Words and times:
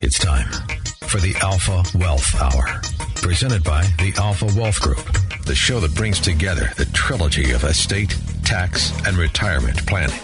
It's 0.00 0.20
time 0.20 0.46
for 1.08 1.18
the 1.18 1.34
Alpha 1.42 1.82
Wealth 1.98 2.40
Hour, 2.40 2.80
presented 3.16 3.64
by 3.64 3.82
the 3.98 4.14
Alpha 4.16 4.46
Wealth 4.56 4.80
Group, 4.80 5.04
the 5.44 5.56
show 5.56 5.80
that 5.80 5.92
brings 5.96 6.20
together 6.20 6.70
the 6.76 6.84
trilogy 6.92 7.50
of 7.50 7.64
estate, 7.64 8.16
tax, 8.44 8.92
and 9.08 9.16
retirement 9.16 9.84
planning. 9.88 10.20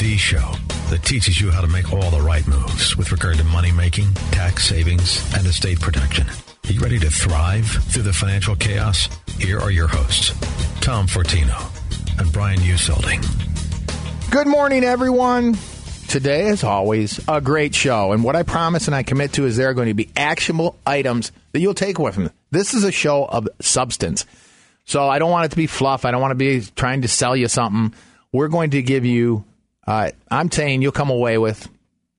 The 0.00 0.16
show 0.16 0.54
that 0.88 1.02
teaches 1.02 1.38
you 1.42 1.50
how 1.50 1.60
to 1.60 1.66
make 1.66 1.92
all 1.92 2.10
the 2.10 2.22
right 2.22 2.46
moves 2.48 2.96
with 2.96 3.12
regard 3.12 3.36
to 3.36 3.44
money 3.44 3.70
making, 3.70 4.14
tax 4.30 4.66
savings, 4.66 5.22
and 5.34 5.46
estate 5.46 5.78
protection. 5.78 6.26
Are 6.66 6.72
you 6.72 6.80
ready 6.80 6.98
to 6.98 7.10
thrive 7.10 7.66
through 7.66 8.04
the 8.04 8.14
financial 8.14 8.56
chaos? 8.56 9.10
Here 9.38 9.60
are 9.60 9.70
your 9.70 9.88
hosts, 9.88 10.30
Tom 10.80 11.06
Fortino 11.06 11.68
and 12.18 12.32
Brian 12.32 12.62
Uselding. 12.62 13.20
Good 14.30 14.46
morning, 14.46 14.84
everyone. 14.84 15.58
Today, 16.08 16.48
as 16.48 16.64
always, 16.64 17.20
a 17.28 17.38
great 17.38 17.74
show. 17.74 18.12
And 18.12 18.24
what 18.24 18.34
I 18.34 18.42
promise 18.42 18.86
and 18.86 18.96
I 18.96 19.02
commit 19.02 19.34
to 19.34 19.44
is 19.44 19.58
there 19.58 19.68
are 19.68 19.74
going 19.74 19.88
to 19.88 19.94
be 19.94 20.08
actionable 20.16 20.74
items 20.86 21.32
that 21.52 21.60
you'll 21.60 21.74
take 21.74 21.98
away 21.98 22.12
from 22.12 22.24
it. 22.24 22.32
This 22.50 22.72
is 22.72 22.82
a 22.82 22.90
show 22.90 23.26
of 23.26 23.46
substance. 23.60 24.24
So 24.86 25.06
I 25.06 25.18
don't 25.18 25.30
want 25.30 25.44
it 25.44 25.48
to 25.50 25.56
be 25.56 25.66
fluff. 25.66 26.06
I 26.06 26.10
don't 26.10 26.22
want 26.22 26.30
to 26.30 26.34
be 26.34 26.62
trying 26.74 27.02
to 27.02 27.08
sell 27.08 27.36
you 27.36 27.46
something. 27.46 27.94
We're 28.32 28.48
going 28.48 28.70
to 28.70 28.80
give 28.80 29.04
you, 29.04 29.44
uh, 29.86 30.12
I'm 30.30 30.50
saying 30.50 30.80
you'll 30.80 30.92
come 30.92 31.10
away 31.10 31.36
with 31.36 31.68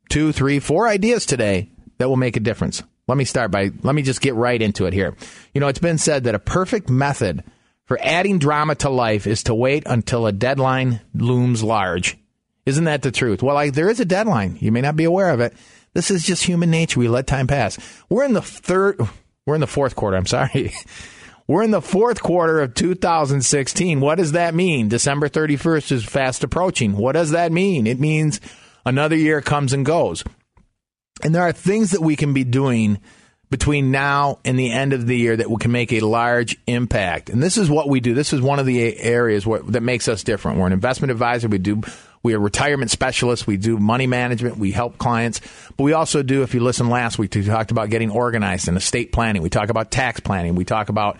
two, 0.07 0.33
three, 0.33 0.59
four 0.59 0.87
ideas 0.87 1.25
today 1.25 1.67
that 1.97 2.09
will 2.09 2.15
make 2.15 2.37
a 2.37 2.41
difference. 2.41 2.83
Let 3.07 3.17
me 3.17 3.25
start 3.25 3.49
by, 3.49 3.71
let 3.81 3.95
me 3.95 4.03
just 4.03 4.21
get 4.21 4.35
right 4.35 4.61
into 4.61 4.85
it 4.85 4.93
here. 4.93 5.15
You 5.55 5.61
know, 5.61 5.67
it's 5.67 5.79
been 5.79 5.97
said 5.97 6.25
that 6.25 6.35
a 6.35 6.39
perfect 6.39 6.91
method 6.91 7.43
for 7.85 7.97
adding 8.03 8.37
drama 8.37 8.75
to 8.75 8.91
life 8.91 9.25
is 9.25 9.41
to 9.43 9.55
wait 9.55 9.81
until 9.87 10.27
a 10.27 10.31
deadline 10.31 11.01
looms 11.15 11.63
large 11.63 12.19
isn't 12.69 12.85
that 12.85 13.01
the 13.01 13.11
truth? 13.11 13.43
Well, 13.43 13.55
like, 13.55 13.73
there 13.73 13.89
is 13.89 13.99
a 13.99 14.05
deadline. 14.05 14.57
You 14.61 14.71
may 14.71 14.81
not 14.81 14.95
be 14.95 15.03
aware 15.03 15.31
of 15.31 15.41
it. 15.41 15.53
This 15.93 16.11
is 16.11 16.23
just 16.23 16.43
human 16.43 16.71
nature. 16.71 16.99
We 16.99 17.07
let 17.07 17.27
time 17.27 17.47
pass. 17.47 17.77
We're 18.09 18.23
in 18.23 18.33
the 18.33 18.41
third, 18.41 18.99
we're 19.45 19.55
in 19.55 19.61
the 19.61 19.67
fourth 19.67 19.95
quarter. 19.95 20.15
I'm 20.15 20.25
sorry. 20.25 20.73
We're 21.47 21.63
in 21.63 21.71
the 21.71 21.81
fourth 21.81 22.21
quarter 22.21 22.61
of 22.61 22.75
2016. 22.75 23.99
What 23.99 24.19
does 24.19 24.33
that 24.33 24.53
mean? 24.53 24.87
December 24.87 25.29
31st 25.29 25.91
is 25.93 26.05
fast 26.05 26.43
approaching. 26.43 26.95
What 26.95 27.13
does 27.13 27.31
that 27.31 27.51
mean? 27.51 27.87
It 27.87 27.99
means 27.99 28.39
another 28.85 29.15
year 29.15 29.41
comes 29.41 29.73
and 29.73 29.83
goes. 29.83 30.23
And 31.23 31.33
there 31.33 31.41
are 31.41 31.51
things 31.51 31.89
that 31.89 32.01
we 32.01 32.15
can 32.15 32.35
be 32.35 32.43
doing 32.43 32.99
between 33.49 33.89
now 33.89 34.37
and 34.45 34.59
the 34.59 34.71
end 34.71 34.93
of 34.93 35.07
the 35.07 35.17
year 35.17 35.35
that 35.35 35.47
can 35.59 35.71
make 35.71 35.91
a 35.91 36.01
large 36.01 36.55
impact. 36.67 37.29
And 37.29 37.41
this 37.41 37.57
is 37.57 37.67
what 37.67 37.89
we 37.89 37.99
do. 37.99 38.13
This 38.13 38.31
is 38.31 38.41
one 38.41 38.59
of 38.59 38.67
the 38.67 38.95
areas 38.99 39.45
that 39.69 39.81
makes 39.81 40.07
us 40.07 40.23
different. 40.23 40.59
We're 40.59 40.67
an 40.67 40.73
investment 40.73 41.11
advisor. 41.11 41.47
We 41.47 41.57
do 41.57 41.81
we 42.21 42.33
are 42.33 42.39
retirement 42.39 42.91
specialists. 42.91 43.47
We 43.47 43.57
do 43.57 43.77
money 43.77 44.07
management. 44.07 44.57
We 44.57 44.71
help 44.71 44.97
clients. 44.97 45.39
But 45.77 45.83
we 45.83 45.93
also 45.93 46.21
do, 46.21 46.43
if 46.43 46.53
you 46.53 46.59
listen 46.59 46.89
last 46.89 47.17
week, 47.17 47.33
we 47.33 47.43
talked 47.43 47.71
about 47.71 47.89
getting 47.89 48.11
organized 48.11 48.67
and 48.67 48.75
estate 48.75 49.11
planning. 49.11 49.41
We 49.41 49.49
talk 49.49 49.69
about 49.69 49.91
tax 49.91 50.19
planning. 50.19 50.55
We 50.55 50.65
talk 50.65 50.89
about 50.89 51.17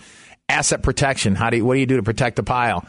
asset 0.50 0.84
protection. 0.84 1.36
How 1.36 1.50
do 1.50 1.58
you, 1.58 1.66
what 1.66 1.76
do 1.76 1.80
you 1.80 1.86
do 1.86 1.98
to 1.98 2.04
protect 2.04 2.36
the 2.36 2.44
pile? 2.44 2.86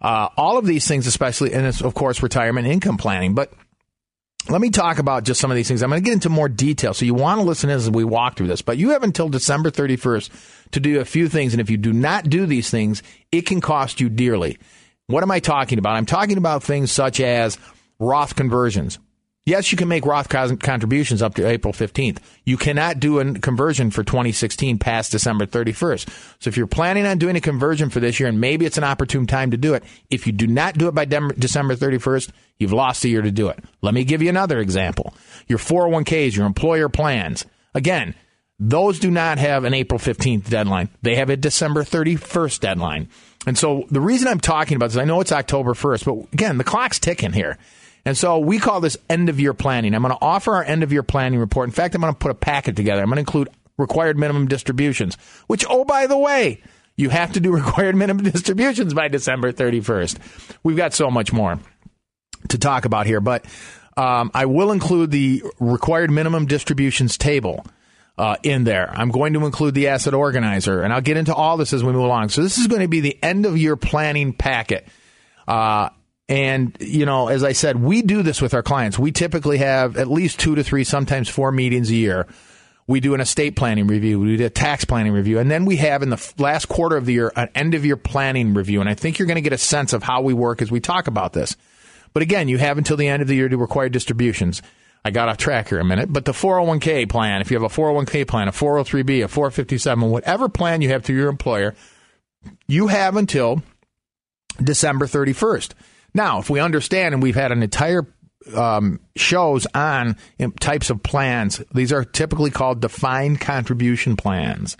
Uh, 0.00 0.28
all 0.36 0.56
of 0.56 0.64
these 0.64 0.88
things, 0.88 1.06
especially, 1.06 1.52
and 1.52 1.66
of 1.82 1.94
course, 1.94 2.22
retirement 2.22 2.66
income 2.66 2.96
planning. 2.96 3.34
But 3.34 3.52
let 4.48 4.62
me 4.62 4.70
talk 4.70 4.98
about 4.98 5.24
just 5.24 5.40
some 5.40 5.50
of 5.50 5.56
these 5.56 5.68
things. 5.68 5.82
I'm 5.82 5.90
going 5.90 6.00
to 6.00 6.04
get 6.04 6.14
into 6.14 6.30
more 6.30 6.48
detail. 6.48 6.94
So 6.94 7.04
you 7.04 7.12
want 7.12 7.40
to 7.40 7.46
listen 7.46 7.68
as 7.68 7.90
we 7.90 8.04
walk 8.04 8.36
through 8.36 8.46
this, 8.46 8.62
but 8.62 8.78
you 8.78 8.90
have 8.90 9.02
until 9.02 9.28
December 9.28 9.70
31st 9.70 10.70
to 10.70 10.80
do 10.80 11.00
a 11.00 11.04
few 11.04 11.28
things. 11.28 11.52
And 11.52 11.60
if 11.60 11.68
you 11.68 11.76
do 11.76 11.92
not 11.92 12.30
do 12.30 12.46
these 12.46 12.70
things, 12.70 13.02
it 13.30 13.42
can 13.42 13.60
cost 13.60 14.00
you 14.00 14.08
dearly. 14.08 14.58
What 15.10 15.24
am 15.24 15.30
I 15.32 15.40
talking 15.40 15.78
about? 15.78 15.96
I'm 15.96 16.06
talking 16.06 16.38
about 16.38 16.62
things 16.62 16.92
such 16.92 17.18
as 17.18 17.58
Roth 17.98 18.36
conversions. 18.36 19.00
Yes, 19.44 19.72
you 19.72 19.78
can 19.78 19.88
make 19.88 20.06
Roth 20.06 20.28
contributions 20.28 21.20
up 21.20 21.34
to 21.34 21.48
April 21.48 21.72
15th. 21.72 22.18
You 22.44 22.56
cannot 22.56 23.00
do 23.00 23.18
a 23.18 23.34
conversion 23.34 23.90
for 23.90 24.04
2016 24.04 24.78
past 24.78 25.10
December 25.10 25.46
31st. 25.46 26.08
So 26.38 26.48
if 26.48 26.56
you're 26.56 26.68
planning 26.68 27.06
on 27.06 27.18
doing 27.18 27.34
a 27.34 27.40
conversion 27.40 27.90
for 27.90 27.98
this 27.98 28.20
year, 28.20 28.28
and 28.28 28.40
maybe 28.40 28.66
it's 28.66 28.78
an 28.78 28.84
opportune 28.84 29.26
time 29.26 29.50
to 29.50 29.56
do 29.56 29.74
it, 29.74 29.82
if 30.10 30.28
you 30.28 30.32
do 30.32 30.46
not 30.46 30.78
do 30.78 30.86
it 30.86 30.94
by 30.94 31.06
December 31.06 31.74
31st, 31.74 32.30
you've 32.58 32.72
lost 32.72 33.04
a 33.04 33.08
year 33.08 33.22
to 33.22 33.32
do 33.32 33.48
it. 33.48 33.58
Let 33.82 33.94
me 33.94 34.04
give 34.04 34.22
you 34.22 34.28
another 34.28 34.60
example. 34.60 35.12
Your 35.48 35.58
401ks, 35.58 36.36
your 36.36 36.46
employer 36.46 36.88
plans. 36.88 37.44
Again, 37.74 38.14
those 38.60 39.00
do 39.00 39.10
not 39.10 39.38
have 39.38 39.64
an 39.64 39.74
April 39.74 39.98
15th 39.98 40.48
deadline. 40.48 40.90
They 41.02 41.16
have 41.16 41.30
a 41.30 41.36
December 41.36 41.82
31st 41.82 42.60
deadline. 42.60 43.08
And 43.46 43.56
so 43.56 43.86
the 43.90 44.00
reason 44.00 44.28
I'm 44.28 44.40
talking 44.40 44.76
about 44.76 44.90
this, 44.90 44.98
I 44.98 45.04
know 45.04 45.20
it's 45.20 45.32
October 45.32 45.72
1st, 45.72 46.04
but 46.04 46.32
again, 46.32 46.58
the 46.58 46.64
clock's 46.64 46.98
ticking 46.98 47.32
here. 47.32 47.58
And 48.04 48.16
so 48.16 48.38
we 48.38 48.58
call 48.58 48.80
this 48.80 48.96
end 49.08 49.28
of 49.28 49.40
year 49.40 49.54
planning. 49.54 49.94
I'm 49.94 50.02
going 50.02 50.14
to 50.14 50.22
offer 50.22 50.54
our 50.54 50.64
end 50.64 50.82
of 50.82 50.92
year 50.92 51.02
planning 51.02 51.38
report. 51.38 51.68
In 51.68 51.72
fact, 51.72 51.94
I'm 51.94 52.00
going 52.00 52.12
to 52.12 52.18
put 52.18 52.30
a 52.30 52.34
packet 52.34 52.76
together. 52.76 53.02
I'm 53.02 53.08
going 53.08 53.16
to 53.16 53.20
include 53.20 53.48
required 53.76 54.18
minimum 54.18 54.48
distributions, 54.48 55.16
which, 55.46 55.64
oh, 55.68 55.84
by 55.84 56.06
the 56.06 56.18
way, 56.18 56.62
you 56.96 57.08
have 57.10 57.32
to 57.32 57.40
do 57.40 57.50
required 57.54 57.96
minimum 57.96 58.24
distributions 58.24 58.94
by 58.94 59.08
December 59.08 59.52
31st. 59.52 60.18
We've 60.62 60.76
got 60.76 60.94
so 60.94 61.10
much 61.10 61.32
more 61.32 61.58
to 62.48 62.58
talk 62.58 62.84
about 62.84 63.06
here, 63.06 63.20
but 63.20 63.44
um, 63.96 64.30
I 64.34 64.46
will 64.46 64.72
include 64.72 65.10
the 65.10 65.42
required 65.58 66.10
minimum 66.10 66.46
distributions 66.46 67.18
table 67.18 67.66
uh, 68.20 68.36
in 68.42 68.64
there. 68.64 68.90
I'm 68.92 69.10
going 69.10 69.32
to 69.32 69.46
include 69.46 69.74
the 69.74 69.88
asset 69.88 70.12
organizer, 70.12 70.82
and 70.82 70.92
I'll 70.92 71.00
get 71.00 71.16
into 71.16 71.34
all 71.34 71.56
this 71.56 71.72
as 71.72 71.82
we 71.82 71.90
move 71.90 72.04
along. 72.04 72.28
So 72.28 72.42
this 72.42 72.58
is 72.58 72.66
going 72.66 72.82
to 72.82 72.88
be 72.88 73.00
the 73.00 73.18
end 73.22 73.46
of 73.46 73.56
year 73.56 73.76
planning 73.76 74.34
packet. 74.34 74.86
Uh, 75.48 75.88
and, 76.28 76.76
you 76.80 77.06
know, 77.06 77.28
as 77.28 77.42
I 77.42 77.52
said, 77.52 77.80
we 77.80 78.02
do 78.02 78.22
this 78.22 78.42
with 78.42 78.52
our 78.52 78.62
clients. 78.62 78.98
We 78.98 79.10
typically 79.10 79.56
have 79.58 79.96
at 79.96 80.06
least 80.06 80.38
two 80.38 80.54
to 80.54 80.62
three, 80.62 80.84
sometimes 80.84 81.30
four 81.30 81.50
meetings 81.50 81.88
a 81.88 81.94
year. 81.94 82.26
We 82.86 83.00
do 83.00 83.14
an 83.14 83.22
estate 83.22 83.56
planning 83.56 83.86
review. 83.86 84.20
We 84.20 84.36
do 84.36 84.44
a 84.44 84.50
tax 84.50 84.84
planning 84.84 85.12
review. 85.12 85.38
And 85.38 85.50
then 85.50 85.64
we 85.64 85.76
have 85.76 86.02
in 86.02 86.10
the 86.10 86.32
last 86.36 86.66
quarter 86.66 86.98
of 86.98 87.06
the 87.06 87.14
year 87.14 87.32
an 87.36 87.48
end 87.54 87.72
of 87.72 87.86
year 87.86 87.96
planning 87.96 88.52
review. 88.52 88.80
And 88.80 88.88
I 88.88 88.94
think 88.94 89.18
you're 89.18 89.26
going 89.26 89.36
to 89.36 89.40
get 89.40 89.54
a 89.54 89.58
sense 89.58 89.94
of 89.94 90.02
how 90.02 90.20
we 90.20 90.34
work 90.34 90.60
as 90.60 90.70
we 90.70 90.80
talk 90.80 91.06
about 91.06 91.32
this. 91.32 91.56
But 92.12 92.22
again, 92.22 92.48
you 92.48 92.58
have 92.58 92.76
until 92.76 92.98
the 92.98 93.08
end 93.08 93.22
of 93.22 93.28
the 93.28 93.34
year 93.34 93.48
to 93.48 93.56
require 93.56 93.88
distributions. 93.88 94.60
I 95.04 95.10
got 95.10 95.28
off 95.28 95.38
track 95.38 95.68
here 95.68 95.80
a 95.80 95.84
minute, 95.84 96.12
but 96.12 96.24
the 96.24 96.32
401k 96.32 97.08
plan, 97.08 97.40
if 97.40 97.50
you 97.50 97.60
have 97.60 97.70
a 97.70 97.74
401k 97.74 98.28
plan, 98.28 98.48
a 98.48 98.52
403b, 98.52 99.24
a 99.24 99.28
457, 99.28 100.10
whatever 100.10 100.48
plan 100.48 100.82
you 100.82 100.90
have 100.90 101.04
through 101.04 101.16
your 101.16 101.30
employer, 101.30 101.74
you 102.66 102.88
have 102.88 103.16
until 103.16 103.62
December 104.62 105.06
31st. 105.06 105.72
Now, 106.14 106.38
if 106.38 106.50
we 106.50 106.60
understand, 106.60 107.14
and 107.14 107.22
we've 107.22 107.34
had 107.34 107.52
an 107.52 107.62
entire 107.62 108.06
um, 108.54 109.00
shows 109.16 109.66
on 109.74 110.16
types 110.58 110.90
of 110.90 111.02
plans, 111.02 111.62
these 111.72 111.92
are 111.92 112.04
typically 112.04 112.50
called 112.50 112.80
defined 112.80 113.40
contribution 113.40 114.16
plans. 114.16 114.76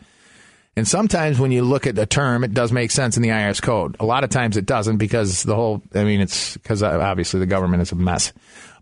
And 0.76 0.86
sometimes 0.86 1.38
when 1.38 1.50
you 1.50 1.62
look 1.62 1.86
at 1.86 1.98
a 1.98 2.06
term, 2.06 2.44
it 2.44 2.54
does 2.54 2.72
make 2.72 2.90
sense 2.90 3.16
in 3.16 3.22
the 3.22 3.30
IRS 3.30 3.60
code. 3.60 3.96
A 4.00 4.04
lot 4.04 4.24
of 4.24 4.30
times 4.30 4.56
it 4.56 4.66
doesn't 4.66 4.98
because 4.98 5.42
the 5.42 5.54
whole, 5.54 5.82
I 5.94 6.04
mean, 6.04 6.20
it's 6.20 6.56
because 6.56 6.82
obviously 6.82 7.40
the 7.40 7.46
government 7.46 7.82
is 7.82 7.92
a 7.92 7.96
mess. 7.96 8.32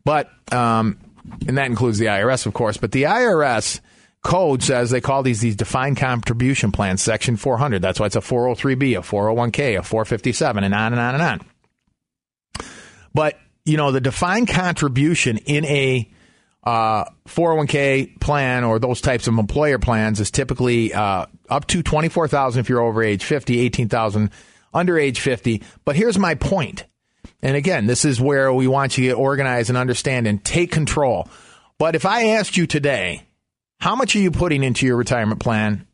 But 0.04 0.30
um, 0.52 0.98
and 1.46 1.58
that 1.58 1.66
includes 1.66 1.98
the 1.98 2.06
IRS, 2.06 2.46
of 2.46 2.54
course. 2.54 2.76
But 2.76 2.92
the 2.92 3.04
IRS 3.04 3.80
code 4.22 4.62
says 4.62 4.90
they 4.90 5.00
call 5.00 5.22
these 5.22 5.40
these 5.40 5.56
defined 5.56 5.96
contribution 5.96 6.72
plans, 6.72 7.02
Section 7.02 7.36
400. 7.36 7.80
That's 7.82 8.00
why 8.00 8.06
it's 8.06 8.16
a 8.16 8.20
403b, 8.20 8.98
a 8.98 9.02
401k, 9.02 9.78
a 9.78 9.82
457, 9.82 10.64
and 10.64 10.74
on 10.74 10.92
and 10.92 11.00
on 11.00 11.14
and 11.14 11.22
on. 11.22 11.40
But 13.14 13.38
you 13.64 13.76
know, 13.76 13.92
the 13.92 14.00
defined 14.00 14.48
contribution 14.48 15.38
in 15.38 15.64
a 15.66 16.10
uh, 16.64 17.04
401k 17.26 18.20
plan 18.20 18.64
or 18.64 18.78
those 18.78 19.00
types 19.00 19.26
of 19.26 19.38
employer 19.38 19.78
plans 19.78 20.20
is 20.20 20.30
typically 20.30 20.92
uh, 20.92 21.26
up 21.48 21.66
to 21.68 21.82
24,000 21.82 22.60
if 22.60 22.68
you're 22.68 22.80
over 22.80 23.02
age 23.02 23.24
50, 23.24 23.58
18,000 23.60 24.30
under 24.74 24.98
age 24.98 25.20
50. 25.20 25.62
But 25.84 25.96
here's 25.96 26.18
my 26.18 26.34
point. 26.34 26.84
And 27.42 27.56
again, 27.56 27.86
this 27.86 28.04
is 28.04 28.20
where 28.20 28.52
we 28.52 28.66
want 28.66 28.98
you 28.98 29.04
to 29.04 29.08
get 29.10 29.20
organized 29.20 29.68
and 29.68 29.78
understand 29.78 30.26
and 30.26 30.44
take 30.44 30.72
control. 30.72 31.28
But 31.78 31.94
if 31.94 32.04
I 32.04 32.30
asked 32.30 32.56
you 32.56 32.66
today, 32.66 33.22
how 33.78 33.94
much 33.94 34.16
are 34.16 34.20
you 34.20 34.30
putting 34.30 34.64
into 34.64 34.86
your 34.86 34.96
retirement 34.96 35.40
plan 35.40 35.86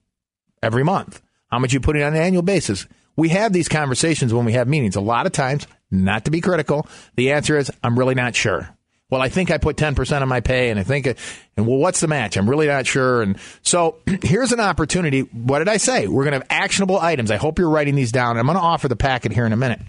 every 0.62 0.84
month? 0.84 1.20
How 1.50 1.58
much 1.58 1.72
are 1.72 1.76
you 1.76 1.80
putting 1.80 2.02
on 2.02 2.14
an 2.14 2.22
annual 2.22 2.42
basis? 2.42 2.86
We 3.16 3.28
have 3.28 3.52
these 3.52 3.68
conversations 3.68 4.32
when 4.32 4.46
we 4.46 4.54
have 4.54 4.66
meetings. 4.66 4.96
A 4.96 5.00
lot 5.00 5.26
of 5.26 5.32
times, 5.32 5.66
not 5.90 6.24
to 6.24 6.30
be 6.30 6.40
critical, 6.40 6.88
the 7.16 7.32
answer 7.32 7.58
is, 7.58 7.70
I'm 7.82 7.98
really 7.98 8.14
not 8.14 8.34
sure. 8.34 8.74
Well, 9.10 9.20
I 9.20 9.28
think 9.28 9.50
I 9.50 9.58
put 9.58 9.76
10% 9.76 10.22
of 10.22 10.28
my 10.28 10.40
pay 10.40 10.70
and 10.70 10.80
I 10.80 10.82
think, 10.82 11.06
and 11.06 11.66
well, 11.66 11.76
what's 11.76 12.00
the 12.00 12.08
match? 12.08 12.36
I'm 12.36 12.48
really 12.48 12.66
not 12.66 12.86
sure. 12.86 13.22
And 13.22 13.38
so 13.62 13.98
here's 14.22 14.52
an 14.52 14.60
opportunity. 14.60 15.20
What 15.20 15.58
did 15.58 15.68
I 15.68 15.76
say? 15.76 16.08
We're 16.08 16.24
going 16.24 16.32
to 16.32 16.38
have 16.38 16.46
actionable 16.50 16.98
items. 16.98 17.30
I 17.30 17.36
hope 17.36 17.58
you're 17.58 17.70
writing 17.70 17.94
these 17.94 18.10
down. 18.10 18.38
I'm 18.38 18.46
going 18.46 18.56
to 18.56 18.62
offer 18.62 18.88
the 18.88 18.96
packet 18.96 19.30
here 19.32 19.46
in 19.46 19.52
a 19.52 19.56
minute. 19.56 19.80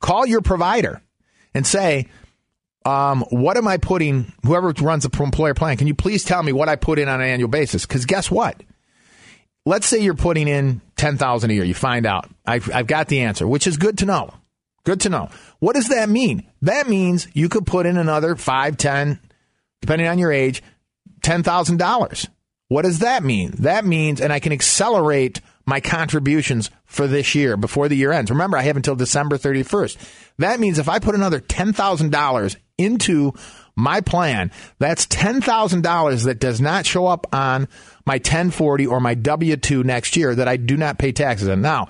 Call 0.00 0.26
your 0.26 0.40
provider 0.40 1.02
and 1.54 1.66
say, 1.66 2.08
um, 2.84 3.24
what 3.30 3.56
am 3.56 3.68
I 3.68 3.76
putting, 3.76 4.32
whoever 4.44 4.70
runs 4.80 5.04
the 5.04 5.22
employer 5.22 5.54
plan, 5.54 5.76
can 5.76 5.86
you 5.86 5.94
please 5.94 6.24
tell 6.24 6.42
me 6.42 6.52
what 6.52 6.68
I 6.68 6.76
put 6.76 6.98
in 6.98 7.08
on 7.08 7.20
an 7.20 7.26
annual 7.26 7.48
basis? 7.48 7.84
Because 7.84 8.06
guess 8.06 8.30
what? 8.30 8.62
Let's 9.66 9.86
say 9.86 9.98
you're 9.98 10.14
putting 10.14 10.48
in 10.48 10.80
10000 10.96 11.50
a 11.50 11.54
year. 11.54 11.64
You 11.64 11.74
find 11.74 12.06
out. 12.06 12.30
I've, 12.46 12.72
I've 12.72 12.86
got 12.86 13.08
the 13.08 13.20
answer, 13.20 13.46
which 13.46 13.66
is 13.66 13.76
good 13.76 13.98
to 13.98 14.06
know. 14.06 14.32
Good 14.84 15.00
to 15.02 15.10
know. 15.10 15.28
What 15.58 15.74
does 15.74 15.88
that 15.88 16.08
mean? 16.08 16.48
That 16.62 16.88
means 16.88 17.28
you 17.34 17.50
could 17.50 17.66
put 17.66 17.84
in 17.84 17.98
another 17.98 18.36
five, 18.36 18.78
ten, 18.78 19.20
depending 19.82 20.08
on 20.08 20.18
your 20.18 20.32
age, 20.32 20.62
ten 21.22 21.42
thousand 21.42 21.76
dollars. 21.76 22.26
What 22.68 22.82
does 22.82 23.00
that 23.00 23.22
mean? 23.22 23.52
That 23.58 23.84
means, 23.84 24.20
and 24.20 24.32
I 24.32 24.40
can 24.40 24.52
accelerate 24.52 25.42
my 25.68 25.80
contributions 25.80 26.70
for 26.86 27.06
this 27.06 27.34
year 27.34 27.58
before 27.58 27.88
the 27.88 27.96
year 27.96 28.10
ends. 28.10 28.30
Remember, 28.30 28.56
I 28.56 28.62
have 28.62 28.76
until 28.76 28.96
December 28.96 29.36
31st. 29.36 29.98
That 30.38 30.60
means 30.60 30.78
if 30.78 30.88
I 30.88 30.98
put 30.98 31.14
another 31.14 31.40
$10,000 31.40 32.56
into 32.78 33.34
my 33.76 34.00
plan, 34.00 34.50
that's 34.78 35.06
$10,000 35.06 36.24
that 36.24 36.40
does 36.40 36.58
not 36.58 36.86
show 36.86 37.06
up 37.06 37.26
on 37.34 37.68
my 38.06 38.14
1040 38.14 38.86
or 38.86 38.98
my 38.98 39.12
W 39.12 39.56
2 39.56 39.84
next 39.84 40.16
year 40.16 40.34
that 40.34 40.48
I 40.48 40.56
do 40.56 40.78
not 40.78 40.98
pay 40.98 41.12
taxes 41.12 41.50
on. 41.50 41.60
Now, 41.60 41.88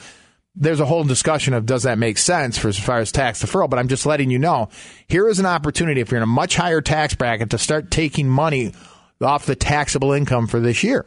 there's 0.56 0.80
a 0.80 0.86
whole 0.86 1.04
discussion 1.04 1.54
of 1.54 1.64
does 1.64 1.84
that 1.84 1.98
make 1.98 2.19
sense 2.19 2.58
for 2.58 2.66
as 2.66 2.76
far 2.76 2.98
as 2.98 3.12
tax 3.12 3.44
deferral, 3.44 3.70
but 3.70 3.78
I'm 3.78 3.86
just 3.86 4.06
letting 4.06 4.32
you 4.32 4.40
know 4.40 4.70
here 5.06 5.28
is 5.28 5.38
an 5.38 5.46
opportunity 5.46 6.00
if 6.00 6.10
you're 6.10 6.19
in 6.19 6.25
a 6.25 6.26
much 6.26 6.56
higher 6.56 6.80
tax 6.80 7.14
bracket 7.14 7.50
to 7.50 7.58
start 7.58 7.92
taking 7.92 8.28
money 8.28 8.75
off 9.20 9.46
the 9.46 9.54
taxable 9.54 10.10
income 10.10 10.48
for 10.48 10.58
this 10.58 10.82
year. 10.82 11.04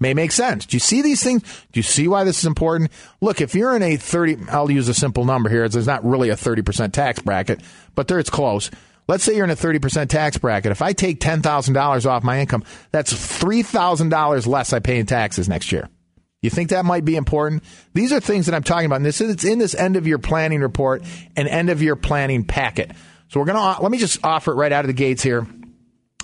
May 0.00 0.14
make 0.14 0.32
sense. 0.32 0.66
Do 0.66 0.76
you 0.76 0.80
see 0.80 1.02
these 1.02 1.22
things? 1.22 1.42
Do 1.72 1.78
you 1.78 1.82
see 1.82 2.08
why 2.08 2.24
this 2.24 2.38
is 2.38 2.46
important? 2.46 2.90
Look, 3.20 3.40
if 3.40 3.54
you're 3.54 3.76
in 3.76 3.82
a 3.82 3.96
30, 3.96 4.48
I'll 4.50 4.70
use 4.70 4.88
a 4.88 4.94
simple 4.94 5.24
number 5.24 5.48
here. 5.48 5.68
There's 5.68 5.86
not 5.86 6.04
really 6.04 6.30
a 6.30 6.36
30% 6.36 6.92
tax 6.92 7.20
bracket, 7.20 7.60
but 7.94 8.08
there 8.08 8.18
it's 8.18 8.30
close. 8.30 8.70
Let's 9.08 9.24
say 9.24 9.34
you're 9.34 9.44
in 9.44 9.50
a 9.50 9.56
30% 9.56 10.08
tax 10.08 10.38
bracket. 10.38 10.72
If 10.72 10.80
I 10.80 10.92
take 10.92 11.20
$10,000 11.20 12.06
off 12.06 12.22
my 12.22 12.40
income, 12.40 12.64
that's 12.92 13.12
$3,000 13.12 14.46
less 14.46 14.72
I 14.72 14.78
pay 14.78 14.98
in 14.98 15.06
taxes 15.06 15.48
next 15.48 15.72
year. 15.72 15.88
You 16.40 16.50
think 16.50 16.70
that 16.70 16.84
might 16.84 17.04
be 17.04 17.16
important? 17.16 17.62
These 17.94 18.12
are 18.12 18.20
things 18.20 18.46
that 18.46 18.54
I'm 18.54 18.64
talking 18.64 18.86
about. 18.86 18.96
And 18.96 19.06
this 19.06 19.20
is 19.20 19.30
it's 19.30 19.44
in 19.44 19.60
this 19.60 19.74
end 19.74 19.96
of 19.96 20.06
year 20.06 20.18
planning 20.18 20.60
report 20.60 21.02
and 21.36 21.48
end 21.48 21.70
of 21.70 21.80
year 21.80 21.94
planning 21.94 22.44
packet. 22.44 22.90
So 23.28 23.40
we're 23.40 23.46
going 23.46 23.56
to 23.56 23.62
uh, 23.62 23.76
let 23.80 23.92
me 23.92 23.98
just 23.98 24.24
offer 24.24 24.52
it 24.52 24.56
right 24.56 24.72
out 24.72 24.84
of 24.84 24.88
the 24.88 24.92
gates 24.92 25.22
here. 25.22 25.46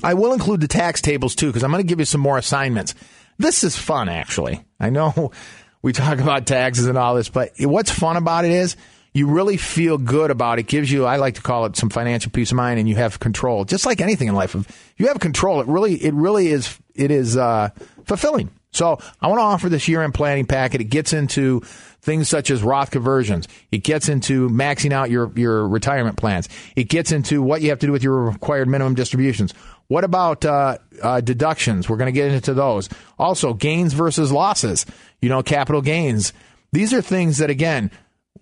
I 0.03 0.14
will 0.14 0.32
include 0.32 0.61
the 0.61 0.69
tax 0.69 1.00
tables 1.00 1.35
too 1.35 1.47
because 1.47 1.62
I'm 1.62 1.71
going 1.71 1.82
to 1.82 1.88
give 1.88 2.00
you 2.00 2.05
some 2.05 2.21
more 2.21 2.37
assignments. 2.37 2.94
This 3.38 3.64
is 3.64 3.76
fun 3.76 4.08
actually. 4.08 4.64
I 4.81 4.90
know 4.90 5.32
we 5.82 5.93
talk 5.93 6.19
about 6.19 6.46
taxes 6.46 6.87
and 6.87 6.99
all 6.99 7.14
this, 7.14 7.29
but 7.29 7.52
what's 7.61 7.90
fun 7.90 8.17
about 8.17 8.44
it 8.44 8.50
is 8.50 8.76
you 9.14 9.26
really 9.26 9.56
feel 9.56 9.99
good 9.99 10.31
about 10.31 10.58
it. 10.58 10.67
Gives 10.67 10.90
you, 10.90 11.05
I 11.05 11.17
like 11.17 11.35
to 11.35 11.43
call 11.43 11.67
it 11.67 11.76
some 11.76 11.90
financial 11.90 12.31
peace 12.31 12.50
of 12.50 12.56
mind, 12.56 12.79
and 12.79 12.88
you 12.88 12.96
have 12.96 13.19
control. 13.19 13.64
Just 13.64 13.87
like 13.87 14.00
anything 14.00 14.29
in 14.29 14.35
life, 14.35 14.55
if 14.55 14.94
you 14.96 15.08
have 15.08 15.19
control, 15.19 15.61
it 15.61 15.67
really, 15.67 15.94
it 15.94 16.14
really 16.14 16.49
is, 16.49 16.79
it 16.94 17.11
is 17.11 17.37
uh, 17.37 17.70
fulfilling. 18.05 18.50
So 18.70 18.99
I 19.20 19.29
want 19.29 19.38
to 19.38 19.44
offer 19.44 19.69
this 19.69 19.88
year 19.88 20.02
end 20.02 20.14
planning 20.14 20.46
packet. 20.46 20.81
It 20.81 20.85
gets 20.85 21.12
into 21.12 21.61
things 22.00 22.29
such 22.29 22.50
as 22.50 22.62
Roth 22.62 22.90
conversions. 22.90 23.49
It 23.73 23.79
gets 23.79 24.08
into 24.08 24.49
maxing 24.50 24.93
out 24.93 25.11
your, 25.11 25.32
your 25.37 25.67
retirement 25.67 26.17
plans. 26.17 26.49
It 26.76 26.85
gets 26.85 27.11
into 27.11 27.43
what 27.43 27.62
you 27.62 27.70
have 27.70 27.79
to 27.81 27.87
do 27.87 27.93
with 27.93 28.02
your 28.02 28.23
required 28.25 28.69
minimum 28.69 28.94
distributions. 28.94 29.55
What 29.88 30.05
about 30.05 30.44
uh, 30.44 30.79
uh, 31.02 31.20
deductions? 31.20 31.88
We're 31.88 31.96
going 31.96 32.12
to 32.12 32.19
get 32.19 32.31
into 32.31 32.55
those. 32.55 32.88
Also, 33.19 33.55
gains 33.55 33.94
versus 33.94 34.31
losses. 34.31 34.87
You 35.20 35.29
know, 35.29 35.43
capital 35.43 35.82
gains. 35.82 36.32
These 36.73 36.93
are 36.93 37.00
things 37.00 37.38
that, 37.38 37.50
again, 37.50 37.90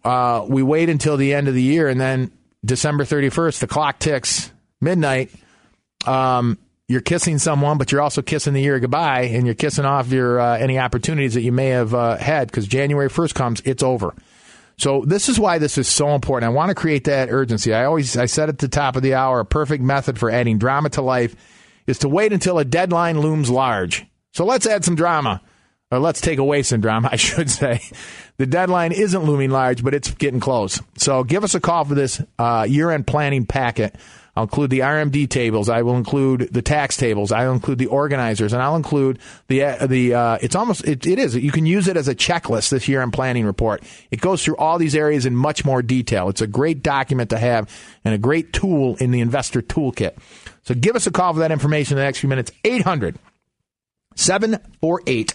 uh, 0.04 0.44
we 0.48 0.62
wait 0.62 0.88
until 0.88 1.16
the 1.16 1.34
end 1.34 1.48
of 1.48 1.54
the 1.54 1.62
year 1.62 1.88
and 1.88 2.00
then 2.00 2.32
December 2.64 3.04
31st, 3.04 3.60
the 3.60 3.66
clock 3.66 3.98
ticks 3.98 4.50
midnight. 4.80 5.30
Um, 6.04 6.58
you're 6.88 7.00
kissing 7.00 7.38
someone, 7.38 7.78
but 7.78 7.90
you're 7.90 8.00
also 8.00 8.22
kissing 8.22 8.52
the 8.52 8.60
year 8.60 8.78
goodbye, 8.78 9.22
and 9.22 9.44
you're 9.44 9.54
kissing 9.54 9.84
off 9.84 10.10
your 10.10 10.38
uh, 10.38 10.56
any 10.56 10.78
opportunities 10.78 11.34
that 11.34 11.42
you 11.42 11.52
may 11.52 11.68
have 11.68 11.94
uh, 11.94 12.16
had 12.16 12.48
because 12.48 12.66
January 12.66 13.08
1st 13.08 13.34
comes, 13.34 13.60
it's 13.64 13.82
over. 13.82 14.14
So 14.78 15.04
this 15.06 15.28
is 15.28 15.40
why 15.40 15.58
this 15.58 15.78
is 15.78 15.88
so 15.88 16.14
important. 16.14 16.50
I 16.50 16.54
want 16.54 16.68
to 16.68 16.74
create 16.74 17.04
that 17.04 17.30
urgency. 17.30 17.72
I 17.72 17.84
always 17.84 18.16
I 18.16 18.26
said 18.26 18.48
at 18.48 18.58
the 18.58 18.68
top 18.68 18.96
of 18.96 19.02
the 19.02 19.14
hour, 19.14 19.40
a 19.40 19.44
perfect 19.44 19.82
method 19.82 20.18
for 20.18 20.30
adding 20.30 20.58
drama 20.58 20.90
to 20.90 21.02
life 21.02 21.34
is 21.86 21.98
to 21.98 22.08
wait 22.08 22.32
until 22.32 22.58
a 22.58 22.64
deadline 22.64 23.20
looms 23.20 23.48
large. 23.48 24.06
So 24.32 24.44
let's 24.44 24.66
add 24.66 24.84
some 24.84 24.96
drama, 24.96 25.40
or 25.90 25.98
let's 25.98 26.20
take 26.20 26.38
away 26.38 26.62
some 26.62 26.80
drama, 26.80 27.08
I 27.12 27.16
should 27.16 27.50
say. 27.50 27.80
The 28.36 28.46
deadline 28.46 28.92
isn't 28.92 29.24
looming 29.24 29.50
large, 29.50 29.82
but 29.82 29.94
it's 29.94 30.10
getting 30.10 30.40
close. 30.40 30.80
So 30.98 31.24
give 31.24 31.42
us 31.42 31.54
a 31.54 31.60
call 31.60 31.86
for 31.86 31.94
this 31.94 32.22
uh, 32.38 32.66
year-end 32.68 33.06
planning 33.06 33.46
packet. 33.46 33.96
I'll 34.36 34.42
include 34.42 34.68
the 34.68 34.80
RMD 34.80 35.30
tables. 35.30 35.70
I 35.70 35.80
will 35.80 35.96
include 35.96 36.48
the 36.52 36.60
tax 36.60 36.98
tables. 36.98 37.32
I'll 37.32 37.52
include 37.52 37.78
the 37.78 37.86
organizers, 37.86 38.52
and 38.52 38.62
I'll 38.62 38.76
include 38.76 39.18
the 39.48 39.64
uh, 39.64 39.86
the. 39.86 40.14
Uh, 40.14 40.38
it's 40.42 40.54
almost 40.54 40.86
it, 40.86 41.06
it 41.06 41.18
is. 41.18 41.34
You 41.34 41.50
can 41.50 41.64
use 41.64 41.88
it 41.88 41.96
as 41.96 42.06
a 42.06 42.14
checklist 42.14 42.68
this 42.68 42.86
year 42.86 43.00
in 43.00 43.10
planning 43.10 43.46
report. 43.46 43.82
It 44.10 44.20
goes 44.20 44.44
through 44.44 44.56
all 44.56 44.78
these 44.78 44.94
areas 44.94 45.24
in 45.24 45.34
much 45.34 45.64
more 45.64 45.80
detail. 45.80 46.28
It's 46.28 46.42
a 46.42 46.46
great 46.46 46.82
document 46.82 47.30
to 47.30 47.38
have 47.38 47.70
and 48.04 48.14
a 48.14 48.18
great 48.18 48.52
tool 48.52 48.96
in 48.96 49.10
the 49.10 49.20
investor 49.20 49.62
toolkit. 49.62 50.16
So 50.64 50.74
give 50.74 50.96
us 50.96 51.06
a 51.06 51.10
call 51.10 51.32
for 51.32 51.38
that 51.38 51.50
information 51.50 51.96
in 51.96 52.00
the 52.00 52.04
next 52.04 52.18
few 52.18 52.28
minutes. 52.28 52.52
800 52.62 53.18
748 54.16 55.34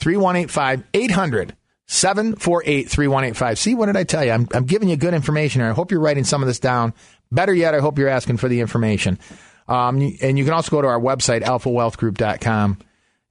3185 0.00 0.84
800 0.92 1.56
748 1.88 2.90
3185. 2.90 3.58
See, 3.58 3.74
what 3.74 3.86
did 3.86 3.96
I 3.96 4.04
tell 4.04 4.22
you? 4.22 4.32
I'm, 4.32 4.46
I'm 4.52 4.64
giving 4.64 4.90
you 4.90 4.96
good 4.96 5.14
information 5.14 5.62
here. 5.62 5.70
I 5.70 5.74
hope 5.74 5.90
you're 5.90 6.00
writing 6.00 6.24
some 6.24 6.42
of 6.42 6.46
this 6.46 6.58
down. 6.58 6.92
Better 7.30 7.54
yet, 7.54 7.74
I 7.74 7.80
hope 7.80 7.98
you're 7.98 8.08
asking 8.08 8.38
for 8.38 8.48
the 8.48 8.60
information. 8.60 9.18
Um, 9.66 10.16
and 10.22 10.38
you 10.38 10.44
can 10.44 10.54
also 10.54 10.70
go 10.70 10.80
to 10.80 10.88
our 10.88 11.00
website, 11.00 11.42
alphawealthgroup.com, 11.42 12.78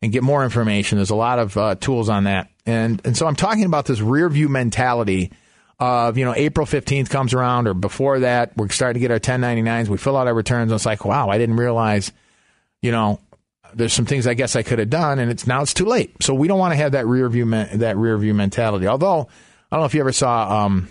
and 0.02 0.12
get 0.12 0.24
more 0.24 0.44
information. 0.44 0.98
There's 0.98 1.10
a 1.10 1.16
lot 1.16 1.40
of 1.40 1.58
uh, 1.58 1.76
tools 1.76 2.10
on 2.10 2.26
that. 2.26 2.50
And, 2.66 3.02
and 3.06 3.18
so 3.18 3.26
I'm 3.26 3.36
talking 3.36 3.66
about 3.66 3.86
this 3.86 4.02
rear 4.02 4.30
view 4.30 4.50
mentality 4.50 5.32
of, 5.80 6.18
you 6.18 6.26
know, 6.26 6.36
April 6.36 6.66
15th 6.66 7.10
comes 7.10 7.34
around 7.34 7.68
or 7.68 7.74
before 7.74 8.20
that, 8.20 8.56
we're 8.58 8.70
starting 8.70 9.00
to 9.02 9.08
get 9.08 9.12
our 9.12 9.20
1099s. 9.20 9.88
We 9.88 9.98
fill 9.98 10.18
out 10.18 10.28
our 10.28 10.34
returns. 10.34 10.72
And 10.72 10.78
it's 10.78 10.86
like, 10.86 11.06
wow, 11.06 11.30
I 11.30 11.38
didn't 11.38 11.58
realize, 11.58 12.12
you 12.82 12.92
know, 12.92 13.20
there's 13.74 13.94
some 13.94 14.06
things 14.06 14.28
I 14.28 14.34
guess 14.34 14.56
I 14.56 14.64
could 14.64 14.80
have 14.80 14.90
done, 14.90 15.20
and 15.20 15.30
it's 15.30 15.46
now 15.46 15.62
it's 15.62 15.74
too 15.74 15.86
late. 15.86 16.16
So 16.22 16.34
we 16.34 16.48
don't 16.48 16.60
want 16.60 16.72
to 16.72 16.78
have 16.78 16.94
that 16.94 17.06
rear 17.06 17.28
view 17.30 17.46
that 17.50 17.98
rear 17.98 18.18
view 18.18 18.34
mentality. 18.34 18.88
Although 18.88 19.28
I 19.72 19.76
don't 19.76 19.82
know 19.82 19.86
if 19.86 19.94
you 19.94 20.00
ever 20.00 20.12
saw 20.12 20.66
um, 20.66 20.88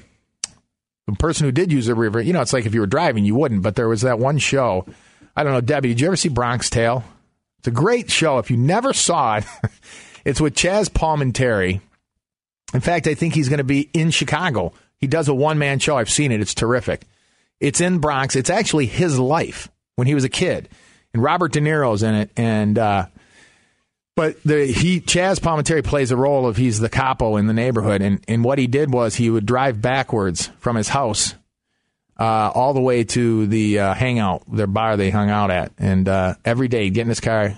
the 1.07 1.13
person 1.13 1.47
who 1.47 1.53
did 1.53 1.73
use 1.73 1.87
the 1.87 1.95
river, 1.95 2.21
you 2.21 2.33
know, 2.33 2.41
it's 2.43 2.53
like 2.53 2.67
if 2.67 2.75
you 2.75 2.81
were 2.81 2.87
driving, 2.87 3.25
you 3.25 3.35
wouldn't. 3.35 3.63
But 3.63 3.77
there 3.77 3.89
was 3.89 4.03
that 4.03 4.19
one 4.19 4.39
show. 4.39 4.87
I 5.37 5.45
don't 5.45 5.53
know, 5.53 5.61
Debbie, 5.61 5.89
did 5.89 6.01
you 6.01 6.07
ever 6.09 6.17
see 6.17 6.29
Bronx 6.29 6.71
Tale? 6.71 7.05
It's 7.59 7.69
a 7.69 7.73
great 7.73 8.11
show. 8.11 8.39
If 8.39 8.51
you 8.51 8.57
never 8.57 8.93
saw 8.93 9.37
it, 9.37 9.45
it's 10.25 10.41
with 10.41 10.55
Chaz 10.55 10.89
Palminteri. 10.89 11.81
In 12.75 12.81
fact, 12.81 13.07
I 13.07 13.15
think 13.15 13.35
he's 13.35 13.49
going 13.49 13.59
to 13.59 13.65
be 13.65 13.89
in 13.93 14.11
Chicago. 14.11 14.73
He 14.99 15.07
does 15.07 15.29
a 15.29 15.35
one 15.35 15.59
man 15.59 15.79
show. 15.79 15.97
I've 15.97 16.11
seen 16.11 16.33
it. 16.33 16.41
It's 16.41 16.55
terrific. 16.55 17.03
It's 17.61 17.81
in 17.81 17.99
Bronx. 17.99 18.37
It's 18.37 18.51
actually 18.51 18.87
his 18.87 19.19
life 19.19 19.69
when 19.95 20.07
he 20.07 20.15
was 20.15 20.25
a 20.25 20.29
kid. 20.29 20.69
And 21.15 21.23
Robert 21.23 21.53
De 21.53 21.61
Niro's 21.61 22.03
in 22.03 22.15
it. 22.15 22.31
And 22.37 22.79
uh, 22.79 23.07
but 24.17 24.43
the, 24.43 24.65
he 24.67 25.01
Chaz 25.01 25.39
Palminteri 25.39 25.85
plays 25.85 26.11
a 26.11 26.17
role 26.17 26.47
of 26.47 26.57
he's 26.57 26.81
the 26.81 26.89
capo 26.89 27.37
in 27.37 27.47
the 27.47 27.53
neighborhood, 27.53 28.03
and, 28.03 28.25
and 28.27 28.43
what 28.43 28.59
he 28.59 28.67
did 28.67 28.93
was 28.93 29.15
he 29.15 29.31
would 29.31 29.47
drive 29.47 29.81
backwards 29.81 30.51
from 30.59 30.75
his 30.75 30.89
house 30.89 31.35
uh, 32.19 32.51
all 32.55 32.73
the 32.73 32.81
way 32.81 33.05
to 33.05 33.47
the 33.47 33.79
uh, 33.79 33.95
hangout, 33.95 34.43
their 34.51 34.67
bar 34.67 34.97
they 34.97 35.11
hung 35.11 35.29
out 35.29 35.51
at, 35.51 35.73
and 35.79 36.09
uh, 36.09 36.35
every 36.45 36.67
day 36.67 36.85
he'd 36.85 36.95
get 36.95 37.03
in 37.03 37.09
his 37.09 37.21
car, 37.21 37.57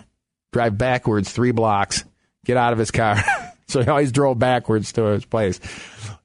drive 0.53 0.77
backwards 0.77 1.31
three 1.31 1.53
blocks, 1.53 2.05
get 2.45 2.57
out 2.57 2.73
of 2.73 2.79
his 2.79 2.91
car. 2.91 3.23
so 3.69 3.81
he 3.81 3.89
always 3.89 4.11
drove 4.11 4.39
backwards 4.39 4.93
to 4.93 5.05
his 5.05 5.25
place. 5.25 5.61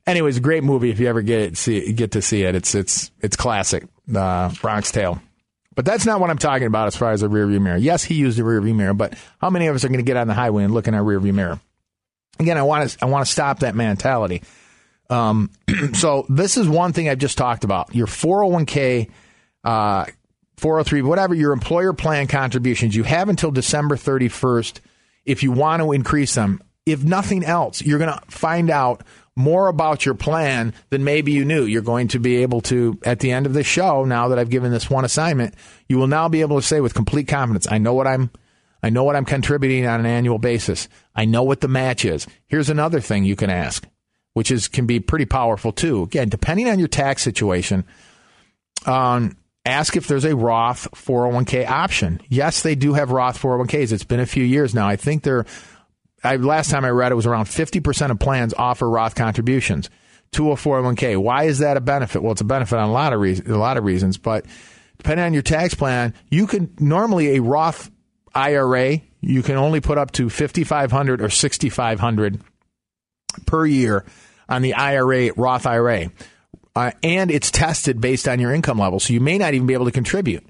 Anyways, 0.07 0.37
a 0.37 0.41
great 0.41 0.63
movie 0.63 0.89
if 0.89 0.99
you 0.99 1.07
ever 1.07 1.21
get 1.21 1.57
see 1.57 1.93
get 1.93 2.11
to 2.13 2.21
see 2.21 2.43
it. 2.43 2.55
It's 2.55 2.73
it's 2.73 3.11
it's 3.21 3.35
classic, 3.35 3.87
uh, 4.13 4.51
Bronx 4.61 4.91
Tale. 4.91 5.21
But 5.75 5.85
that's 5.85 6.05
not 6.05 6.19
what 6.19 6.29
I'm 6.29 6.37
talking 6.37 6.67
about 6.67 6.87
as 6.87 6.95
far 6.95 7.11
as 7.11 7.23
a 7.23 7.27
rearview 7.27 7.61
mirror. 7.61 7.77
Yes, 7.77 8.03
he 8.03 8.15
used 8.15 8.39
a 8.39 8.43
rearview 8.43 8.75
mirror, 8.75 8.93
but 8.93 9.15
how 9.39 9.49
many 9.49 9.67
of 9.67 9.75
us 9.75 9.83
are 9.83 9.87
going 9.87 9.99
to 9.99 10.03
get 10.03 10.17
on 10.17 10.27
the 10.27 10.33
highway 10.33 10.63
and 10.63 10.73
look 10.73 10.87
in 10.87 10.93
our 10.93 11.01
rearview 11.01 11.33
mirror? 11.33 11.59
Again, 12.39 12.57
I 12.57 12.63
want 12.63 12.89
to 12.89 12.97
I 13.01 13.05
want 13.05 13.25
to 13.25 13.31
stop 13.31 13.59
that 13.59 13.75
mentality. 13.75 14.43
Um, 15.09 15.51
so 15.93 16.25
this 16.29 16.57
is 16.57 16.67
one 16.67 16.93
thing 16.93 17.09
I've 17.09 17.19
just 17.19 17.37
talked 17.37 17.63
about. 17.63 17.93
Your 17.93 18.07
401k, 18.07 19.09
uh, 19.63 20.05
403, 20.57 21.01
whatever 21.01 21.35
your 21.35 21.53
employer 21.53 21.93
plan 21.93 22.27
contributions, 22.27 22.95
you 22.95 23.03
have 23.03 23.29
until 23.29 23.51
December 23.51 23.95
31st 23.95 24.79
if 25.25 25.43
you 25.43 25.51
want 25.51 25.81
to 25.81 25.91
increase 25.91 26.35
them. 26.35 26.61
If 26.85 27.03
nothing 27.03 27.45
else, 27.45 27.81
you're 27.81 27.99
going 27.99 28.13
to 28.13 28.21
find 28.27 28.69
out 28.69 29.03
more 29.35 29.67
about 29.67 30.05
your 30.05 30.15
plan 30.15 30.73
than 30.89 31.03
maybe 31.03 31.31
you 31.31 31.45
knew. 31.45 31.63
You're 31.63 31.81
going 31.81 32.09
to 32.09 32.19
be 32.19 32.37
able 32.37 32.61
to, 32.61 32.99
at 33.03 33.19
the 33.19 33.31
end 33.31 33.45
of 33.45 33.53
the 33.53 33.63
show, 33.63 34.05
now 34.05 34.27
that 34.27 34.39
I've 34.39 34.49
given 34.49 34.71
this 34.71 34.89
one 34.89 35.05
assignment, 35.05 35.55
you 35.87 35.97
will 35.97 36.07
now 36.07 36.29
be 36.29 36.41
able 36.41 36.59
to 36.59 36.65
say 36.65 36.81
with 36.81 36.93
complete 36.93 37.27
confidence, 37.27 37.67
I 37.69 37.77
know 37.77 37.93
what 37.93 38.07
I'm 38.07 38.29
I 38.83 38.89
know 38.89 39.05
what 39.05 39.15
I'm 39.15 39.23
contributing 39.23 39.87
on 39.87 40.01
an 40.01 40.05
annual 40.05 40.37
basis. 40.37 40.89
I 41.15 41.23
know 41.23 41.43
what 41.43 41.61
the 41.61 41.69
match 41.69 42.03
is. 42.03 42.27
Here's 42.47 42.69
another 42.69 42.99
thing 42.99 43.23
you 43.23 43.37
can 43.37 43.49
ask, 43.49 43.87
which 44.33 44.51
is 44.51 44.67
can 44.67 44.85
be 44.85 44.99
pretty 44.99 45.25
powerful 45.25 45.71
too. 45.71 46.03
Again, 46.03 46.27
depending 46.27 46.67
on 46.67 46.79
your 46.79 46.89
tax 46.89 47.23
situation, 47.23 47.85
um, 48.85 49.37
ask 49.65 49.95
if 49.95 50.07
there's 50.07 50.25
a 50.25 50.35
Roth 50.35 50.89
401k 50.91 51.65
option. 51.65 52.19
Yes, 52.27 52.61
they 52.61 52.75
do 52.75 52.93
have 52.93 53.11
Roth 53.11 53.41
401ks. 53.41 53.93
It's 53.93 54.03
been 54.03 54.19
a 54.19 54.25
few 54.25 54.43
years 54.43 54.75
now. 54.75 54.85
I 54.85 54.97
think 54.97 55.23
they're 55.23 55.45
I, 56.23 56.37
last 56.37 56.71
time 56.71 56.85
I 56.85 56.89
read 56.89 57.11
it 57.11 57.15
was 57.15 57.25
around 57.25 57.45
50% 57.45 58.11
of 58.11 58.19
plans 58.19 58.53
offer 58.53 58.89
Roth 58.89 59.15
contributions 59.15 59.89
to 60.31 60.51
a 60.51 60.55
401k. 60.55 61.17
Why 61.17 61.43
is 61.43 61.59
that 61.59 61.77
a 61.77 61.81
benefit? 61.81 62.23
Well, 62.23 62.31
it's 62.31 62.41
a 62.41 62.45
benefit 62.45 62.77
on 62.77 62.89
a 62.89 62.91
lot 62.91 63.13
of 63.13 63.19
reasons, 63.19 63.49
a 63.49 63.57
lot 63.57 63.77
of 63.77 63.83
reasons, 63.83 64.17
but 64.17 64.45
depending 64.97 65.25
on 65.25 65.33
your 65.33 65.43
tax 65.43 65.73
plan, 65.73 66.13
you 66.29 66.47
can 66.47 66.73
normally 66.79 67.35
a 67.35 67.41
Roth 67.41 67.91
IRA, 68.33 69.01
you 69.21 69.43
can 69.43 69.55
only 69.55 69.81
put 69.81 69.97
up 69.97 70.11
to 70.13 70.29
5500 70.29 71.21
or 71.21 71.29
6500 71.29 72.41
per 73.45 73.65
year 73.65 74.05
on 74.49 74.61
the 74.61 74.73
IRA 74.73 75.31
Roth 75.35 75.65
IRA. 75.65 76.11
Uh, 76.75 76.91
and 77.03 77.29
it's 77.29 77.51
tested 77.51 78.01
based 78.01 78.27
on 78.27 78.39
your 78.39 78.51
income 78.51 78.79
level, 78.79 78.99
so 78.99 79.13
you 79.13 79.21
may 79.21 79.37
not 79.37 79.53
even 79.53 79.67
be 79.67 79.73
able 79.73 79.85
to 79.85 79.91
contribute. 79.91 80.43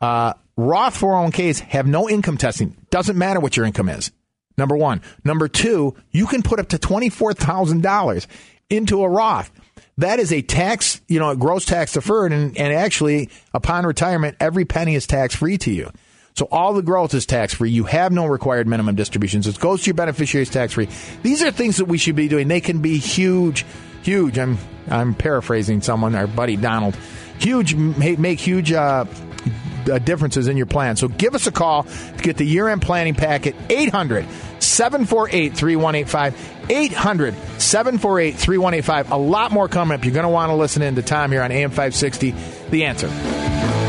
Uh, 0.00 0.34
Roth 0.56 0.98
401ks 0.98 1.60
have 1.60 1.86
no 1.86 2.08
income 2.08 2.36
testing. 2.36 2.76
Doesn't 2.90 3.16
matter 3.16 3.38
what 3.38 3.56
your 3.56 3.64
income 3.64 3.88
is. 3.88 4.10
Number 4.56 4.76
one. 4.76 5.00
Number 5.24 5.48
two, 5.48 5.94
you 6.10 6.26
can 6.26 6.42
put 6.42 6.60
up 6.60 6.68
to 6.68 6.78
$24,000 6.78 8.26
into 8.70 9.02
a 9.02 9.08
Roth. 9.08 9.50
That 9.98 10.18
is 10.18 10.32
a 10.32 10.42
tax, 10.42 11.00
you 11.08 11.18
know, 11.18 11.34
gross 11.36 11.64
tax 11.64 11.92
deferred. 11.92 12.32
And, 12.32 12.56
and 12.56 12.72
actually, 12.72 13.28
upon 13.52 13.84
retirement, 13.86 14.36
every 14.40 14.64
penny 14.64 14.94
is 14.94 15.06
tax 15.06 15.34
free 15.34 15.58
to 15.58 15.70
you. 15.70 15.90
So 16.34 16.48
all 16.50 16.72
the 16.72 16.82
growth 16.82 17.12
is 17.12 17.26
tax 17.26 17.52
free. 17.54 17.70
You 17.70 17.84
have 17.84 18.10
no 18.10 18.26
required 18.26 18.66
minimum 18.66 18.94
distributions. 18.94 19.46
It 19.46 19.58
goes 19.60 19.82
to 19.82 19.86
your 19.88 19.94
beneficiaries 19.94 20.48
tax 20.48 20.72
free. 20.72 20.88
These 21.22 21.42
are 21.42 21.50
things 21.50 21.76
that 21.76 21.84
we 21.84 21.98
should 21.98 22.16
be 22.16 22.28
doing. 22.28 22.48
They 22.48 22.60
can 22.60 22.80
be 22.80 22.98
huge, 22.98 23.66
huge. 24.02 24.38
I'm 24.38 24.58
I'm 24.88 25.14
paraphrasing 25.14 25.82
someone, 25.82 26.14
our 26.14 26.26
buddy 26.26 26.56
Donald. 26.56 26.96
Huge, 27.38 27.74
make 27.74 28.40
huge 28.40 28.72
uh, 28.72 29.04
uh, 29.04 29.04
Uh, 29.90 29.98
differences 29.98 30.46
in 30.46 30.56
your 30.56 30.66
plan. 30.66 30.94
So 30.94 31.08
give 31.08 31.34
us 31.34 31.48
a 31.48 31.50
call 31.50 31.82
to 31.82 32.22
get 32.22 32.36
the 32.36 32.46
year 32.46 32.68
end 32.68 32.82
planning 32.82 33.14
packet 33.14 33.56
800 33.68 34.26
748 34.60 35.56
3185. 35.56 36.70
800 36.70 37.34
748 37.58 38.36
3185. 38.36 39.10
A 39.10 39.16
lot 39.16 39.50
more 39.50 39.66
coming 39.66 39.98
up. 39.98 40.04
You're 40.04 40.14
going 40.14 40.22
to 40.22 40.28
want 40.28 40.50
to 40.50 40.54
listen 40.54 40.82
in 40.82 40.94
to 40.94 41.02
Tom 41.02 41.32
here 41.32 41.42
on 41.42 41.50
AM 41.50 41.70
560. 41.70 42.32
The 42.70 42.84
answer. 42.84 43.81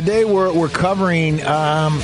Today 0.00 0.24
we're, 0.24 0.50
we're 0.50 0.70
covering 0.70 1.42
um, 1.44 1.98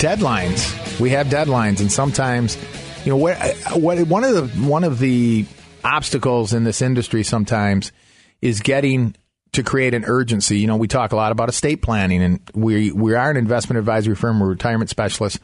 deadlines. 0.00 0.98
We 0.98 1.10
have 1.10 1.26
deadlines, 1.26 1.78
and 1.78 1.92
sometimes, 1.92 2.56
you 3.04 3.10
know, 3.10 3.18
what, 3.18 3.36
what 3.74 3.98
one 4.06 4.24
of 4.24 4.32
the 4.32 4.66
one 4.66 4.82
of 4.82 4.98
the 4.98 5.44
obstacles 5.84 6.54
in 6.54 6.64
this 6.64 6.80
industry 6.80 7.22
sometimes 7.22 7.92
is 8.40 8.60
getting 8.60 9.14
to 9.52 9.62
create 9.62 9.92
an 9.92 10.06
urgency. 10.06 10.58
You 10.58 10.68
know, 10.68 10.76
we 10.76 10.88
talk 10.88 11.12
a 11.12 11.16
lot 11.16 11.32
about 11.32 11.50
estate 11.50 11.82
planning, 11.82 12.22
and 12.22 12.40
we 12.54 12.90
we 12.92 13.14
are 13.14 13.30
an 13.30 13.36
investment 13.36 13.78
advisory 13.78 14.14
firm, 14.14 14.40
we're 14.40 14.48
retirement 14.48 14.88
specialists, 14.88 15.38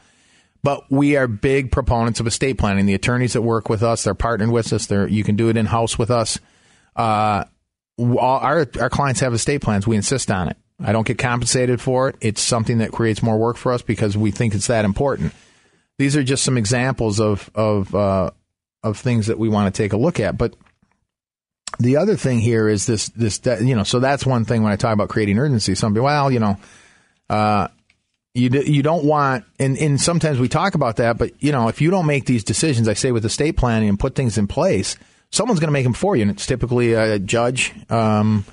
but 0.63 0.81
we 0.89 1.17
are 1.17 1.27
big 1.27 1.71
proponents 1.71 2.19
of 2.19 2.25
estate 2.25 2.57
planning. 2.57 2.87
The 2.87 2.95
attorneys 2.95 3.33
that 3.33 3.43
work 3.43 3.69
with 3.69 3.83
us, 3.83 4.05
they're 4.05 4.15
partnered 4.15 4.49
with 4.49 4.73
us. 4.73 4.87
They're 4.87 5.07
you 5.07 5.23
can 5.23 5.35
do 5.35 5.49
it 5.49 5.55
in 5.55 5.67
house 5.67 5.99
with 5.99 6.09
us. 6.09 6.39
Uh, 6.95 7.43
our 7.99 8.65
our 8.79 8.89
clients 8.89 9.19
have 9.19 9.35
estate 9.35 9.61
plans. 9.61 9.85
We 9.85 9.97
insist 9.97 10.31
on 10.31 10.47
it. 10.47 10.57
I 10.83 10.91
don't 10.91 11.05
get 11.05 11.17
compensated 11.17 11.79
for 11.79 12.09
it. 12.09 12.15
It's 12.21 12.41
something 12.41 12.79
that 12.79 12.91
creates 12.91 13.21
more 13.21 13.37
work 13.37 13.57
for 13.57 13.71
us 13.71 13.81
because 13.81 14.17
we 14.17 14.31
think 14.31 14.55
it's 14.55 14.67
that 14.67 14.85
important. 14.85 15.33
These 15.97 16.15
are 16.15 16.23
just 16.23 16.43
some 16.43 16.57
examples 16.57 17.19
of 17.19 17.49
of 17.53 17.93
uh, 17.93 18.31
of 18.83 18.97
things 18.97 19.27
that 19.27 19.37
we 19.37 19.49
want 19.49 19.73
to 19.73 19.83
take 19.83 19.93
a 19.93 19.97
look 19.97 20.19
at. 20.19 20.37
But 20.37 20.55
the 21.79 21.97
other 21.97 22.15
thing 22.15 22.39
here 22.39 22.67
is 22.67 22.85
this 22.85 23.09
this 23.09 23.39
you 23.61 23.75
know 23.75 23.83
so 23.83 23.99
that's 23.99 24.25
one 24.25 24.45
thing 24.45 24.63
when 24.63 24.71
I 24.71 24.75
talk 24.75 24.93
about 24.93 25.09
creating 25.09 25.37
urgency. 25.37 25.75
Some 25.75 25.93
people, 25.93 26.05
well, 26.05 26.31
you 26.31 26.39
know, 26.39 26.57
uh, 27.29 27.67
you 28.33 28.49
you 28.49 28.81
don't 28.81 29.05
want 29.05 29.45
and 29.59 29.77
and 29.77 30.01
sometimes 30.01 30.39
we 30.39 30.47
talk 30.47 30.73
about 30.73 30.97
that, 30.97 31.17
but 31.17 31.31
you 31.43 31.51
know, 31.51 31.67
if 31.67 31.81
you 31.81 31.91
don't 31.91 32.07
make 32.07 32.25
these 32.25 32.43
decisions, 32.43 32.87
I 32.87 32.93
say 32.93 33.11
with 33.11 33.25
estate 33.25 33.57
planning 33.57 33.89
and 33.89 33.99
put 33.99 34.15
things 34.15 34.37
in 34.37 34.47
place, 34.47 34.95
someone's 35.29 35.59
going 35.59 35.69
to 35.69 35.73
make 35.73 35.83
them 35.83 35.93
for 35.93 36.15
you, 36.15 36.23
and 36.23 36.31
it's 36.31 36.45
typically 36.45 36.93
a 36.93 37.19
judge. 37.19 37.73
Um, 37.89 38.45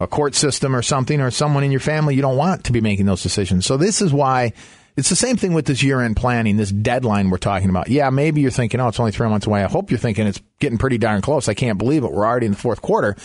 a 0.00 0.06
court 0.06 0.34
system 0.34 0.76
or 0.76 0.82
something 0.82 1.20
or 1.20 1.30
someone 1.30 1.64
in 1.64 1.72
your 1.72 1.80
family 1.80 2.14
you 2.14 2.22
don't 2.22 2.36
want 2.36 2.64
to 2.64 2.72
be 2.72 2.80
making 2.80 3.06
those 3.06 3.22
decisions. 3.22 3.66
So 3.66 3.76
this 3.76 4.00
is 4.00 4.12
why 4.12 4.52
it's 4.96 5.08
the 5.08 5.16
same 5.16 5.36
thing 5.36 5.54
with 5.54 5.66
this 5.66 5.82
year 5.82 6.00
end 6.00 6.16
planning, 6.16 6.56
this 6.56 6.70
deadline 6.70 7.30
we're 7.30 7.38
talking 7.38 7.68
about. 7.68 7.88
Yeah, 7.88 8.10
maybe 8.10 8.40
you're 8.40 8.50
thinking, 8.50 8.80
oh, 8.80 8.88
it's 8.88 9.00
only 9.00 9.12
three 9.12 9.28
months 9.28 9.46
away. 9.46 9.62
I 9.62 9.68
hope 9.68 9.90
you're 9.90 9.98
thinking 9.98 10.26
it's 10.26 10.40
getting 10.60 10.78
pretty 10.78 10.98
darn 10.98 11.20
close. 11.20 11.48
I 11.48 11.54
can't 11.54 11.78
believe 11.78 12.04
it. 12.04 12.12
We're 12.12 12.26
already 12.26 12.46
in 12.46 12.52
the 12.52 12.58
fourth 12.58 12.80
quarter. 12.80 13.16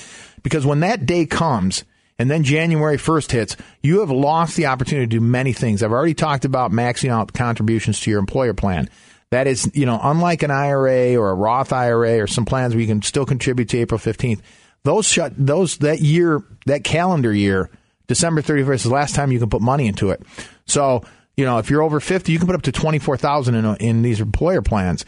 Because 0.41 0.65
when 0.65 0.79
that 0.81 1.05
day 1.05 1.25
comes 1.25 1.83
and 2.17 2.29
then 2.29 2.43
January 2.43 2.97
1st 2.97 3.31
hits, 3.31 3.57
you 3.81 3.99
have 3.99 4.11
lost 4.11 4.55
the 4.55 4.65
opportunity 4.65 5.05
to 5.05 5.19
do 5.19 5.21
many 5.21 5.53
things. 5.53 5.83
I've 5.83 5.91
already 5.91 6.13
talked 6.15 6.45
about 6.45 6.71
maxing 6.71 7.09
out 7.09 7.33
contributions 7.33 7.99
to 8.01 8.11
your 8.11 8.19
employer 8.19 8.53
plan. 8.53 8.89
That 9.29 9.47
is, 9.47 9.69
you 9.73 9.85
know, 9.85 9.99
unlike 10.01 10.43
an 10.43 10.51
IRA 10.51 11.15
or 11.15 11.31
a 11.31 11.35
Roth 11.35 11.73
IRA 11.73 12.19
or 12.19 12.27
some 12.27 12.45
plans 12.45 12.73
where 12.73 12.81
you 12.81 12.87
can 12.87 13.01
still 13.01 13.25
contribute 13.25 13.69
to 13.69 13.79
April 13.79 13.99
15th 13.99 14.41
those 14.83 15.07
shut 15.07 15.33
those 15.37 15.77
that 15.77 16.01
year 16.01 16.43
that 16.65 16.83
calendar 16.83 17.33
year 17.33 17.69
December 18.07 18.41
31st 18.41 18.73
is 18.75 18.83
the 18.83 18.89
last 18.89 19.15
time 19.15 19.31
you 19.31 19.39
can 19.39 19.49
put 19.49 19.61
money 19.61 19.87
into 19.87 20.09
it. 20.09 20.21
So, 20.65 21.03
you 21.37 21.45
know, 21.45 21.57
if 21.57 21.69
you're 21.69 21.81
over 21.81 21.99
50, 21.99 22.31
you 22.31 22.37
can 22.37 22.47
put 22.47 22.55
up 22.55 22.63
to 22.63 22.71
24,000 22.71 23.55
in 23.55 23.65
in 23.77 24.01
these 24.01 24.21
employer 24.21 24.61
plans. 24.61 25.05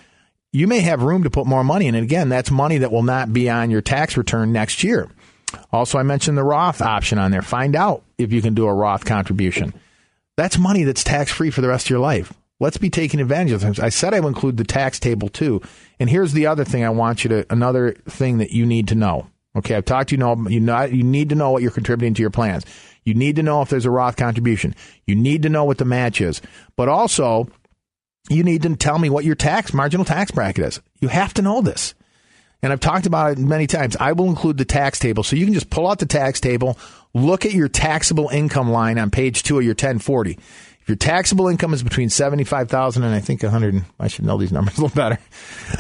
You 0.52 0.68
may 0.68 0.80
have 0.80 1.04
room 1.04 1.24
to 1.24 1.30
put 1.30 1.46
more 1.46 1.64
money 1.64 1.88
in. 1.88 1.96
And 1.96 2.04
again, 2.04 2.30
that's 2.30 2.50
money 2.50 2.78
that 2.78 2.92
will 2.92 3.04
not 3.04 3.34
be 3.34 3.50
on 3.50 3.70
your 3.70 3.82
tax 3.82 4.16
return 4.16 4.54
next 4.54 4.84
year. 4.84 5.10
Also, 5.72 5.98
I 5.98 6.04
mentioned 6.04 6.38
the 6.38 6.44
Roth 6.44 6.82
option 6.82 7.20
on 7.20 7.32
there. 7.32 7.42
Find 7.42 7.76
out 7.76 8.04
if 8.18 8.32
you 8.32 8.42
can 8.42 8.54
do 8.54 8.66
a 8.66 8.74
Roth 8.74 9.06
contribution. 9.06 9.74
That's 10.38 10.58
money 10.58 10.84
that's 10.84 11.04
tax 11.04 11.32
free 11.32 11.52
for 11.52 11.62
the 11.62 11.68
rest 11.68 11.88
of 11.88 11.90
your 11.90 12.00
life. 12.00 12.34
Let's 12.60 12.78
be 12.78 12.90
taking 12.90 13.20
advantage 13.20 13.52
of 13.52 13.62
things. 13.62 13.80
I 13.80 13.90
said 13.90 14.14
I 14.14 14.22
would 14.22 14.30
include 14.30 14.56
the 14.58 14.64
tax 14.64 14.98
table 14.98 15.28
too. 15.28 15.62
And 16.00 16.10
here's 16.10 16.32
the 16.32 16.48
other 16.48 16.64
thing 16.64 16.86
I 16.86 16.90
want 16.90 17.24
you 17.24 17.30
to, 17.30 17.46
another 17.50 17.94
thing 18.08 18.38
that 18.38 18.52
you 18.52 18.66
need 18.66 18.88
to 18.88 18.96
know. 18.96 19.28
Okay, 19.56 19.76
I've 19.76 19.86
talked 19.86 20.10
to 20.10 20.16
you 20.16 20.20
know 20.20 20.48
you 20.50 20.60
not 20.60 20.92
you 20.92 21.04
need 21.04 21.30
to 21.30 21.36
know 21.36 21.52
what 21.52 21.62
you're 21.62 21.72
contributing 21.72 22.14
to 22.16 22.22
your 22.22 22.30
plans. 22.30 22.66
You 23.04 23.14
need 23.14 23.36
to 23.38 23.44
know 23.44 23.62
if 23.62 23.70
there's 23.70 23.86
a 23.86 23.92
Roth 23.92 24.18
contribution. 24.18 24.76
You 25.06 25.16
need 25.16 25.44
to 25.44 25.50
know 25.50 25.64
what 25.64 25.78
the 25.78 25.86
match 25.86 26.20
is. 26.22 26.42
But 26.76 26.90
also, 26.90 27.48
you 28.30 28.44
need 28.44 28.64
to 28.64 28.76
tell 28.76 28.98
me 28.98 29.10
what 29.10 29.26
your 29.26 29.36
tax 29.36 29.74
marginal 29.74 30.06
tax 30.06 30.32
bracket 30.32 30.66
is. 30.66 30.82
You 31.00 31.08
have 31.10 31.34
to 31.36 31.42
know 31.42 31.62
this. 31.62 31.94
And 32.62 32.74
I've 32.74 32.80
talked 32.80 33.06
about 33.06 33.34
it 33.34 33.38
many 33.38 33.68
times. 33.68 33.96
I 34.00 34.14
will 34.14 34.28
include 34.28 34.58
the 34.58 34.66
tax 34.66 34.98
table 34.98 35.24
so 35.24 35.36
you 35.36 35.46
can 35.46 35.54
just 35.54 35.70
pull 35.70 35.88
out 35.88 36.00
the 36.00 36.08
tax 36.08 36.40
table, 36.40 36.80
look 37.14 37.46
at 37.46 37.54
your 37.54 37.68
taxable 37.68 38.30
income 38.30 38.72
line 38.72 38.98
on 38.98 39.12
page 39.12 39.44
2 39.44 39.60
of 39.60 39.64
your 39.64 39.74
1040. 39.74 40.40
If 40.86 40.90
your 40.90 40.98
taxable 40.98 41.48
income 41.48 41.74
is 41.74 41.82
between 41.82 42.10
seventy-five 42.10 42.70
thousand 42.70 43.06
and 43.06 43.16
I 43.16 43.20
think 43.20 43.42
a 43.42 43.50
hundred, 43.50 43.84
I 44.00 44.08
should 44.08 44.24
know 44.24 44.38
these 44.38 44.52
numbers 44.52 44.78
a 44.78 44.82
little 44.84 44.96
better. 44.96 45.18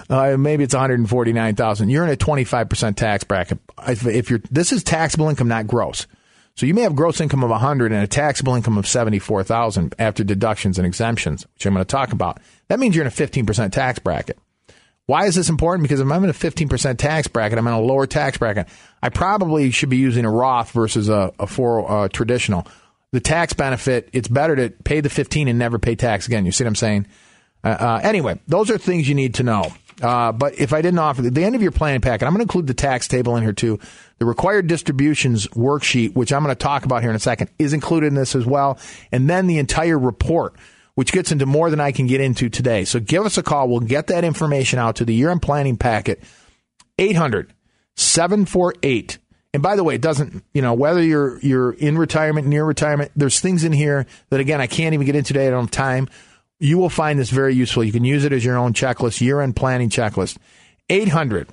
Uh, 0.10 0.36
maybe 0.36 0.64
it's 0.64 0.74
one 0.74 0.82
hundred 0.82 1.08
forty-nine 1.08 1.54
thousand. 1.54 1.90
You're 1.90 2.04
in 2.06 2.10
a 2.10 2.16
twenty-five 2.16 2.70
percent 2.70 2.98
tax 2.98 3.24
bracket. 3.24 3.60
If 3.88 4.32
you're, 4.32 4.42
this 4.50 4.72
is 4.72 4.84
taxable 4.84 5.30
income, 5.30 5.48
not 5.48 5.68
gross. 5.68 6.08
So 6.56 6.66
you 6.66 6.74
may 6.74 6.82
have 6.82 6.96
gross 6.96 7.22
income 7.22 7.44
of 7.44 7.52
a 7.52 7.60
hundred 7.60 7.92
and 7.92 8.02
a 8.02 8.08
taxable 8.08 8.56
income 8.56 8.80
of 8.80 8.88
seventy-four 8.88 9.44
thousand 9.44 9.94
after 10.00 10.24
deductions 10.24 10.80
and 10.80 10.88
exemptions, 10.88 11.46
which 11.54 11.68
I'm 11.68 11.76
going 11.76 11.86
to 11.86 11.88
talk 11.88 12.12
about. 12.12 12.40
That 12.70 12.80
means 12.80 12.96
you're 12.96 13.04
in 13.04 13.08
a 13.08 13.12
fifteen 13.12 13.46
percent 13.46 13.76
tax 13.76 14.00
bracket. 14.00 14.40
Why 15.06 15.28
is 15.28 15.36
this 15.36 15.50
important? 15.50 15.84
Because 15.84 16.00
if 16.00 16.10
I'm 16.10 16.24
in 16.24 16.32
a 16.32 16.34
15% 16.34 16.98
tax 16.98 17.28
bracket, 17.28 17.60
I'm 17.60 17.68
in 17.68 17.74
a 17.74 17.80
lower 17.80 18.08
tax 18.08 18.40
bracket. 18.40 18.68
I 19.04 19.10
probably 19.10 19.70
should 19.70 19.90
be 19.90 19.98
using 19.98 20.26
a 20.26 20.32
Roth 20.32 20.72
versus 20.72 21.10
a, 21.10 21.32
a 21.38 21.46
four 21.46 21.88
uh, 21.88 22.08
traditional 22.08 22.68
the 23.12 23.20
tax 23.20 23.54
benefit, 23.54 24.10
it's 24.14 24.28
better 24.28 24.56
to 24.56 24.70
pay 24.70 25.02
the 25.02 25.10
15 25.10 25.48
and 25.48 25.58
never 25.58 25.80
pay 25.80 25.96
tax 25.96 26.28
again. 26.28 26.46
You 26.46 26.52
see 26.52 26.64
what 26.64 26.70
I'm 26.70 26.76
saying? 26.76 27.08
Uh, 27.64 27.68
uh, 27.68 28.00
anyway, 28.04 28.40
those 28.48 28.70
are 28.70 28.78
things 28.78 29.08
you 29.10 29.16
need 29.16 29.36
to 29.36 29.44
know. 29.44 29.74
Uh, 30.02 30.32
but 30.32 30.60
if 30.60 30.74
I 30.74 30.82
didn't 30.82 31.00
offer 31.00 31.22
the 31.22 31.44
end 31.44 31.56
of 31.56 31.62
your 31.62 31.72
planning 31.72 32.02
packet, 32.02 32.26
I'm 32.26 32.34
going 32.34 32.40
to 32.40 32.44
include 32.44 32.68
the 32.68 32.74
tax 32.74 33.08
table 33.08 33.38
in 33.38 33.44
here 33.44 33.54
too. 33.54 33.80
The 34.20 34.26
required 34.26 34.68
distributions 34.68 35.48
worksheet, 35.50 36.16
which 36.16 36.34
I'm 36.34 36.44
going 36.44 36.54
to 36.54 36.60
talk 36.60 36.86
about 36.86 37.02
here 37.02 37.10
in 37.10 37.16
a 37.16 37.20
second, 37.20 37.50
is 37.58 37.74
included 37.74 38.08
in 38.08 38.16
this 38.16 38.36
as 38.36 38.46
well. 38.46 38.78
And 39.12 39.30
then 39.30 39.48
the 39.48 39.58
entire 39.58 39.98
report, 39.98 40.56
which 40.96 41.12
gets 41.12 41.32
into 41.32 41.46
more 41.46 41.70
than 41.70 41.80
I 41.80 41.92
can 41.92 42.08
get 42.08 42.22
into 42.22 42.50
today. 42.50 42.84
So 42.84 43.00
give 43.00 43.26
us 43.26 43.38
a 43.38 43.44
call. 43.44 43.70
We'll 43.70 43.80
get 43.80 44.08
that 44.08 44.24
information 44.26 44.80
out 44.80 44.98
to 44.98 45.06
the 45.06 45.14
year 45.14 45.30
end 45.30 45.42
planning 45.42 45.78
packet, 45.78 46.22
800 46.98 47.54
748 47.96 49.18
And 49.56 49.64
by 49.64 49.78
the 49.78 49.86
way, 49.86 49.96
it 49.96 50.02
doesn't, 50.02 50.44
you 50.54 50.62
know, 50.62 50.74
whether 50.74 51.02
you're 51.02 51.40
you're 51.40 51.72
in 51.72 51.98
retirement, 51.98 52.46
near 52.46 52.66
retirement, 52.66 53.14
there's 53.16 53.40
things 53.40 53.64
in 53.64 53.72
here 53.72 54.06
that 54.30 54.42
again 54.42 54.60
I 54.60 54.68
can't 54.68 54.94
even 54.94 55.06
get 55.06 55.16
into 55.16 55.30
today. 55.30 55.48
I 55.48 55.52
don't 55.52 55.64
have 55.64 55.72
time. 55.72 56.10
You 56.60 56.78
will 56.78 56.90
find 56.90 57.18
this 57.18 57.30
very 57.30 57.56
useful. 57.56 57.82
You 57.82 57.94
can 57.94 58.04
use 58.04 58.26
it 58.26 58.34
as 58.34 58.44
your 58.44 58.58
own 58.58 58.74
checklist, 58.74 59.22
year-end 59.22 59.56
planning 59.56 59.90
checklist. 59.90 60.36
800 60.90 61.48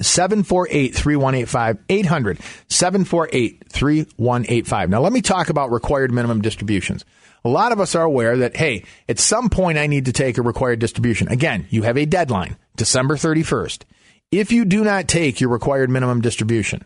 748 0.00 0.96
3185. 0.96 1.78
800 1.88 2.40
748 2.68 3.64
3185. 3.68 4.90
Now, 4.90 5.00
let 5.00 5.12
me 5.12 5.22
talk 5.22 5.48
about 5.48 5.70
required 5.70 6.10
minimum 6.10 6.42
distributions. 6.42 7.04
A 7.44 7.48
lot 7.48 7.70
of 7.70 7.78
us 7.78 7.94
are 7.94 8.02
aware 8.02 8.36
that, 8.38 8.56
hey, 8.56 8.84
at 9.08 9.20
some 9.20 9.48
point 9.48 9.78
I 9.78 9.86
need 9.86 10.06
to 10.06 10.12
take 10.12 10.38
a 10.38 10.42
required 10.42 10.80
distribution. 10.80 11.28
Again, 11.28 11.68
you 11.70 11.82
have 11.82 11.96
a 11.96 12.04
deadline, 12.04 12.56
December 12.74 13.14
31st. 13.14 13.84
If 14.32 14.50
you 14.50 14.64
do 14.64 14.82
not 14.82 15.06
take 15.06 15.40
your 15.40 15.50
required 15.50 15.88
minimum 15.88 16.20
distribution, 16.20 16.84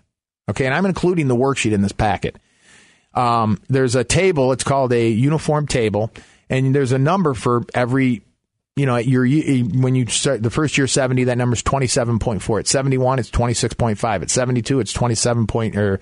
okay, 0.49 0.67
and 0.67 0.75
I'm 0.75 0.87
including 0.87 1.29
the 1.29 1.37
worksheet 1.37 1.73
in 1.73 1.83
this 1.83 1.93
packet, 1.93 2.37
um, 3.15 3.61
there's 3.69 3.95
a 3.95 4.05
table, 4.05 4.53
it's 4.53 4.65
called 4.65 4.93
a 4.93 5.09
uniform 5.09 5.67
table, 5.67 6.11
and 6.49 6.75
there's 6.75 6.93
a 6.93 6.99
number 6.99 7.35
for 7.35 7.65
every 7.75 8.23
you 8.77 8.87
know, 8.87 8.97
your 8.97 9.27
when 9.27 9.95
you 9.95 10.07
start 10.07 10.43
the 10.43 10.49
first 10.49 10.79
year 10.79 10.87
70, 10.87 11.25
that 11.25 11.37
number 11.37 11.55
is 11.55 11.63
27.4. 11.63 12.61
At 12.61 12.67
71, 12.67 13.19
it's 13.19 13.31
26.5. 13.31 14.23
At 14.23 14.31
72, 14.31 14.81
it's 14.81 14.93
27 14.93 15.47
point 15.47 15.77
or 15.77 16.01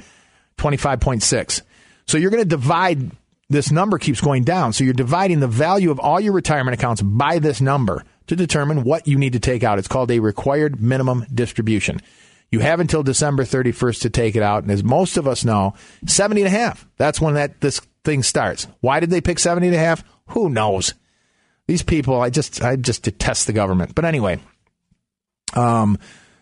25.6. 0.59 1.63
So 2.07 2.19
you're 2.19 2.31
going 2.31 2.43
to 2.43 2.49
divide 2.49 3.11
this 3.49 3.73
number 3.73 3.99
keeps 3.99 4.21
going 4.21 4.45
down. 4.45 4.73
So 4.73 4.85
you're 4.85 4.93
dividing 4.93 5.41
the 5.41 5.49
value 5.49 5.91
of 5.91 5.99
all 5.99 6.21
your 6.21 6.35
retirement 6.35 6.75
accounts 6.75 7.03
by 7.03 7.39
this 7.39 7.61
number 7.61 8.05
to 8.27 8.37
determine 8.37 8.85
what 8.85 9.09
you 9.09 9.19
need 9.19 9.33
to 9.33 9.41
take 9.41 9.65
out. 9.65 9.79
It's 9.79 9.89
called 9.89 10.11
a 10.11 10.21
required 10.21 10.81
minimum 10.81 11.27
distribution. 11.35 12.01
You 12.51 12.61
have 12.61 12.81
until 12.81 13.03
December 13.03 13.45
31st 13.45 14.01
to 14.03 14.11
take 14.11 14.37
it 14.37 14.43
out. 14.43 14.63
And 14.63 14.73
as 14.73 14.83
most 14.83 15.17
of 15.17 15.29
us 15.29 15.45
know, 15.45 15.75
70 16.07 16.43
and 16.43 16.49
a 16.49 16.59
half. 16.59 16.87
That's 16.97 17.21
when 17.21 17.35
that 17.35 17.61
this 17.61 17.81
thing 18.05 18.23
starts. 18.23 18.67
Why 18.81 19.01
did 19.01 19.11
they 19.11 19.21
pick 19.21 19.39
70 19.39 19.67
and 19.67 19.77
a 19.77 19.79
half? 19.79 20.03
Who 20.29 20.49
knows? 20.49 20.95
These 21.67 21.83
people, 21.83 22.21
I 22.21 22.31
just 22.31 22.63
I 22.63 22.77
just 22.77 23.03
detest 23.03 23.47
the 23.47 23.53
government. 23.53 23.95
But 23.95 24.07
anyway, 24.07 24.41
um, 25.55 25.99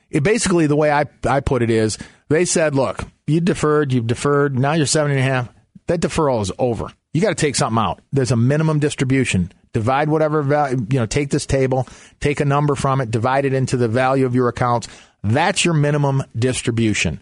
it 0.08 0.22
basically 0.22 0.68
the 0.68 0.76
way 0.76 0.92
I 0.92 1.06
I 1.24 1.40
put 1.40 1.62
it 1.62 1.70
is 1.70 1.98
they 2.28 2.44
said, 2.44 2.76
look, 2.76 3.02
you 3.26 3.40
deferred, 3.40 3.92
you've 3.92 4.06
deferred, 4.06 4.56
now 4.56 4.74
you're 4.74 4.86
seven 4.86 5.10
and 5.10 5.20
a 5.20 5.24
half. 5.24 5.48
That 5.88 6.00
deferral 6.00 6.42
is 6.42 6.52
over. 6.58 6.92
You 7.12 7.20
got 7.20 7.30
to 7.30 7.34
take 7.34 7.56
something 7.56 7.82
out. 7.82 8.00
There's 8.12 8.30
a 8.30 8.36
minimum 8.36 8.78
distribution. 8.78 9.52
Divide 9.76 10.08
whatever 10.08 10.40
value, 10.40 10.86
you 10.88 10.98
know, 10.98 11.04
take 11.04 11.28
this 11.28 11.44
table, 11.44 11.86
take 12.18 12.40
a 12.40 12.46
number 12.46 12.74
from 12.74 13.02
it, 13.02 13.10
divide 13.10 13.44
it 13.44 13.52
into 13.52 13.76
the 13.76 13.88
value 13.88 14.24
of 14.24 14.34
your 14.34 14.48
accounts. 14.48 14.88
That's 15.22 15.66
your 15.66 15.74
minimum 15.74 16.22
distribution. 16.34 17.20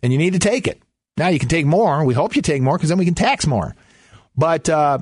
And 0.00 0.12
you 0.12 0.18
need 0.20 0.34
to 0.34 0.38
take 0.38 0.68
it. 0.68 0.80
Now 1.16 1.30
you 1.30 1.40
can 1.40 1.48
take 1.48 1.66
more. 1.66 2.04
We 2.04 2.14
hope 2.14 2.36
you 2.36 2.42
take 2.42 2.62
more 2.62 2.78
because 2.78 2.90
then 2.90 2.98
we 2.98 3.06
can 3.06 3.16
tax 3.16 3.44
more. 3.44 3.74
But 4.36 4.68
uh, 4.68 5.00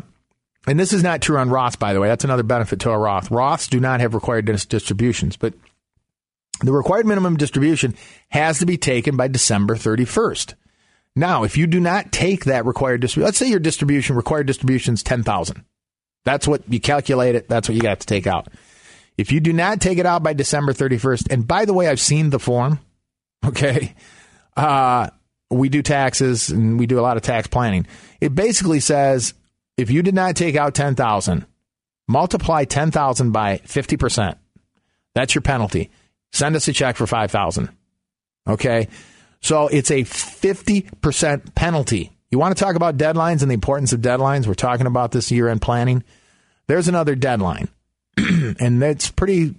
and 0.66 0.80
this 0.80 0.94
is 0.94 1.02
not 1.02 1.20
true 1.20 1.36
on 1.36 1.50
Roth, 1.50 1.78
by 1.78 1.92
the 1.92 2.00
way. 2.00 2.08
That's 2.08 2.24
another 2.24 2.42
benefit 2.42 2.80
to 2.80 2.90
a 2.90 2.96
Roth. 2.96 3.28
Roths 3.28 3.68
do 3.68 3.80
not 3.80 4.00
have 4.00 4.14
required 4.14 4.46
distributions, 4.46 5.36
but 5.36 5.52
the 6.62 6.72
required 6.72 7.04
minimum 7.04 7.36
distribution 7.36 7.96
has 8.30 8.60
to 8.60 8.66
be 8.66 8.78
taken 8.78 9.14
by 9.14 9.28
December 9.28 9.74
31st. 9.76 10.54
Now, 11.14 11.44
if 11.44 11.58
you 11.58 11.66
do 11.66 11.80
not 11.80 12.12
take 12.12 12.46
that 12.46 12.64
required 12.64 13.02
distribution, 13.02 13.26
let's 13.26 13.36
say 13.36 13.48
your 13.50 13.60
distribution, 13.60 14.16
required 14.16 14.46
distribution 14.46 14.94
is 14.94 15.02
10,000. 15.02 15.66
That's 16.24 16.46
what 16.46 16.62
you 16.68 16.80
calculate 16.80 17.34
it. 17.34 17.48
That's 17.48 17.68
what 17.68 17.74
you 17.74 17.80
got 17.80 18.00
to 18.00 18.06
take 18.06 18.26
out. 18.26 18.48
If 19.16 19.32
you 19.32 19.40
do 19.40 19.52
not 19.52 19.80
take 19.80 19.98
it 19.98 20.06
out 20.06 20.22
by 20.22 20.32
December 20.32 20.72
31st, 20.72 21.32
and 21.32 21.46
by 21.46 21.64
the 21.64 21.74
way, 21.74 21.88
I've 21.88 22.00
seen 22.00 22.30
the 22.30 22.38
form. 22.38 22.80
Okay. 23.46 23.94
Uh, 24.56 25.10
we 25.48 25.68
do 25.68 25.80
taxes 25.80 26.50
and 26.50 26.76
we 26.76 26.86
do 26.86 26.98
a 26.98 27.02
lot 27.02 27.16
of 27.16 27.22
tax 27.22 27.46
planning. 27.46 27.86
It 28.20 28.34
basically 28.34 28.80
says 28.80 29.32
if 29.76 29.92
you 29.92 30.02
did 30.02 30.14
not 30.14 30.34
take 30.34 30.56
out 30.56 30.74
10,000, 30.74 31.46
multiply 32.08 32.64
10,000 32.64 33.30
by 33.30 33.58
50%. 33.58 34.36
That's 35.14 35.34
your 35.36 35.42
penalty. 35.42 35.90
Send 36.32 36.56
us 36.56 36.66
a 36.66 36.72
check 36.72 36.96
for 36.96 37.06
5,000. 37.06 37.70
Okay? 38.48 38.88
So 39.40 39.68
it's 39.68 39.92
a 39.92 40.02
50% 40.02 41.54
penalty. 41.54 42.17
You 42.30 42.38
want 42.38 42.56
to 42.56 42.62
talk 42.62 42.76
about 42.76 42.96
deadlines 42.96 43.42
and 43.42 43.50
the 43.50 43.54
importance 43.54 43.92
of 43.92 44.00
deadlines? 44.00 44.46
We're 44.46 44.54
talking 44.54 44.86
about 44.86 45.12
this 45.12 45.30
year 45.30 45.48
end 45.48 45.62
planning. 45.62 46.04
There's 46.66 46.88
another 46.88 47.14
deadline. 47.14 47.68
and 48.16 48.82
that's 48.82 49.10
pretty, 49.10 49.54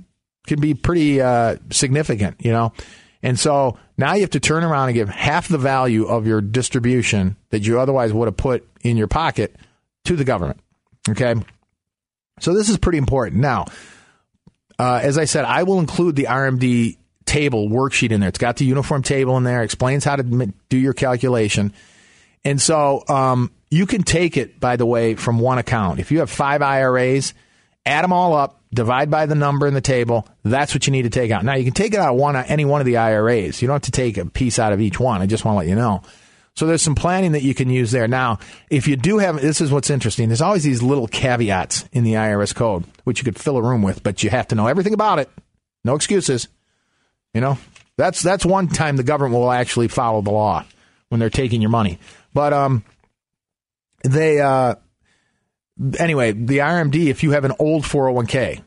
can 0.45 0.59
be 0.59 0.73
pretty 0.73 1.21
uh, 1.21 1.57
significant, 1.71 2.37
you 2.39 2.51
know? 2.51 2.73
And 3.21 3.37
so 3.39 3.77
now 3.97 4.13
you 4.13 4.21
have 4.21 4.29
to 4.31 4.39
turn 4.39 4.63
around 4.63 4.89
and 4.89 4.95
give 4.95 5.09
half 5.09 5.47
the 5.47 5.57
value 5.57 6.05
of 6.05 6.27
your 6.27 6.41
distribution 6.41 7.35
that 7.49 7.65
you 7.65 7.79
otherwise 7.79 8.13
would 8.13 8.27
have 8.27 8.37
put 8.37 8.67
in 8.81 8.97
your 8.97 9.07
pocket 9.07 9.55
to 10.05 10.15
the 10.15 10.23
government. 10.23 10.59
Okay. 11.09 11.35
So 12.39 12.53
this 12.53 12.69
is 12.69 12.77
pretty 12.77 12.97
important. 12.97 13.41
Now, 13.41 13.65
uh, 14.77 14.99
as 15.03 15.17
I 15.17 15.25
said, 15.25 15.43
I 15.43 15.63
will 15.63 15.79
include 15.79 16.15
the 16.15 16.25
RMD 16.25 16.97
table 17.25 17.67
worksheet 17.67 18.11
in 18.11 18.21
there. 18.21 18.29
It's 18.29 18.37
got 18.37 18.57
the 18.57 18.65
uniform 18.65 19.03
table 19.03 19.37
in 19.37 19.43
there, 19.43 19.61
explains 19.61 20.05
how 20.05 20.15
to 20.15 20.53
do 20.69 20.77
your 20.77 20.93
calculation. 20.93 21.73
And 22.43 22.61
so 22.61 23.03
um, 23.07 23.51
you 23.69 23.85
can 23.85 24.03
take 24.03 24.37
it, 24.37 24.59
by 24.59 24.75
the 24.75 24.85
way, 24.85 25.15
from 25.15 25.39
one 25.39 25.57
account. 25.57 25.99
If 25.99 26.11
you 26.11 26.19
have 26.19 26.29
five 26.29 26.61
IRAs, 26.61 27.33
add 27.85 28.03
them 28.03 28.13
all 28.13 28.35
up, 28.35 28.61
divide 28.73 29.11
by 29.11 29.25
the 29.25 29.35
number 29.35 29.67
in 29.67 29.73
the 29.73 29.81
table. 29.81 30.27
That's 30.43 30.73
what 30.73 30.87
you 30.87 30.91
need 30.91 31.03
to 31.03 31.09
take 31.09 31.31
out. 31.31 31.43
Now, 31.43 31.55
you 31.55 31.63
can 31.63 31.73
take 31.73 31.93
it 31.93 31.99
out 31.99 32.13
of 32.13 32.19
one, 32.19 32.35
any 32.35 32.65
one 32.65 32.81
of 32.81 32.85
the 32.85 32.97
IRAs. 32.97 33.61
You 33.61 33.67
don't 33.67 33.75
have 33.75 33.81
to 33.83 33.91
take 33.91 34.17
a 34.17 34.25
piece 34.25 34.59
out 34.59 34.73
of 34.73 34.81
each 34.81 34.99
one. 34.99 35.21
I 35.21 35.25
just 35.25 35.45
want 35.45 35.55
to 35.55 35.59
let 35.59 35.67
you 35.67 35.75
know. 35.75 36.01
So 36.55 36.65
there's 36.65 36.81
some 36.81 36.95
planning 36.95 37.33
that 37.33 37.43
you 37.43 37.53
can 37.53 37.69
use 37.69 37.91
there. 37.91 38.07
Now, 38.07 38.39
if 38.69 38.87
you 38.87 38.95
do 38.95 39.17
have, 39.19 39.39
this 39.39 39.61
is 39.61 39.71
what's 39.71 39.89
interesting. 39.89 40.27
There's 40.27 40.41
always 40.41 40.63
these 40.63 40.81
little 40.81 41.07
caveats 41.07 41.87
in 41.93 42.03
the 42.03 42.13
IRS 42.13 42.53
code, 42.53 42.83
which 43.03 43.19
you 43.19 43.23
could 43.23 43.39
fill 43.39 43.57
a 43.57 43.61
room 43.61 43.81
with, 43.81 44.03
but 44.03 44.23
you 44.23 44.29
have 44.29 44.47
to 44.49 44.55
know 44.55 44.67
everything 44.67 44.93
about 44.93 45.19
it. 45.19 45.29
No 45.85 45.95
excuses. 45.95 46.49
You 47.33 47.39
know, 47.39 47.57
that's 47.95 48.21
that's 48.21 48.45
one 48.45 48.67
time 48.67 48.97
the 48.97 49.03
government 49.03 49.39
will 49.39 49.51
actually 49.51 49.87
follow 49.87 50.21
the 50.21 50.31
law 50.31 50.65
when 51.09 51.19
they're 51.19 51.29
taking 51.29 51.61
your 51.61 51.71
money. 51.71 51.99
But 52.33 52.53
um, 52.53 52.83
they 54.03 54.39
uh, 54.39 54.75
anyway, 55.97 56.31
the 56.31 56.59
RMD. 56.59 57.07
If 57.07 57.23
you 57.23 57.31
have 57.31 57.45
an 57.45 57.53
old 57.59 57.83
401k, 57.83 58.61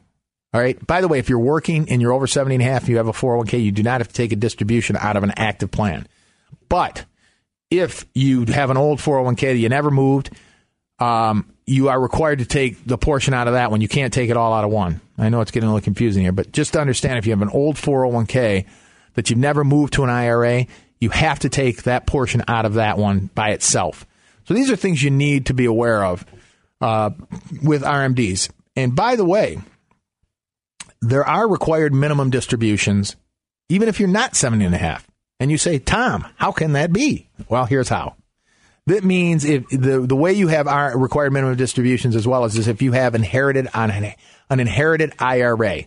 all 0.54 0.60
right. 0.60 0.84
By 0.86 1.00
the 1.00 1.08
way, 1.08 1.18
if 1.18 1.28
you're 1.28 1.38
working 1.38 1.88
and 1.88 2.02
you're 2.02 2.12
over 2.12 2.26
70 2.26 2.56
and 2.56 2.62
a 2.62 2.66
half, 2.66 2.88
you 2.88 2.98
have 2.98 3.08
a 3.08 3.12
401k, 3.12 3.62
you 3.62 3.72
do 3.72 3.82
not 3.82 4.00
have 4.00 4.08
to 4.08 4.14
take 4.14 4.32
a 4.32 4.36
distribution 4.36 4.96
out 4.96 5.16
of 5.16 5.22
an 5.22 5.32
active 5.36 5.70
plan. 5.70 6.06
But 6.68 7.04
if 7.70 8.04
you 8.14 8.44
have 8.46 8.70
an 8.70 8.76
old 8.76 8.98
401k 8.98 9.40
that 9.40 9.56
you 9.56 9.68
never 9.68 9.90
moved, 9.90 10.30
um, 10.98 11.46
you 11.66 11.88
are 11.88 11.98
required 11.98 12.40
to 12.40 12.44
take 12.44 12.84
the 12.84 12.98
portion 12.98 13.34
out 13.34 13.48
of 13.48 13.54
that 13.54 13.70
one. 13.70 13.80
You 13.80 13.88
can't 13.88 14.12
take 14.12 14.30
it 14.30 14.36
all 14.36 14.52
out 14.52 14.64
of 14.64 14.70
one. 14.70 15.00
I 15.16 15.28
know 15.28 15.40
it's 15.40 15.50
getting 15.50 15.68
a 15.68 15.72
little 15.72 15.84
confusing 15.84 16.22
here, 16.22 16.32
but 16.32 16.52
just 16.52 16.74
to 16.74 16.80
understand 16.80 17.18
if 17.18 17.26
you 17.26 17.32
have 17.32 17.42
an 17.42 17.48
old 17.48 17.76
401k 17.76 18.66
that 19.14 19.30
you've 19.30 19.38
never 19.38 19.64
moved 19.64 19.94
to 19.94 20.04
an 20.04 20.10
IRA, 20.10 20.66
you 21.02 21.10
have 21.10 21.40
to 21.40 21.48
take 21.48 21.82
that 21.82 22.06
portion 22.06 22.44
out 22.46 22.64
of 22.64 22.74
that 22.74 22.96
one 22.96 23.28
by 23.34 23.50
itself. 23.50 24.06
So 24.44 24.54
these 24.54 24.70
are 24.70 24.76
things 24.76 25.02
you 25.02 25.10
need 25.10 25.46
to 25.46 25.54
be 25.54 25.64
aware 25.64 26.04
of 26.04 26.24
uh, 26.80 27.10
with 27.60 27.82
RMDs. 27.82 28.50
And 28.76 28.94
by 28.94 29.16
the 29.16 29.24
way, 29.24 29.60
there 31.00 31.26
are 31.26 31.48
required 31.48 31.92
minimum 31.92 32.30
distributions, 32.30 33.16
even 33.68 33.88
if 33.88 33.98
you're 33.98 34.08
not 34.08 34.36
70 34.36 34.64
and 34.64 34.76
a 34.76 34.78
half. 34.78 35.04
And 35.40 35.50
you 35.50 35.58
say, 35.58 35.80
Tom, 35.80 36.24
how 36.36 36.52
can 36.52 36.74
that 36.74 36.92
be? 36.92 37.28
Well, 37.48 37.64
here's 37.64 37.88
how. 37.88 38.14
That 38.86 39.02
means 39.02 39.44
if 39.44 39.68
the 39.70 40.00
the 40.00 40.16
way 40.16 40.32
you 40.32 40.46
have 40.48 40.68
our 40.68 40.96
required 40.96 41.32
minimum 41.32 41.56
distributions 41.56 42.14
as 42.14 42.28
well 42.28 42.44
as 42.44 42.56
is 42.56 42.68
if 42.68 42.80
you 42.80 42.92
have 42.92 43.16
inherited 43.16 43.66
on 43.74 43.90
an, 43.90 44.14
an 44.50 44.60
inherited 44.60 45.14
IRA. 45.18 45.84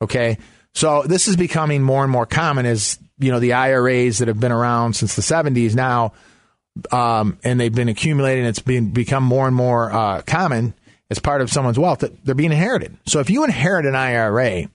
Okay, 0.00 0.38
so 0.74 1.02
this 1.02 1.28
is 1.28 1.36
becoming 1.36 1.82
more 1.82 2.02
and 2.02 2.12
more 2.12 2.26
common 2.26 2.66
as 2.66 2.98
you 3.18 3.30
know 3.30 3.40
the 3.40 3.52
IRAs 3.54 4.18
that 4.18 4.28
have 4.28 4.40
been 4.40 4.52
around 4.52 4.94
since 4.94 5.16
the 5.16 5.22
70s 5.22 5.74
now, 5.74 6.12
um, 6.92 7.38
and 7.44 7.60
they've 7.60 7.74
been 7.74 7.88
accumulating. 7.88 8.44
It's 8.44 8.60
been 8.60 8.90
become 8.92 9.24
more 9.24 9.46
and 9.46 9.56
more 9.56 9.92
uh, 9.92 10.22
common 10.22 10.74
as 11.10 11.18
part 11.18 11.40
of 11.40 11.50
someone's 11.50 11.78
wealth 11.78 12.00
that 12.00 12.24
they're 12.24 12.34
being 12.34 12.52
inherited. 12.52 12.96
So 13.06 13.20
if 13.20 13.30
you 13.30 13.44
inherit 13.44 13.84
an 13.84 13.96
IRA 13.96 14.68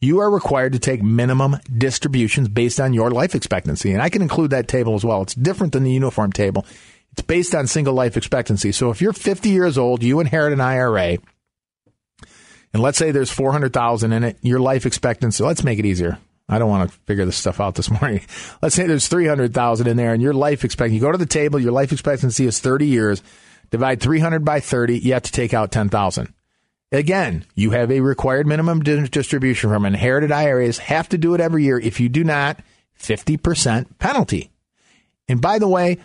you 0.00 0.20
are 0.20 0.30
required 0.30 0.72
to 0.72 0.78
take 0.78 1.02
minimum 1.02 1.56
distributions 1.76 2.48
based 2.48 2.80
on 2.80 2.94
your 2.94 3.10
life 3.10 3.34
expectancy. 3.34 3.92
And 3.92 4.02
I 4.02 4.08
can 4.08 4.22
include 4.22 4.50
that 4.50 4.68
table 4.68 4.94
as 4.94 5.04
well. 5.04 5.22
It's 5.22 5.34
different 5.34 5.72
than 5.72 5.84
the 5.84 5.92
uniform 5.92 6.32
table. 6.32 6.66
It's 7.12 7.22
based 7.22 7.54
on 7.54 7.66
single 7.66 7.94
life 7.94 8.16
expectancy. 8.16 8.72
So 8.72 8.90
if 8.90 9.00
you're 9.02 9.12
50 9.12 9.48
years 9.48 9.76
old, 9.76 10.02
you 10.02 10.20
inherit 10.20 10.52
an 10.52 10.60
IRA, 10.60 11.18
and 12.72 12.82
let's 12.82 12.98
say 12.98 13.10
there's 13.10 13.30
400,000 13.30 14.12
in 14.12 14.24
it, 14.24 14.38
your 14.42 14.60
life 14.60 14.86
expectancy, 14.86 15.42
let's 15.42 15.64
make 15.64 15.78
it 15.78 15.86
easier. 15.86 16.18
I 16.48 16.58
don't 16.58 16.68
want 16.68 16.90
to 16.90 16.96
figure 17.06 17.24
this 17.24 17.36
stuff 17.36 17.60
out 17.60 17.74
this 17.74 17.90
morning. 18.00 18.22
Let's 18.62 18.74
say 18.74 18.86
there's 18.86 19.08
300,000 19.08 19.86
in 19.86 19.96
there 19.96 20.12
and 20.12 20.22
your 20.22 20.34
life 20.34 20.64
expectancy, 20.64 20.96
you 20.96 21.00
go 21.00 21.12
to 21.12 21.18
the 21.18 21.26
table, 21.26 21.60
your 21.60 21.72
life 21.72 21.92
expectancy 21.92 22.46
is 22.46 22.60
30 22.60 22.86
years, 22.86 23.22
divide 23.70 24.00
300 24.00 24.44
by 24.44 24.60
30, 24.60 24.98
you 24.98 25.12
have 25.12 25.22
to 25.22 25.32
take 25.32 25.54
out 25.54 25.72
10,000. 25.72 26.32
Again, 26.92 27.44
you 27.54 27.70
have 27.70 27.92
a 27.92 28.00
required 28.00 28.48
minimum 28.48 28.80
distribution 28.80 29.70
from 29.70 29.86
inherited 29.86 30.32
IRAs, 30.32 30.78
have 30.78 31.08
to 31.10 31.18
do 31.18 31.34
it 31.34 31.40
every 31.40 31.64
year. 31.64 31.78
If 31.78 32.00
you 32.00 32.08
do 32.08 32.24
not, 32.24 32.60
50% 32.98 33.98
penalty. 33.98 34.50
And 35.28 35.40
by 35.40 35.60
the 35.60 35.68
way, 35.68 35.98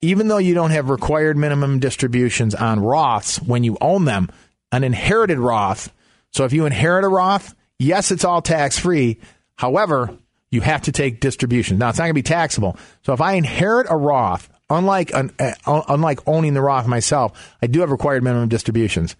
even 0.00 0.28
though 0.28 0.38
you 0.38 0.54
don't 0.54 0.70
have 0.70 0.88
required 0.88 1.36
minimum 1.36 1.78
distributions 1.78 2.54
on 2.54 2.80
Roths 2.80 3.36
when 3.46 3.64
you 3.64 3.76
own 3.82 4.06
them, 4.06 4.30
an 4.72 4.84
inherited 4.84 5.38
Roth. 5.38 5.92
So 6.32 6.44
if 6.44 6.52
you 6.52 6.66
inherit 6.66 7.04
a 7.04 7.08
Roth, 7.08 7.54
yes, 7.78 8.10
it's 8.10 8.24
all 8.24 8.42
tax 8.42 8.78
free. 8.78 9.18
However, 9.56 10.16
you 10.50 10.60
have 10.60 10.82
to 10.82 10.92
take 10.92 11.20
distributions. 11.20 11.78
Now 11.78 11.90
it's 11.90 11.98
not 11.98 12.04
going 12.04 12.10
to 12.10 12.14
be 12.14 12.22
taxable. 12.22 12.76
So 13.02 13.12
if 13.12 13.20
I 13.20 13.34
inherit 13.34 13.86
a 13.88 13.96
Roth, 13.96 14.48
unlike 14.68 15.12
uh, 15.14 15.28
unlike 15.66 16.20
owning 16.26 16.54
the 16.54 16.62
Roth 16.62 16.86
myself, 16.86 17.56
I 17.62 17.66
do 17.66 17.80
have 17.80 17.90
required 17.90 18.22
minimum 18.22 18.48
distributions. 18.48 19.16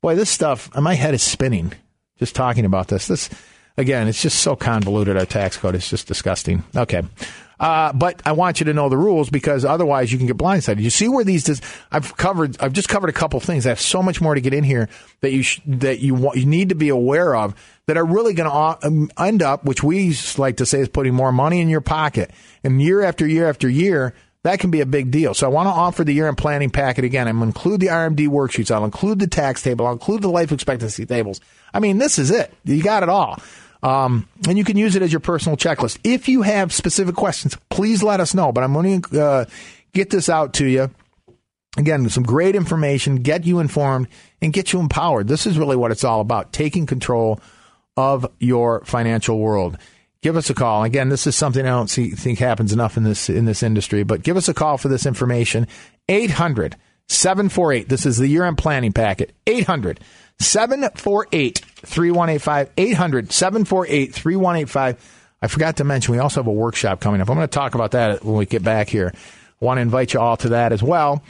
Boy, 0.00 0.14
this 0.14 0.30
stuff, 0.30 0.74
my 0.74 0.94
head 0.94 1.14
is 1.14 1.22
spinning 1.22 1.72
just 2.18 2.34
talking 2.34 2.64
about 2.64 2.88
this. 2.88 3.06
This 3.06 3.30
again, 3.76 4.08
it's 4.08 4.22
just 4.22 4.38
so 4.38 4.56
convoluted. 4.56 5.16
Our 5.16 5.26
tax 5.26 5.56
code 5.56 5.74
It's 5.74 5.88
just 5.88 6.06
disgusting. 6.06 6.62
Okay. 6.76 7.02
Uh, 7.60 7.92
but 7.92 8.20
I 8.26 8.32
want 8.32 8.60
you 8.60 8.66
to 8.66 8.74
know 8.74 8.88
the 8.88 8.96
rules 8.96 9.30
because 9.30 9.64
otherwise 9.64 10.10
you 10.10 10.18
can 10.18 10.26
get 10.26 10.36
blindsided. 10.36 10.80
You 10.80 10.90
see 10.90 11.08
where 11.08 11.24
these? 11.24 11.44
Dis- 11.44 11.60
I've 11.92 12.16
covered. 12.16 12.60
I've 12.60 12.72
just 12.72 12.88
covered 12.88 13.10
a 13.10 13.12
couple 13.14 13.38
things. 13.40 13.66
I 13.66 13.70
have 13.70 13.80
so 13.80 14.02
much 14.02 14.20
more 14.20 14.34
to 14.34 14.40
get 14.40 14.52
in 14.52 14.64
here 14.64 14.88
that 15.20 15.32
you 15.32 15.42
sh- 15.42 15.60
that 15.66 16.00
you 16.00 16.14
want, 16.14 16.36
you 16.36 16.46
need 16.46 16.70
to 16.70 16.74
be 16.74 16.88
aware 16.88 17.34
of 17.36 17.54
that 17.86 17.96
are 17.96 18.04
really 18.04 18.34
going 18.34 18.50
to 18.50 18.86
um, 18.86 19.10
end 19.18 19.42
up, 19.42 19.64
which 19.64 19.82
we 19.82 20.16
like 20.38 20.56
to 20.56 20.66
say 20.66 20.80
is 20.80 20.88
putting 20.88 21.14
more 21.14 21.32
money 21.32 21.60
in 21.60 21.68
your 21.68 21.80
pocket. 21.80 22.30
And 22.62 22.82
year 22.82 23.02
after 23.02 23.26
year 23.26 23.48
after 23.48 23.68
year, 23.68 24.14
that 24.44 24.58
can 24.58 24.70
be 24.70 24.80
a 24.80 24.86
big 24.86 25.10
deal. 25.10 25.32
So 25.32 25.46
I 25.46 25.50
want 25.50 25.66
to 25.66 25.72
offer 25.72 26.04
the 26.04 26.12
year 26.12 26.28
end 26.28 26.38
planning 26.38 26.70
packet 26.70 27.04
again. 27.04 27.26
I'm 27.26 27.38
going 27.38 27.50
to 27.50 27.58
include 27.58 27.80
the 27.80 27.86
RMD 27.88 28.28
worksheets. 28.28 28.70
I'll 28.70 28.84
include 28.84 29.18
the 29.18 29.26
tax 29.26 29.62
table. 29.62 29.86
I'll 29.86 29.94
include 29.94 30.22
the 30.22 30.28
life 30.28 30.52
expectancy 30.52 31.06
tables. 31.06 31.40
I 31.72 31.80
mean, 31.80 31.98
this 31.98 32.18
is 32.18 32.30
it. 32.30 32.52
You 32.64 32.82
got 32.82 33.02
it 33.02 33.08
all. 33.08 33.40
Um, 33.84 34.26
and 34.48 34.56
you 34.56 34.64
can 34.64 34.78
use 34.78 34.96
it 34.96 35.02
as 35.02 35.12
your 35.12 35.20
personal 35.20 35.58
checklist. 35.58 35.98
If 36.02 36.26
you 36.26 36.40
have 36.40 36.72
specific 36.72 37.14
questions, 37.14 37.56
please 37.68 38.02
let 38.02 38.18
us 38.18 38.34
know. 38.34 38.50
But 38.50 38.64
I'm 38.64 38.72
going 38.72 39.02
to 39.02 39.22
uh, 39.22 39.44
get 39.92 40.08
this 40.08 40.30
out 40.30 40.54
to 40.54 40.66
you. 40.66 40.90
Again, 41.76 42.08
some 42.08 42.22
great 42.22 42.56
information, 42.56 43.16
get 43.16 43.44
you 43.44 43.58
informed 43.58 44.08
and 44.40 44.52
get 44.52 44.72
you 44.72 44.80
empowered. 44.80 45.28
This 45.28 45.46
is 45.46 45.58
really 45.58 45.76
what 45.76 45.90
it's 45.90 46.04
all 46.04 46.20
about 46.20 46.52
taking 46.52 46.86
control 46.86 47.40
of 47.96 48.26
your 48.38 48.82
financial 48.84 49.38
world. 49.38 49.76
Give 50.22 50.36
us 50.36 50.48
a 50.48 50.54
call. 50.54 50.84
Again, 50.84 51.10
this 51.10 51.26
is 51.26 51.36
something 51.36 51.66
I 51.66 51.70
don't 51.70 51.90
see, 51.90 52.10
think 52.12 52.38
happens 52.38 52.72
enough 52.72 52.96
in 52.96 53.02
this 53.02 53.28
in 53.28 53.44
this 53.44 53.62
industry, 53.62 54.04
but 54.04 54.22
give 54.22 54.38
us 54.38 54.48
a 54.48 54.54
call 54.54 54.78
for 54.78 54.88
this 54.88 55.04
information. 55.04 55.66
800 56.08 56.76
748. 57.08 57.88
This 57.88 58.06
is 58.06 58.16
the 58.16 58.28
year 58.28 58.44
end 58.44 58.56
planning 58.56 58.92
packet. 58.92 59.34
800 59.46 60.00
748 60.40 61.58
3185. 61.58 62.70
800 62.76 63.32
748 63.32 64.14
3185. 64.14 65.20
I 65.42 65.46
forgot 65.46 65.76
to 65.76 65.84
mention, 65.84 66.12
we 66.12 66.18
also 66.18 66.40
have 66.40 66.46
a 66.46 66.52
workshop 66.52 67.00
coming 67.00 67.20
up. 67.20 67.28
I'm 67.28 67.36
going 67.36 67.46
to 67.46 67.52
talk 67.52 67.74
about 67.74 67.90
that 67.90 68.24
when 68.24 68.36
we 68.36 68.46
get 68.46 68.62
back 68.62 68.88
here. 68.88 69.12
I 69.14 69.64
want 69.64 69.78
to 69.78 69.82
invite 69.82 70.14
you 70.14 70.20
all 70.20 70.36
to 70.38 70.50
that 70.50 70.72
as 70.72 70.82
well. 70.82 71.22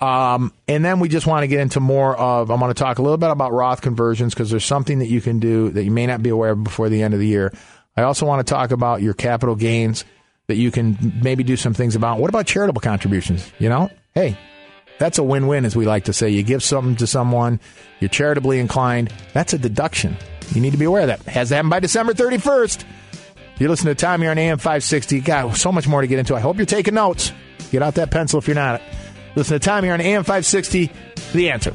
Um, 0.00 0.52
and 0.66 0.84
then 0.84 1.00
we 1.00 1.08
just 1.08 1.26
want 1.26 1.42
to 1.42 1.48
get 1.48 1.60
into 1.60 1.80
more 1.80 2.16
of, 2.16 2.50
I'm 2.50 2.60
going 2.60 2.72
to 2.72 2.78
talk 2.78 2.98
a 2.98 3.02
little 3.02 3.18
bit 3.18 3.30
about 3.30 3.52
Roth 3.52 3.82
conversions 3.82 4.34
because 4.34 4.50
there's 4.50 4.64
something 4.64 5.00
that 5.00 5.08
you 5.08 5.20
can 5.20 5.38
do 5.38 5.70
that 5.70 5.84
you 5.84 5.90
may 5.90 6.06
not 6.06 6.22
be 6.22 6.30
aware 6.30 6.52
of 6.52 6.64
before 6.64 6.88
the 6.88 7.02
end 7.02 7.14
of 7.14 7.20
the 7.20 7.26
year. 7.26 7.52
I 7.96 8.02
also 8.02 8.26
want 8.26 8.46
to 8.46 8.50
talk 8.50 8.70
about 8.70 9.02
your 9.02 9.14
capital 9.14 9.54
gains 9.54 10.04
that 10.46 10.56
you 10.56 10.70
can 10.70 11.20
maybe 11.22 11.44
do 11.44 11.56
some 11.56 11.74
things 11.74 11.94
about. 11.94 12.20
What 12.20 12.30
about 12.30 12.46
charitable 12.46 12.80
contributions? 12.80 13.50
You 13.58 13.68
know, 13.68 13.90
hey, 14.14 14.38
that's 14.98 15.18
a 15.18 15.22
win 15.22 15.46
win, 15.46 15.64
as 15.64 15.76
we 15.76 15.86
like 15.86 16.04
to 16.04 16.12
say. 16.12 16.28
You 16.28 16.42
give 16.42 16.62
something 16.62 16.96
to 16.96 17.06
someone, 17.06 17.60
you're 18.00 18.08
charitably 18.08 18.58
inclined, 18.58 19.12
that's 19.32 19.52
a 19.52 19.58
deduction. 19.58 20.16
You 20.54 20.60
need 20.60 20.72
to 20.72 20.78
be 20.78 20.84
aware 20.84 21.02
of 21.02 21.08
that. 21.08 21.22
Has 21.22 21.48
to 21.50 21.56
happen 21.56 21.70
by 21.70 21.80
December 21.80 22.14
31st. 22.14 22.84
You 23.58 23.68
listen 23.68 23.86
to 23.86 23.94
Tom 23.94 24.20
here 24.22 24.30
on 24.30 24.38
AM 24.38 24.58
560. 24.58 25.20
God, 25.20 25.56
so 25.56 25.72
much 25.72 25.88
more 25.88 26.00
to 26.00 26.06
get 26.06 26.18
into. 26.18 26.34
I 26.34 26.40
hope 26.40 26.56
you're 26.56 26.66
taking 26.66 26.94
notes. 26.94 27.32
Get 27.70 27.82
out 27.82 27.96
that 27.96 28.10
pencil 28.10 28.38
if 28.38 28.46
you're 28.46 28.54
not. 28.54 28.80
Listen 29.34 29.58
to 29.58 29.64
Tom 29.64 29.84
here 29.84 29.92
on 29.92 30.00
AM 30.00 30.22
560. 30.22 30.92
The 31.32 31.50
answer. 31.50 31.74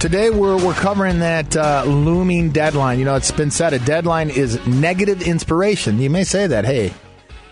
Today 0.00 0.30
we're 0.30 0.56
we're 0.56 0.72
covering 0.72 1.18
that 1.18 1.54
uh, 1.54 1.84
looming 1.86 2.52
deadline. 2.52 2.98
You 2.98 3.04
know, 3.04 3.16
it's 3.16 3.30
been 3.30 3.50
said 3.50 3.74
a 3.74 3.78
deadline 3.78 4.30
is 4.30 4.66
negative 4.66 5.20
inspiration. 5.20 6.00
You 6.00 6.08
may 6.08 6.24
say 6.24 6.46
that, 6.46 6.64
hey, 6.64 6.94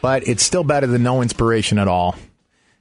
but 0.01 0.27
it's 0.27 0.45
still 0.45 0.65
better 0.65 0.87
than 0.87 1.03
no 1.03 1.21
inspiration 1.21 1.79
at 1.79 1.89
all. 1.89 2.17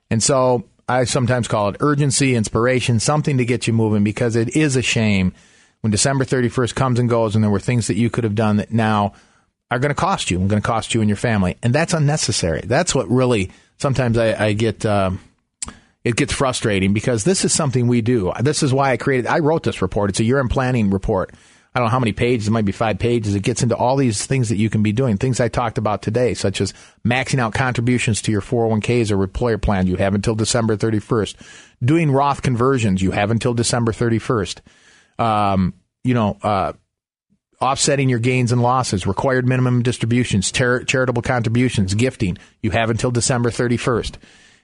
And 0.09 0.23
so 0.23 0.63
I 0.87 1.03
sometimes 1.03 1.49
call 1.49 1.67
it 1.67 1.75
urgency, 1.81 2.33
inspiration, 2.33 3.01
something 3.01 3.39
to 3.39 3.43
get 3.43 3.67
you 3.67 3.73
moving 3.73 4.05
because 4.05 4.37
it 4.37 4.55
is 4.55 4.77
a 4.77 4.81
shame 4.81 5.33
when 5.81 5.91
December 5.91 6.23
31st 6.23 6.73
comes 6.73 6.97
and 6.97 7.09
goes 7.09 7.35
and 7.35 7.43
there 7.43 7.51
were 7.51 7.59
things 7.59 7.87
that 7.87 7.97
you 7.97 8.09
could 8.09 8.23
have 8.23 8.35
done 8.35 8.55
that 8.57 8.71
now 8.71 9.11
are 9.69 9.79
going 9.79 9.93
to 9.93 9.95
cost 9.95 10.31
you 10.31 10.39
and 10.39 10.49
going 10.49 10.61
to 10.61 10.65
cost 10.65 10.93
you 10.93 11.01
and 11.01 11.09
your 11.09 11.17
family. 11.17 11.57
And 11.61 11.75
that's 11.75 11.93
unnecessary. 11.93 12.61
That's 12.63 12.95
what 12.95 13.09
really 13.09 13.51
sometimes 13.75 14.17
I, 14.17 14.45
I 14.45 14.53
get. 14.53 14.85
Uh, 14.85 15.11
it 16.07 16.15
gets 16.15 16.31
frustrating 16.31 16.93
because 16.93 17.25
this 17.25 17.43
is 17.43 17.51
something 17.51 17.85
we 17.85 18.01
do. 18.01 18.31
This 18.39 18.63
is 18.63 18.73
why 18.73 18.91
I 18.91 18.97
created, 18.97 19.27
I 19.27 19.39
wrote 19.39 19.63
this 19.63 19.81
report. 19.81 20.09
It's 20.09 20.21
a 20.21 20.23
year 20.23 20.39
in 20.39 20.47
planning 20.47 20.89
report. 20.89 21.33
I 21.75 21.79
don't 21.79 21.87
know 21.87 21.91
how 21.91 21.99
many 21.99 22.13
pages, 22.13 22.47
it 22.47 22.51
might 22.51 22.63
be 22.63 22.71
five 22.71 22.97
pages. 22.97 23.35
It 23.35 23.43
gets 23.43 23.61
into 23.61 23.75
all 23.75 23.97
these 23.97 24.25
things 24.25 24.47
that 24.47 24.55
you 24.55 24.69
can 24.69 24.83
be 24.83 24.93
doing, 24.93 25.17
things 25.17 25.41
I 25.41 25.49
talked 25.49 25.77
about 25.77 26.01
today, 26.01 26.33
such 26.33 26.61
as 26.61 26.73
maxing 27.05 27.39
out 27.39 27.53
contributions 27.53 28.21
to 28.21 28.31
your 28.31 28.39
401ks 28.39 29.11
or 29.11 29.21
employer 29.21 29.57
plan. 29.57 29.85
You 29.85 29.97
have 29.97 30.15
until 30.15 30.33
December 30.33 30.77
31st. 30.77 31.35
Doing 31.83 32.09
Roth 32.09 32.41
conversions, 32.41 33.01
you 33.01 33.11
have 33.11 33.29
until 33.29 33.53
December 33.53 33.91
31st. 33.91 34.61
Um, 35.19 35.73
you 36.05 36.13
know, 36.13 36.37
uh, 36.41 36.71
offsetting 37.59 38.07
your 38.07 38.19
gains 38.19 38.53
and 38.53 38.61
losses, 38.61 39.05
required 39.05 39.45
minimum 39.45 39.83
distributions, 39.83 40.53
char- 40.53 40.85
charitable 40.85 41.21
contributions, 41.21 41.95
gifting, 41.95 42.37
you 42.61 42.71
have 42.71 42.89
until 42.89 43.11
December 43.11 43.49
31st. 43.49 44.15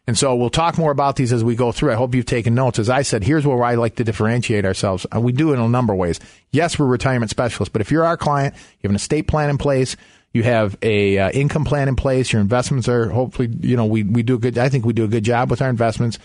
And 0.05 0.17
so 0.17 0.35
we'll 0.35 0.49
talk 0.49 0.77
more 0.77 0.91
about 0.91 1.15
these 1.15 1.31
as 1.31 1.43
we 1.43 1.55
go 1.55 1.71
through. 1.71 1.91
I 1.93 1.95
hope 1.95 2.13
you've 2.13 2.25
taken 2.25 2.53
notes. 2.53 2.77
As 2.77 2.89
I 2.89 3.03
said, 3.03 3.23
here's 3.23 3.45
where 3.45 3.63
I 3.63 3.75
like 3.75 3.95
to 3.95 4.03
differentiate 4.03 4.65
ourselves. 4.65 5.05
Uh, 5.15 5.21
we 5.21 5.31
do 5.31 5.51
it 5.51 5.55
in 5.55 5.61
a 5.61 5.69
number 5.69 5.93
of 5.93 5.99
ways. 5.99 6.19
Yes, 6.51 6.77
we're 6.77 6.87
retirement 6.87 7.31
specialists, 7.31 7.71
but 7.71 7.81
if 7.81 7.89
you're 7.89 8.03
our 8.03 8.17
client, 8.17 8.53
you 8.55 8.87
have 8.87 8.91
an 8.91 8.97
estate 8.97 9.27
plan 9.27 9.49
in 9.49 9.57
place, 9.57 9.95
you 10.33 10.43
have 10.43 10.77
a 10.81 11.17
uh, 11.19 11.31
income 11.31 11.63
plan 11.63 11.87
in 11.87 11.95
place, 11.95 12.33
your 12.33 12.41
investments 12.41 12.89
are 12.89 13.09
hopefully, 13.09 13.49
you 13.61 13.77
know, 13.77 13.85
we, 13.85 14.03
we 14.03 14.23
do 14.23 14.35
a 14.35 14.39
good, 14.39 14.57
I 14.57 14.67
think 14.67 14.85
we 14.85 14.91
do 14.91 15.05
a 15.05 15.07
good 15.07 15.23
job 15.23 15.49
with 15.49 15.61
our 15.61 15.69
investments. 15.69 16.19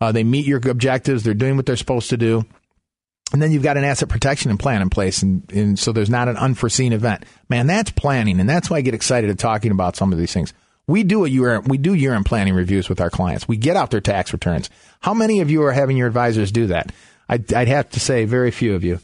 Uh, 0.00 0.12
they 0.12 0.24
meet 0.24 0.46
your 0.46 0.60
objectives. 0.64 1.22
They're 1.22 1.34
doing 1.34 1.56
what 1.56 1.66
they're 1.66 1.76
supposed 1.76 2.10
to 2.10 2.16
do. 2.16 2.44
And 3.32 3.42
then 3.42 3.52
you've 3.52 3.62
got 3.62 3.76
an 3.76 3.84
asset 3.84 4.08
protection 4.08 4.50
and 4.50 4.58
plan 4.58 4.80
in 4.80 4.88
place. 4.88 5.22
And, 5.22 5.50
and 5.52 5.78
so 5.78 5.92
there's 5.92 6.08
not 6.08 6.28
an 6.28 6.36
unforeseen 6.36 6.92
event. 6.92 7.24
Man, 7.48 7.66
that's 7.66 7.90
planning. 7.90 8.40
And 8.40 8.48
that's 8.48 8.70
why 8.70 8.78
I 8.78 8.80
get 8.80 8.94
excited 8.94 9.28
at 9.28 9.38
talking 9.38 9.70
about 9.70 9.96
some 9.96 10.12
of 10.12 10.18
these 10.18 10.32
things. 10.32 10.54
We 10.88 11.04
do 11.04 11.24
a 11.24 11.28
year 11.28 11.60
we 11.60 11.78
do 11.78 11.94
year 11.94 12.14
end 12.14 12.26
planning 12.26 12.54
reviews 12.54 12.88
with 12.88 13.00
our 13.00 13.10
clients. 13.10 13.46
We 13.46 13.56
get 13.56 13.76
out 13.76 13.92
their 13.92 14.00
tax 14.00 14.32
returns. 14.32 14.70
How 15.00 15.14
many 15.14 15.40
of 15.40 15.50
you 15.50 15.62
are 15.62 15.72
having 15.72 15.96
your 15.96 16.08
advisors 16.08 16.50
do 16.50 16.66
that? 16.68 16.90
I'd, 17.28 17.52
I'd 17.52 17.68
have 17.68 17.90
to 17.90 18.00
say 18.00 18.24
very 18.24 18.50
few 18.50 18.74
of 18.74 18.82
you. 18.82 18.98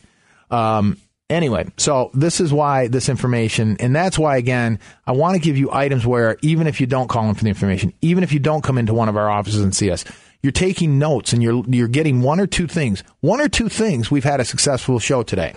Um, 0.50 0.96
anyway, 1.28 1.66
so 1.76 2.10
this 2.14 2.40
is 2.40 2.52
why 2.52 2.88
this 2.88 3.08
information, 3.08 3.76
and 3.80 3.94
that's 3.94 4.18
why 4.18 4.38
again, 4.38 4.78
I 5.06 5.12
want 5.12 5.34
to 5.34 5.40
give 5.40 5.58
you 5.58 5.70
items 5.70 6.06
where 6.06 6.38
even 6.40 6.66
if 6.66 6.80
you 6.80 6.86
don't 6.86 7.08
call 7.08 7.28
in 7.28 7.34
for 7.34 7.44
the 7.44 7.50
information, 7.50 7.92
even 8.00 8.24
if 8.24 8.32
you 8.32 8.38
don't 8.38 8.64
come 8.64 8.78
into 8.78 8.94
one 8.94 9.08
of 9.08 9.16
our 9.16 9.30
offices 9.30 9.62
and 9.62 9.76
see 9.76 9.90
us, 9.90 10.04
you're 10.42 10.52
taking 10.52 10.98
notes 10.98 11.32
and 11.32 11.42
you're 11.42 11.64
you're 11.68 11.88
getting 11.88 12.22
one 12.22 12.40
or 12.40 12.46
two 12.46 12.66
things. 12.66 13.02
One 13.20 13.40
or 13.40 13.48
two 13.48 13.68
things. 13.68 14.10
We've 14.10 14.24
had 14.24 14.40
a 14.40 14.44
successful 14.44 14.98
show 14.98 15.22
today. 15.22 15.54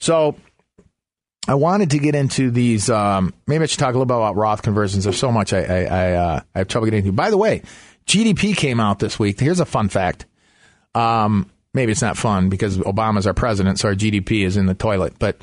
So 0.00 0.36
I 1.48 1.54
wanted 1.54 1.90
to 1.90 1.98
get 1.98 2.14
into 2.14 2.50
these. 2.50 2.88
Um, 2.88 3.34
maybe 3.46 3.64
I 3.64 3.66
should 3.66 3.80
talk 3.80 3.90
a 3.90 3.98
little 3.98 4.06
bit 4.06 4.16
about 4.16 4.36
Roth 4.36 4.62
conversions. 4.62 5.04
There's 5.04 5.18
so 5.18 5.32
much 5.32 5.52
I 5.52 5.62
I, 5.62 5.84
I, 5.84 6.12
uh, 6.12 6.40
I 6.54 6.58
have 6.58 6.68
trouble 6.68 6.86
getting 6.86 7.00
into. 7.00 7.12
By 7.12 7.30
the 7.30 7.38
way, 7.38 7.62
GDP 8.06 8.56
came 8.56 8.78
out 8.78 9.00
this 9.00 9.18
week. 9.18 9.40
Here's 9.40 9.60
a 9.60 9.66
fun 9.66 9.88
fact. 9.88 10.26
Um, 10.94 11.50
maybe 11.74 11.90
it's 11.90 12.02
not 12.02 12.16
fun 12.16 12.48
because 12.48 12.78
Obama's 12.78 13.26
our 13.26 13.34
president, 13.34 13.80
so 13.80 13.88
our 13.88 13.94
GDP 13.94 14.44
is 14.44 14.56
in 14.56 14.66
the 14.66 14.74
toilet. 14.74 15.14
But 15.18 15.40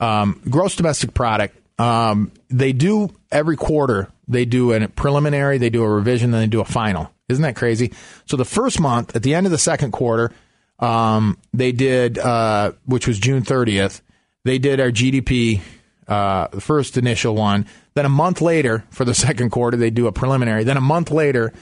um, 0.00 0.40
gross 0.50 0.76
domestic 0.76 1.14
product, 1.14 1.56
um, 1.80 2.30
they 2.50 2.72
do 2.72 3.14
every 3.32 3.56
quarter. 3.56 4.10
They 4.26 4.44
do 4.44 4.72
a 4.72 4.88
preliminary, 4.88 5.56
they 5.56 5.70
do 5.70 5.82
a 5.82 5.88
revision, 5.88 6.30
then 6.30 6.42
they 6.42 6.46
do 6.46 6.60
a 6.60 6.66
final. 6.66 7.10
Isn't 7.30 7.42
that 7.42 7.56
crazy? 7.56 7.92
So 8.26 8.36
the 8.36 8.44
first 8.44 8.80
month, 8.80 9.16
at 9.16 9.22
the 9.22 9.34
end 9.34 9.46
of 9.46 9.52
the 9.52 9.58
second 9.58 9.92
quarter, 9.92 10.32
um, 10.78 11.38
they 11.54 11.72
did, 11.72 12.18
uh, 12.18 12.72
which 12.84 13.06
was 13.06 13.18
June 13.18 13.42
30th 13.42 14.02
they 14.44 14.58
did 14.58 14.80
our 14.80 14.90
GDP, 14.90 15.60
uh, 16.06 16.48
the 16.48 16.60
first 16.60 16.96
initial 16.96 17.34
one. 17.34 17.66
Then 17.94 18.06
a 18.06 18.10
month 18.10 18.40
later, 18.40 18.84
for 18.90 19.04
the 19.04 19.14
second 19.26 19.50
quarter, 19.50 19.76
they 19.76 19.90
do 19.90 20.06
a 20.06 20.12
preliminary. 20.12 20.64
Then 20.64 20.76
a 20.76 20.82
month 20.82 21.10
later, 21.10 21.52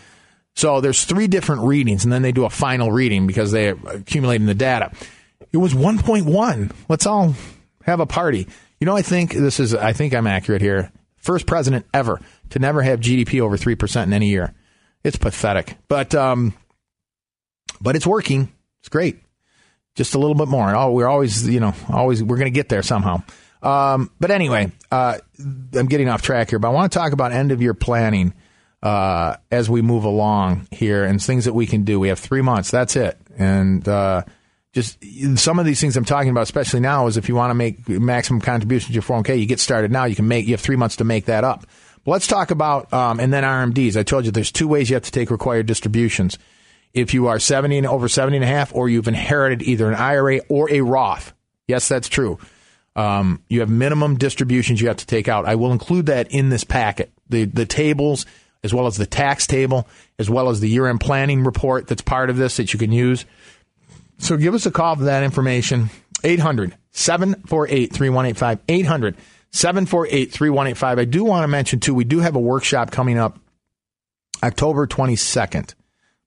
so 0.55 0.81
there's 0.81 1.05
three 1.05 1.27
different 1.27 1.62
readings, 1.62 2.05
and 2.05 2.12
then 2.12 2.23
they 2.23 2.33
do 2.33 2.45
a 2.45 2.51
final 2.51 2.91
reading 2.91 3.27
because 3.27 3.53
they 3.53 3.69
are 3.69 3.79
accumulating 3.87 4.47
the 4.47 4.55
data. 4.55 4.91
It 5.53 5.59
was 5.59 5.75
1.1. 5.75 6.73
Let's 6.89 7.07
all 7.07 7.35
have 7.85 8.01
a 8.01 8.07
party. 8.07 8.49
You 8.81 8.87
know, 8.87 8.97
I 8.97 9.03
think 9.03 9.33
this 9.33 9.61
is. 9.61 9.75
I 9.75 9.93
think 9.93 10.15
I'm 10.15 10.27
accurate 10.27 10.61
here. 10.61 10.93
First 11.17 11.47
president 11.47 11.87
ever 11.95 12.21
to 12.51 12.59
never 12.59 12.83
have 12.83 13.01
GDP 13.01 13.41
over 13.41 13.57
three 13.57 13.75
percent 13.75 14.09
in 14.09 14.12
any 14.12 14.29
year. 14.29 14.55
It's 15.03 15.17
pathetic. 15.17 15.77
But 15.89 16.15
um, 16.15 16.55
but 17.81 17.97
it's 17.97 18.07
working. 18.07 18.53
It's 18.81 18.89
great. 18.89 19.19
Just 19.97 20.15
a 20.15 20.19
little 20.19 20.35
bit 20.35 20.49
more. 20.49 20.75
Oh, 20.75 20.93
we're 20.93 21.09
always, 21.09 21.49
you 21.49 21.59
know, 21.59 21.75
always, 21.91 22.23
we're 22.23 22.37
going 22.37 22.53
to 22.53 22.55
get 22.55 22.69
there 22.69 22.83
somehow. 22.83 23.23
Um, 23.63 24.11
but 24.21 24.31
anyway, 24.31 24.71
uh, 24.93 25.19
I'm 25.75 25.87
getting 25.87 26.09
off 26.09 26.23
track 26.23 26.51
here, 26.51 26.59
but 26.59 26.69
I 26.69 26.71
want 26.71 26.93
to 26.93 26.99
talk 26.99 27.13
about 27.13 27.33
end 27.33 27.51
of 27.51 27.61
year 27.61 27.75
planning 27.75 28.35
uh, 28.83 29.37
as 29.51 29.69
we 29.69 29.83
move 29.83 30.05
along 30.05 30.69
here 30.71 31.05
and 31.05 31.21
things 31.21 31.47
that 31.47 31.55
we 31.55 31.67
can 31.67 31.83
do. 31.83 31.99
We 31.99 32.09
have 32.09 32.19
three 32.19 32.43
months. 32.43 32.71
That's 32.71 32.95
it. 32.95 33.19
And 33.37 33.87
uh, 33.89 34.23
just 34.73 34.99
some 35.37 35.59
of 35.59 35.65
these 35.65 35.81
things 35.81 35.97
I'm 35.97 36.05
talking 36.05 36.31
about, 36.31 36.43
especially 36.43 36.81
now, 36.81 37.07
is 37.07 37.17
if 37.17 37.29
you 37.29 37.35
want 37.35 37.51
to 37.51 37.55
make 37.55 37.89
maximum 37.89 38.41
contributions 38.41 38.89
to 38.89 38.93
your 38.93 39.03
401k, 39.03 39.41
you 39.41 39.47
get 39.47 39.59
started 39.59 39.91
now. 39.91 40.05
You 40.05 40.15
can 40.15 40.29
make 40.29 40.47
you 40.47 40.53
have 40.53 40.61
three 40.61 40.77
months 40.77 40.97
to 40.97 41.05
make 41.05 41.25
that 41.25 41.43
up. 41.43 41.67
But 42.05 42.13
let's 42.13 42.27
talk 42.27 42.51
about 42.51 42.93
um, 42.93 43.19
and 43.19 43.33
then 43.33 43.43
RMDs. 43.43 43.97
I 43.97 44.03
told 44.03 44.27
you 44.27 44.31
there's 44.31 44.53
two 44.53 44.69
ways 44.69 44.91
you 44.91 44.95
have 44.95 45.03
to 45.05 45.11
take 45.11 45.31
required 45.31 45.67
distributions. 45.67 46.39
If 46.94 47.12
you 47.12 47.27
are 47.29 47.38
70 47.38 47.79
and 47.79 47.87
over 47.87 48.09
70 48.09 48.38
and 48.38 48.44
a 48.44 48.49
half, 48.49 48.75
or 48.75 48.88
you've 48.88 49.09
inherited 49.09 49.62
either 49.62 49.88
an 49.88 49.94
IRA 49.94 50.40
or 50.49 50.70
a 50.70 50.81
Roth. 50.81 51.35
Yes, 51.68 51.88
that's 51.88 52.09
true. 52.09 52.38
Um, 52.94 53.42
you 53.49 53.61
have 53.61 53.68
minimum 53.68 54.16
distributions 54.16 54.81
you 54.81 54.88
have 54.88 54.96
to 54.96 55.07
take 55.07 55.29
out. 55.29 55.44
I 55.44 55.57
will 55.57 55.72
include 55.72 56.07
that 56.07 56.31
in 56.31 56.49
this 56.49 56.64
packet. 56.64 57.12
The 57.29 57.44
the 57.44 57.66
tables, 57.66 58.25
as 58.64 58.72
well 58.72 58.87
as 58.87 58.96
the 58.96 59.07
tax 59.07 59.46
table, 59.46 59.87
as 60.18 60.31
well 60.31 60.49
as 60.49 60.61
the 60.61 60.68
year 60.68 60.87
end 60.87 61.01
planning 61.01 61.44
report 61.44 61.87
that's 61.87 62.03
part 62.03 62.31
of 62.31 62.37
this 62.37 62.57
that 62.57 62.72
you 62.72 62.79
can 62.79 62.92
use. 62.92 63.27
So 64.18 64.37
give 64.38 64.55
us 64.55 64.64
a 64.64 64.70
call 64.70 64.96
for 64.96 65.05
that 65.05 65.22
information. 65.22 65.90
800 66.25 66.75
748 66.92 67.92
3185. 67.92 68.59
800 68.68 69.16
748 69.51 70.33
3185. 70.33 70.99
I 70.99 71.05
do 71.05 71.25
want 71.25 71.44
to 71.44 71.49
mention, 71.49 71.81
too, 71.81 71.94
we 71.94 72.05
do 72.05 72.20
have 72.20 72.37
a 72.37 72.40
workshop 72.40 72.90
coming 72.90 73.18
up 73.18 73.38
October 74.42 74.87
22nd. 74.87 75.75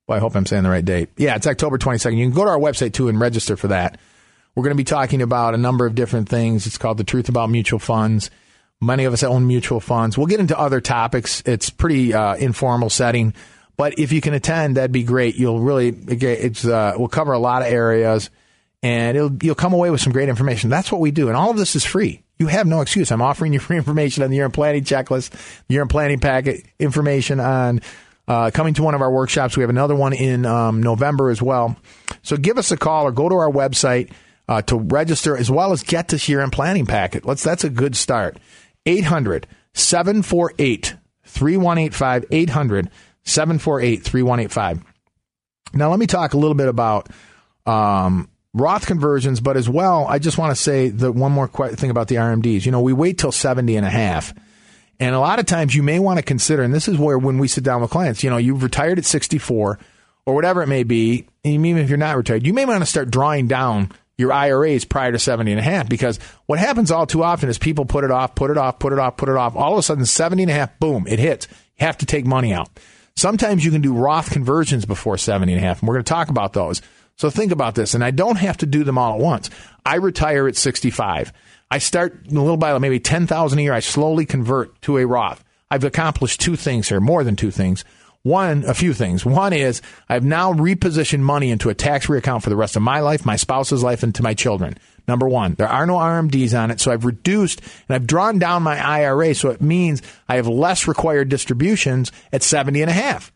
Well, 0.10 0.18
I 0.18 0.22
hope 0.22 0.36
I'm 0.36 0.48
saying 0.48 0.64
the 0.64 0.72
right 0.72 0.84
date. 0.84 1.10
Yeah, 1.18 1.36
it's 1.36 1.46
October 1.46 1.78
22nd. 1.78 2.18
You 2.18 2.26
can 2.26 2.34
go 2.34 2.44
to 2.44 2.50
our 2.50 2.58
website, 2.58 2.94
too, 2.94 3.10
and 3.10 3.20
register 3.20 3.56
for 3.56 3.68
that. 3.68 4.00
We're 4.56 4.64
going 4.64 4.76
to 4.76 4.76
be 4.76 4.84
talking 4.84 5.22
about 5.22 5.54
a 5.54 5.58
number 5.58 5.86
of 5.86 5.94
different 5.94 6.28
things. 6.28 6.66
It's 6.66 6.80
called 6.80 6.98
The 6.98 7.04
Truth 7.04 7.30
About 7.30 7.52
Mutual 7.52 7.78
Funds. 7.78 8.32
Many 8.82 9.06
of 9.06 9.14
us 9.14 9.22
own 9.22 9.46
mutual 9.46 9.80
funds. 9.80 10.18
We'll 10.18 10.26
get 10.26 10.40
into 10.40 10.58
other 10.58 10.82
topics. 10.82 11.44
It's 11.46 11.70
pretty 11.70 12.12
uh, 12.12 12.34
informal 12.38 12.90
setting. 12.90 13.36
But 13.78 14.00
if 14.00 14.12
you 14.12 14.20
can 14.20 14.34
attend, 14.34 14.78
that'd 14.78 14.92
be 14.92 15.04
great. 15.04 15.36
You'll 15.36 15.60
really 15.60 15.90
it's 15.90 16.66
uh, 16.66 16.94
we'll 16.98 17.08
cover 17.08 17.34
a 17.34 17.40
lot 17.40 17.62
of 17.62 17.68
areas, 17.68 18.32
and 18.82 19.44
you'll 19.44 19.54
come 19.54 19.74
away 19.74 19.92
with 19.92 20.02
some 20.02 20.12
great 20.12 20.28
information. 20.28 20.72
That's 20.72 20.92
what 20.92 21.02
we 21.02 21.12
do, 21.12 21.28
and 21.28 21.38
all 21.38 21.52
of 21.52 21.58
this 21.58 21.76
is 21.76 21.86
free. 21.86 22.24
You 22.40 22.48
have 22.48 22.66
no 22.66 22.82
excuse. 22.82 23.12
I'm 23.12 23.22
offering 23.22 23.54
you 23.54 23.60
free 23.60 23.78
information 23.78 24.24
on 24.24 24.32
the 24.32 24.38
year 24.38 24.46
end 24.46 24.56
planning 24.56 24.84
checklist, 24.84 25.30
year 25.68 25.82
end 25.82 25.92
planning 25.92 26.20
packet, 26.20 26.66
information 26.80 27.40
on 27.40 27.82
uh, 28.30 28.52
coming 28.54 28.76
to 28.76 28.84
one 28.84 28.94
of 28.94 29.02
our 29.02 29.12
workshops. 29.12 29.58
We 29.58 29.64
have 29.64 29.72
another 29.72 29.96
one 29.96 30.14
in 30.14 30.46
um, 30.46 30.82
November 30.82 31.32
as 31.32 31.42
well. 31.42 31.76
So 32.22 32.38
give 32.38 32.60
us 32.60 32.72
a 32.72 32.78
call 32.78 33.06
or 33.06 33.12
go 33.12 33.28
to 33.28 33.36
our 33.36 33.52
website 33.52 34.12
uh, 34.48 34.62
to 34.64 34.78
register 34.78 35.36
as 35.36 35.50
well 35.50 35.72
as 35.74 35.84
get 35.84 36.08
this 36.08 36.30
year 36.30 36.40
end 36.40 36.54
planning 36.54 36.86
packet. 36.86 37.26
Let's 37.26 37.44
that's 37.44 37.64
a 37.64 37.70
good 37.70 37.96
start. 37.96 38.38
800 38.86 39.48
748 39.74 40.96
3185 41.24 42.26
800 42.32 42.90
748 43.24 44.04
3185. 44.04 44.84
Now, 45.74 45.90
let 45.90 46.00
me 46.00 46.08
talk 46.08 46.34
a 46.34 46.38
little 46.38 46.56
bit 46.56 46.68
about 46.68 47.10
um, 47.66 48.30
Roth 48.54 48.86
conversions, 48.86 49.40
but 49.40 49.58
as 49.58 49.70
well, 49.70 50.08
I 50.08 50.18
just 50.18 50.38
want 50.38 50.52
to 50.52 50.56
say 50.56 50.90
the 50.90 51.12
one 51.12 51.32
more 51.32 51.48
thing 51.48 51.92
about 51.92 52.08
the 52.08 52.16
RMDs. 52.16 52.66
You 52.66 52.72
know, 52.72 52.82
we 52.82 52.94
wait 52.94 53.18
till 53.20 53.32
70 53.32 53.76
and 53.76 53.86
a 53.86 53.90
half. 53.90 54.34
And 55.00 55.16
a 55.16 55.20
lot 55.20 55.40
of 55.40 55.46
times 55.46 55.74
you 55.74 55.84
may 55.84 56.00
want 56.00 56.18
to 56.18 56.24
consider, 56.24 56.62
and 56.62 56.74
this 56.74 56.88
is 56.88 56.98
where 56.98 57.18
when 57.18 57.38
we 57.38 57.48
sit 57.48 57.64
down 57.64 57.82
with 57.82 57.92
clients, 57.92 58.24
you 58.24 58.30
know, 58.30 58.38
you've 58.38 58.64
retired 58.64 58.98
at 58.98 59.06
64 59.06 59.80
or 60.26 60.36
whatever 60.36 60.62
it 60.62 60.68
may 60.68 60.84
be, 60.84 61.26
even 61.44 61.78
if 61.78 61.90
you're 61.90 61.98
not 61.98 62.18
retired, 62.18 62.46
you 62.46 62.54
may 62.54 62.66
want 62.66 62.82
to 62.82 62.86
start 62.86 63.10
drawing 63.10 63.48
down 63.48 63.92
your 64.18 64.34
IRAs 64.34 64.84
prior 64.84 65.14
to 65.14 65.20
70 65.20 65.52
and 65.52 65.60
a 65.60 65.64
half 65.64 65.88
because 65.88 66.20
what 66.46 66.60
happens 66.60 66.92
all 66.92 67.08
too 67.08 67.24
often 67.24 67.48
is 67.48 67.58
people 67.58 67.86
put 67.86 68.04
it 68.04 68.12
off, 68.12 68.36
put 68.36 68.52
it 68.52 68.58
off, 68.58 68.78
put 68.78 68.92
it 68.92 69.00
off, 69.00 69.16
put 69.16 69.30
it 69.30 69.38
off. 69.38 69.56
All 69.56 69.72
of 69.72 69.80
a 69.80 69.84
sudden, 69.84 70.06
70 70.06 70.44
and 70.44 70.52
a 70.52 70.56
half, 70.56 70.78
boom, 70.80 71.08
it 71.08 71.20
hits. 71.20 71.48
You 71.80 71.86
have 71.86 71.98
to 72.00 72.06
take 72.06 72.26
money 72.26 72.54
out. 72.54 72.68
Sometimes 73.16 73.64
you 73.64 73.72
can 73.72 73.82
do 73.82 73.94
Roth 73.94 74.30
conversions 74.30 74.86
before 74.86 75.18
70 75.18 75.54
and 75.54 75.64
a 75.64 75.66
half, 75.66 75.80
and 75.80 75.88
we're 75.88 75.96
going 75.96 76.04
to 76.04 76.10
talk 76.10 76.28
about 76.28 76.52
those. 76.52 76.82
So 77.20 77.30
think 77.30 77.52
about 77.52 77.76
this, 77.76 77.94
and 77.94 78.02
I 78.02 78.12
don't 78.12 78.38
have 78.38 78.56
to 78.60 78.66
do 78.66 78.86
them 78.86 78.98
all 78.98 79.16
at 79.16 79.20
once. 79.20 79.50
I 79.86 79.96
retire 79.96 80.48
at 80.48 80.56
65. 80.56 81.34
I 81.70 81.78
start 81.78 82.28
a 82.32 82.34
little 82.34 82.56
by 82.56 82.78
maybe 82.78 83.02
10,000 83.02 83.60
a 83.60 83.62
year. 83.62 83.74
I 83.74 83.82
slowly 83.82 84.26
convert 84.26 84.82
to 84.84 84.98
a 84.98 85.06
Roth. 85.06 85.44
I've 85.70 85.84
accomplished 85.84 86.40
two 86.40 86.56
things 86.56 86.88
here, 86.88 87.02
more 87.02 87.26
than 87.26 87.36
two 87.36 87.52
things. 87.52 87.84
One, 88.24 88.64
a 88.64 88.74
few 88.74 88.94
things. 88.94 89.26
One 89.26 89.52
is 89.52 89.82
I've 90.08 90.24
now 90.24 90.54
repositioned 90.54 91.20
money 91.20 91.52
into 91.52 91.68
a 91.68 91.76
tax 91.76 92.06
free 92.06 92.18
account 92.18 92.44
for 92.44 92.50
the 92.50 92.56
rest 92.56 92.78
of 92.78 92.84
my 92.84 93.02
life, 93.02 93.26
my 93.26 93.36
spouse's 93.36 93.84
life, 93.84 94.02
and 94.02 94.16
to 94.16 94.24
my 94.24 94.34
children. 94.34 94.78
Number 95.06 95.28
one, 95.28 95.56
there 95.56 95.68
are 95.68 95.86
no 95.86 95.96
RMDs 95.96 96.58
on 96.58 96.72
it, 96.72 96.80
so 96.80 96.90
I've 96.90 97.04
reduced 97.04 97.60
and 97.60 97.96
I've 97.96 98.08
drawn 98.08 98.40
down 98.40 98.64
my 98.64 98.80
IRA, 98.80 99.36
so 99.36 99.50
it 99.50 99.62
means 99.62 100.02
I 100.30 100.38
have 100.38 100.48
less 100.48 100.88
required 100.88 101.28
distributions 101.28 102.14
at 102.32 102.44
70 102.44 102.82
and 102.82 102.90
a 102.90 102.94
half. 102.94 103.34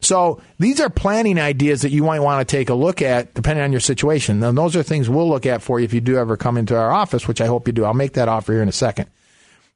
So 0.00 0.40
these 0.58 0.80
are 0.80 0.88
planning 0.88 1.38
ideas 1.38 1.82
that 1.82 1.90
you 1.90 2.04
might 2.04 2.20
want 2.20 2.46
to 2.46 2.50
take 2.56 2.70
a 2.70 2.74
look 2.74 3.02
at 3.02 3.34
depending 3.34 3.62
on 3.62 3.70
your 3.70 3.80
situation. 3.80 4.42
And 4.42 4.56
those 4.56 4.74
are 4.76 4.82
things 4.82 5.10
we'll 5.10 5.28
look 5.28 5.46
at 5.46 5.62
for 5.62 5.78
you 5.78 5.84
if 5.84 5.92
you 5.92 6.00
do 6.00 6.16
ever 6.16 6.36
come 6.36 6.56
into 6.56 6.76
our 6.76 6.90
office, 6.90 7.28
which 7.28 7.40
I 7.40 7.46
hope 7.46 7.66
you 7.66 7.72
do. 7.72 7.84
I'll 7.84 7.94
make 7.94 8.14
that 8.14 8.28
offer 8.28 8.52
here 8.52 8.62
in 8.62 8.68
a 8.68 8.72
second. 8.72 9.08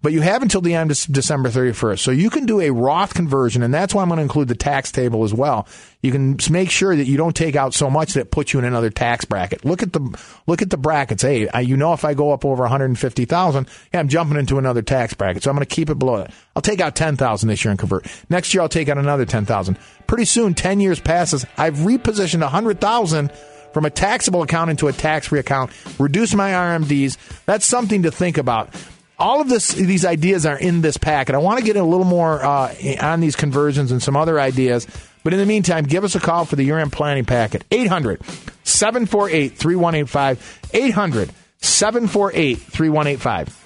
But 0.05 0.13
you 0.13 0.21
have 0.21 0.43
until 0.43 0.61
the 0.61 0.75
end 0.75 0.91
of 0.91 0.99
December 1.11 1.49
31st. 1.49 1.99
So 1.99 2.11
you 2.11 2.29
can 2.29 2.45
do 2.45 2.61
a 2.61 2.69
Roth 2.69 3.15
conversion, 3.15 3.63
and 3.63 3.73
that's 3.73 3.95
why 3.95 4.03
I'm 4.03 4.09
going 4.09 4.19
to 4.19 4.23
include 4.23 4.49
the 4.49 4.55
tax 4.55 4.93
table 4.93 5.25
as 5.25 5.33
well. 5.33 5.67
You 6.03 6.13
can 6.13 6.37
make 6.51 6.71
sure 6.71 6.95
that 6.95 7.07
you 7.07 7.17
don't 7.17 7.35
take 7.35 7.57
out 7.57 7.73
so 7.73 7.89
much 7.89 8.13
that 8.13 8.31
puts 8.31 8.53
you 8.53 8.59
in 8.59 8.67
another 8.67 8.91
tax 8.91 9.25
bracket. 9.25 9.65
Look 9.65 9.83
at 9.83 9.95
the 9.95 10.15
look 10.47 10.61
at 10.61 10.69
the 10.69 10.77
brackets. 10.77 11.23
Hey, 11.23 11.49
I, 11.49 11.61
you 11.61 11.79
know 11.79 11.95
if 11.95 12.05
I 12.05 12.13
go 12.13 12.33
up 12.33 12.45
over 12.45 12.65
150,000, 12.65 13.67
yeah, 13.95 14.01
I'm 14.01 14.09
jumping 14.09 14.37
into 14.37 14.59
another 14.59 14.83
tax 14.83 15.15
bracket. 15.15 15.43
So 15.43 15.49
I'm 15.49 15.57
going 15.57 15.67
to 15.67 15.75
keep 15.75 15.89
it 15.89 15.99
below 15.99 16.19
that. 16.19 16.35
I'll 16.55 16.61
take 16.61 16.83
out 16.83 16.95
10,000 16.97 17.49
this 17.49 17.65
year 17.65 17.71
and 17.71 17.79
convert. 17.79 18.07
Next 18.29 18.53
year 18.53 18.61
I'll 18.61 18.69
take 18.69 18.91
out 18.91 18.99
another 18.99 19.25
10,000. 19.25 19.79
Pretty 20.07 20.27
soon 20.27 20.53
10 20.53 20.81
years 20.81 21.01
passes, 21.01 21.47
I've 21.57 21.77
repositioned 21.77 22.43
100,000 22.43 23.33
from 23.73 23.87
a 23.87 23.91
taxable 23.91 24.43
account 24.43 24.71
into 24.71 24.87
a 24.87 24.93
tax-free 24.93 25.41
account, 25.41 25.71
reduce 25.99 26.35
my 26.35 26.51
RMDs. 26.51 27.17
That's 27.47 27.65
something 27.65 28.03
to 28.03 28.11
think 28.11 28.37
about 28.37 28.69
all 29.19 29.41
of 29.41 29.49
this, 29.49 29.69
these 29.69 30.05
ideas 30.05 30.45
are 30.47 30.59
in 30.59 30.81
this 30.81 30.97
packet. 30.97 31.35
I 31.35 31.39
want 31.39 31.59
to 31.59 31.65
get 31.65 31.77
a 31.77 31.85
little 31.85 32.07
more 32.07 32.45
uh, 32.45 32.75
on 33.01 33.21
these 33.21 33.37
conversions 33.37 33.93
and 33.93 34.03
some 34.03 34.17
other 34.17 34.41
ideas. 34.41 34.87
But 35.23 35.33
in 35.33 35.39
the 35.39 35.47
meantime, 35.47 35.85
give 35.85 36.05
us 36.05 36.15
a 36.15 36.21
call 36.21 36.45
for 36.45 36.57
the 36.57 36.65
year 36.65 36.79
end 36.79 36.93
planning 36.93 37.25
packet. 37.25 37.65
800 37.71 38.21
748 38.65 39.57
3185. 39.57 40.61
800 40.75 41.31
748 41.59 42.59
3185. 42.59 43.61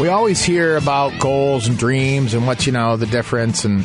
We 0.00 0.08
always 0.08 0.42
hear 0.42 0.76
about 0.76 1.18
goals 1.20 1.66
and 1.66 1.78
dreams 1.78 2.34
and 2.34 2.46
what, 2.46 2.66
you 2.66 2.72
know, 2.72 2.96
the 2.96 3.06
difference 3.06 3.64
and 3.64 3.84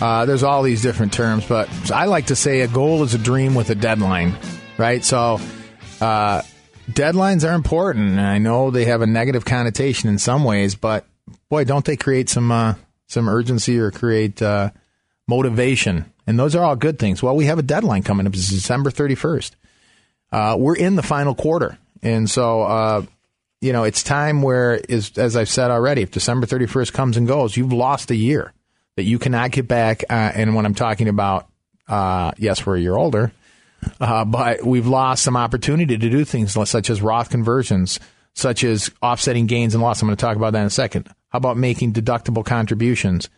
uh, 0.00 0.24
there's 0.26 0.42
all 0.42 0.62
these 0.62 0.82
different 0.82 1.12
terms, 1.12 1.44
but 1.46 1.68
I 1.90 2.04
like 2.04 2.26
to 2.26 2.36
say 2.36 2.60
a 2.60 2.68
goal 2.68 3.02
is 3.02 3.14
a 3.14 3.18
dream 3.18 3.54
with 3.54 3.70
a 3.70 3.74
deadline, 3.74 4.36
right? 4.76 5.04
So, 5.04 5.40
uh, 6.00 6.42
deadlines 6.90 7.48
are 7.48 7.54
important. 7.54 8.18
I 8.18 8.38
know 8.38 8.70
they 8.70 8.84
have 8.84 9.02
a 9.02 9.06
negative 9.06 9.44
connotation 9.44 10.08
in 10.08 10.18
some 10.18 10.44
ways, 10.44 10.76
but 10.76 11.04
boy, 11.48 11.64
don't 11.64 11.84
they 11.84 11.96
create 11.96 12.28
some 12.28 12.52
uh, 12.52 12.74
some 13.08 13.28
urgency 13.28 13.78
or 13.78 13.90
create 13.90 14.40
uh, 14.40 14.70
motivation? 15.26 16.12
And 16.26 16.38
those 16.38 16.54
are 16.54 16.62
all 16.62 16.76
good 16.76 16.98
things. 16.98 17.22
Well, 17.22 17.34
we 17.34 17.46
have 17.46 17.58
a 17.58 17.62
deadline 17.62 18.02
coming 18.02 18.26
up. 18.26 18.34
It's 18.34 18.50
December 18.50 18.90
31st. 18.90 19.52
Uh, 20.30 20.56
we're 20.58 20.76
in 20.76 20.94
the 20.94 21.02
final 21.02 21.34
quarter, 21.34 21.78
and 22.02 22.28
so 22.30 22.62
uh, 22.62 23.02
you 23.60 23.72
know 23.72 23.82
it's 23.82 24.04
time 24.04 24.42
where 24.42 24.74
is 24.74 25.18
as 25.18 25.34
I've 25.34 25.48
said 25.48 25.72
already. 25.72 26.02
If 26.02 26.12
December 26.12 26.46
31st 26.46 26.92
comes 26.92 27.16
and 27.16 27.26
goes, 27.26 27.56
you've 27.56 27.72
lost 27.72 28.12
a 28.12 28.16
year 28.16 28.52
that 28.98 29.04
you 29.04 29.20
cannot 29.20 29.52
get 29.52 29.68
back. 29.68 30.02
Uh, 30.10 30.32
and 30.34 30.56
when 30.56 30.66
I'm 30.66 30.74
talking 30.74 31.06
about, 31.06 31.48
uh, 31.86 32.32
yes, 32.36 32.66
we're 32.66 32.76
a 32.76 32.80
year 32.80 32.96
older, 32.96 33.30
uh, 34.00 34.24
but 34.24 34.64
we've 34.64 34.88
lost 34.88 35.22
some 35.22 35.36
opportunity 35.36 35.96
to 35.96 36.10
do 36.10 36.24
things 36.24 36.52
such 36.68 36.90
as 36.90 37.00
Roth 37.00 37.30
conversions, 37.30 38.00
such 38.34 38.64
as 38.64 38.90
offsetting 39.00 39.46
gains 39.46 39.74
and 39.74 39.82
loss. 39.84 40.02
I'm 40.02 40.08
going 40.08 40.16
to 40.16 40.20
talk 40.20 40.36
about 40.36 40.52
that 40.54 40.62
in 40.62 40.66
a 40.66 40.70
second. 40.70 41.06
How 41.28 41.36
about 41.36 41.56
making 41.56 41.92
deductible 41.92 42.44
contributions, 42.44 43.28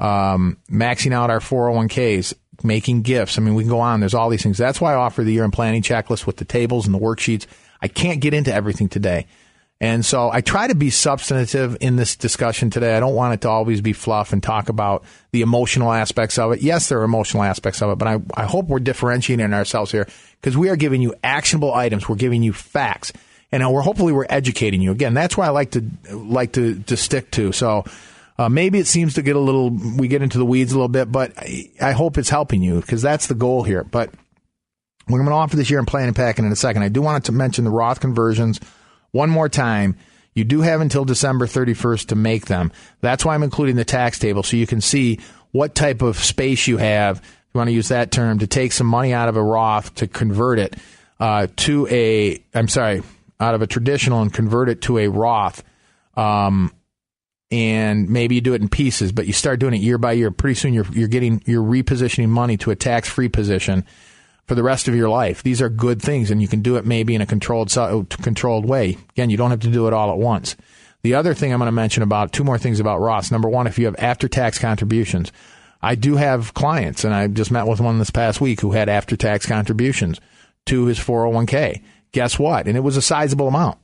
um, 0.00 0.56
maxing 0.70 1.12
out 1.12 1.28
our 1.28 1.40
401ks, 1.40 2.32
making 2.64 3.02
gifts? 3.02 3.36
I 3.36 3.42
mean, 3.42 3.54
we 3.54 3.64
can 3.64 3.70
go 3.70 3.80
on. 3.80 4.00
There's 4.00 4.14
all 4.14 4.30
these 4.30 4.42
things. 4.42 4.56
That's 4.56 4.80
why 4.80 4.92
I 4.92 4.96
offer 4.96 5.22
the 5.24 5.32
year 5.32 5.44
end 5.44 5.52
planning 5.52 5.82
checklist 5.82 6.26
with 6.26 6.38
the 6.38 6.46
tables 6.46 6.86
and 6.86 6.94
the 6.94 6.98
worksheets. 6.98 7.44
I 7.82 7.88
can't 7.88 8.22
get 8.22 8.32
into 8.32 8.54
everything 8.54 8.88
today. 8.88 9.26
And 9.82 10.06
so 10.06 10.30
I 10.30 10.42
try 10.42 10.68
to 10.68 10.76
be 10.76 10.90
substantive 10.90 11.76
in 11.80 11.96
this 11.96 12.14
discussion 12.14 12.70
today. 12.70 12.96
I 12.96 13.00
don't 13.00 13.16
want 13.16 13.34
it 13.34 13.40
to 13.40 13.48
always 13.48 13.80
be 13.80 13.92
fluff 13.92 14.32
and 14.32 14.40
talk 14.40 14.68
about 14.68 15.02
the 15.32 15.42
emotional 15.42 15.92
aspects 15.92 16.38
of 16.38 16.52
it. 16.52 16.62
Yes, 16.62 16.88
there 16.88 17.00
are 17.00 17.02
emotional 17.02 17.42
aspects 17.42 17.82
of 17.82 17.90
it, 17.90 17.98
but 17.98 18.06
I, 18.06 18.20
I 18.32 18.44
hope 18.44 18.68
we're 18.68 18.78
differentiating 18.78 19.52
ourselves 19.52 19.90
here 19.90 20.06
because 20.40 20.56
we 20.56 20.68
are 20.68 20.76
giving 20.76 21.02
you 21.02 21.16
actionable 21.24 21.74
items. 21.74 22.08
We're 22.08 22.14
giving 22.14 22.44
you 22.44 22.52
facts. 22.52 23.12
and 23.50 23.68
we're 23.72 23.82
hopefully 23.82 24.12
we're 24.12 24.26
educating 24.30 24.82
you. 24.82 24.92
Again, 24.92 25.14
that's 25.14 25.36
why 25.36 25.46
I 25.46 25.50
like 25.50 25.72
to 25.72 25.84
like 26.12 26.52
to 26.52 26.80
to 26.84 26.96
stick 26.96 27.32
to. 27.32 27.50
So. 27.50 27.84
Uh, 28.38 28.48
maybe 28.48 28.78
it 28.78 28.86
seems 28.86 29.14
to 29.14 29.22
get 29.22 29.36
a 29.36 29.38
little, 29.38 29.68
we 29.68 30.08
get 30.08 30.22
into 30.22 30.38
the 30.38 30.44
weeds 30.44 30.72
a 30.72 30.74
little 30.74 30.88
bit, 30.88 31.12
but 31.12 31.36
I, 31.36 31.70
I 31.80 31.92
hope 31.92 32.16
it's 32.16 32.30
helping 32.30 32.62
you 32.62 32.80
because 32.80 33.02
that's 33.02 33.26
the 33.26 33.34
goal 33.34 33.62
here. 33.62 33.84
But 33.84 34.10
we're 35.06 35.18
going 35.18 35.28
to 35.28 35.34
offer 35.34 35.54
this 35.54 35.68
year 35.68 35.78
in 35.78 35.84
planning 35.84 36.08
and 36.08 36.16
packing 36.16 36.46
in 36.46 36.50
a 36.50 36.56
second. 36.56 36.82
I 36.82 36.88
do 36.88 37.02
want 37.02 37.26
to 37.26 37.32
mention 37.32 37.64
the 37.64 37.70
Roth 37.70 38.00
conversions 38.00 38.58
one 39.12 39.30
more 39.30 39.48
time. 39.48 39.96
You 40.34 40.44
do 40.44 40.62
have 40.62 40.80
until 40.80 41.04
December 41.04 41.46
31st 41.46 42.06
to 42.08 42.16
make 42.16 42.46
them. 42.46 42.72
That's 43.00 43.24
why 43.24 43.34
I'm 43.34 43.42
including 43.42 43.76
the 43.76 43.84
tax 43.84 44.18
table 44.18 44.42
so 44.42 44.56
you 44.56 44.66
can 44.66 44.80
see 44.80 45.20
what 45.52 45.74
type 45.74 46.00
of 46.00 46.18
space 46.18 46.66
you 46.66 46.78
have, 46.78 47.18
if 47.18 47.54
you 47.54 47.58
want 47.58 47.68
to 47.68 47.74
use 47.74 47.88
that 47.88 48.10
term, 48.10 48.38
to 48.38 48.46
take 48.46 48.72
some 48.72 48.86
money 48.86 49.12
out 49.12 49.28
of 49.28 49.36
a 49.36 49.42
Roth 49.42 49.94
to 49.96 50.06
convert 50.06 50.58
it 50.58 50.74
uh, 51.20 51.46
to 51.56 51.86
a, 51.88 52.42
I'm 52.54 52.68
sorry, 52.68 53.02
out 53.38 53.54
of 53.54 53.60
a 53.60 53.66
traditional 53.66 54.22
and 54.22 54.32
convert 54.32 54.70
it 54.70 54.80
to 54.82 54.98
a 54.98 55.08
Roth. 55.08 55.62
Um, 56.16 56.72
and 57.50 58.08
maybe 58.08 58.36
you 58.36 58.40
do 58.40 58.54
it 58.54 58.62
in 58.62 58.68
pieces, 58.70 59.12
but 59.12 59.26
you 59.26 59.34
start 59.34 59.60
doing 59.60 59.74
it 59.74 59.82
year 59.82 59.98
by 59.98 60.12
year. 60.12 60.30
Pretty 60.30 60.54
soon 60.54 60.72
you're, 60.72 60.90
you're 60.92 61.08
getting, 61.08 61.42
you're 61.44 61.62
repositioning 61.62 62.30
money 62.30 62.56
to 62.56 62.70
a 62.70 62.76
tax 62.76 63.10
free 63.10 63.28
position 63.28 63.84
for 64.52 64.56
the 64.56 64.62
rest 64.62 64.86
of 64.86 64.94
your 64.94 65.08
life. 65.08 65.42
These 65.42 65.62
are 65.62 65.70
good 65.70 66.02
things, 66.02 66.30
and 66.30 66.42
you 66.42 66.46
can 66.46 66.60
do 66.60 66.76
it 66.76 66.84
maybe 66.84 67.14
in 67.14 67.22
a 67.22 67.26
controlled 67.26 67.70
controlled 68.20 68.66
way. 68.66 68.98
Again, 69.12 69.30
you 69.30 69.38
don't 69.38 69.48
have 69.48 69.60
to 69.60 69.70
do 69.70 69.86
it 69.86 69.94
all 69.94 70.10
at 70.10 70.18
once. 70.18 70.56
The 71.00 71.14
other 71.14 71.32
thing 71.32 71.54
I'm 71.54 71.58
going 71.58 71.68
to 71.68 71.72
mention 71.72 72.02
about 72.02 72.34
two 72.34 72.44
more 72.44 72.58
things 72.58 72.78
about 72.78 73.00
Roths. 73.00 73.32
Number 73.32 73.48
one, 73.48 73.66
if 73.66 73.78
you 73.78 73.86
have 73.86 73.96
after 73.98 74.28
tax 74.28 74.58
contributions, 74.58 75.32
I 75.80 75.94
do 75.94 76.16
have 76.16 76.52
clients, 76.52 77.02
and 77.02 77.14
I 77.14 77.28
just 77.28 77.50
met 77.50 77.66
with 77.66 77.80
one 77.80 77.98
this 77.98 78.10
past 78.10 78.42
week 78.42 78.60
who 78.60 78.72
had 78.72 78.90
after 78.90 79.16
tax 79.16 79.46
contributions 79.46 80.20
to 80.66 80.84
his 80.84 80.98
401k. 80.98 81.80
Guess 82.12 82.38
what? 82.38 82.66
And 82.66 82.76
it 82.76 82.80
was 82.80 82.98
a 82.98 83.02
sizable 83.02 83.48
amount. 83.48 83.78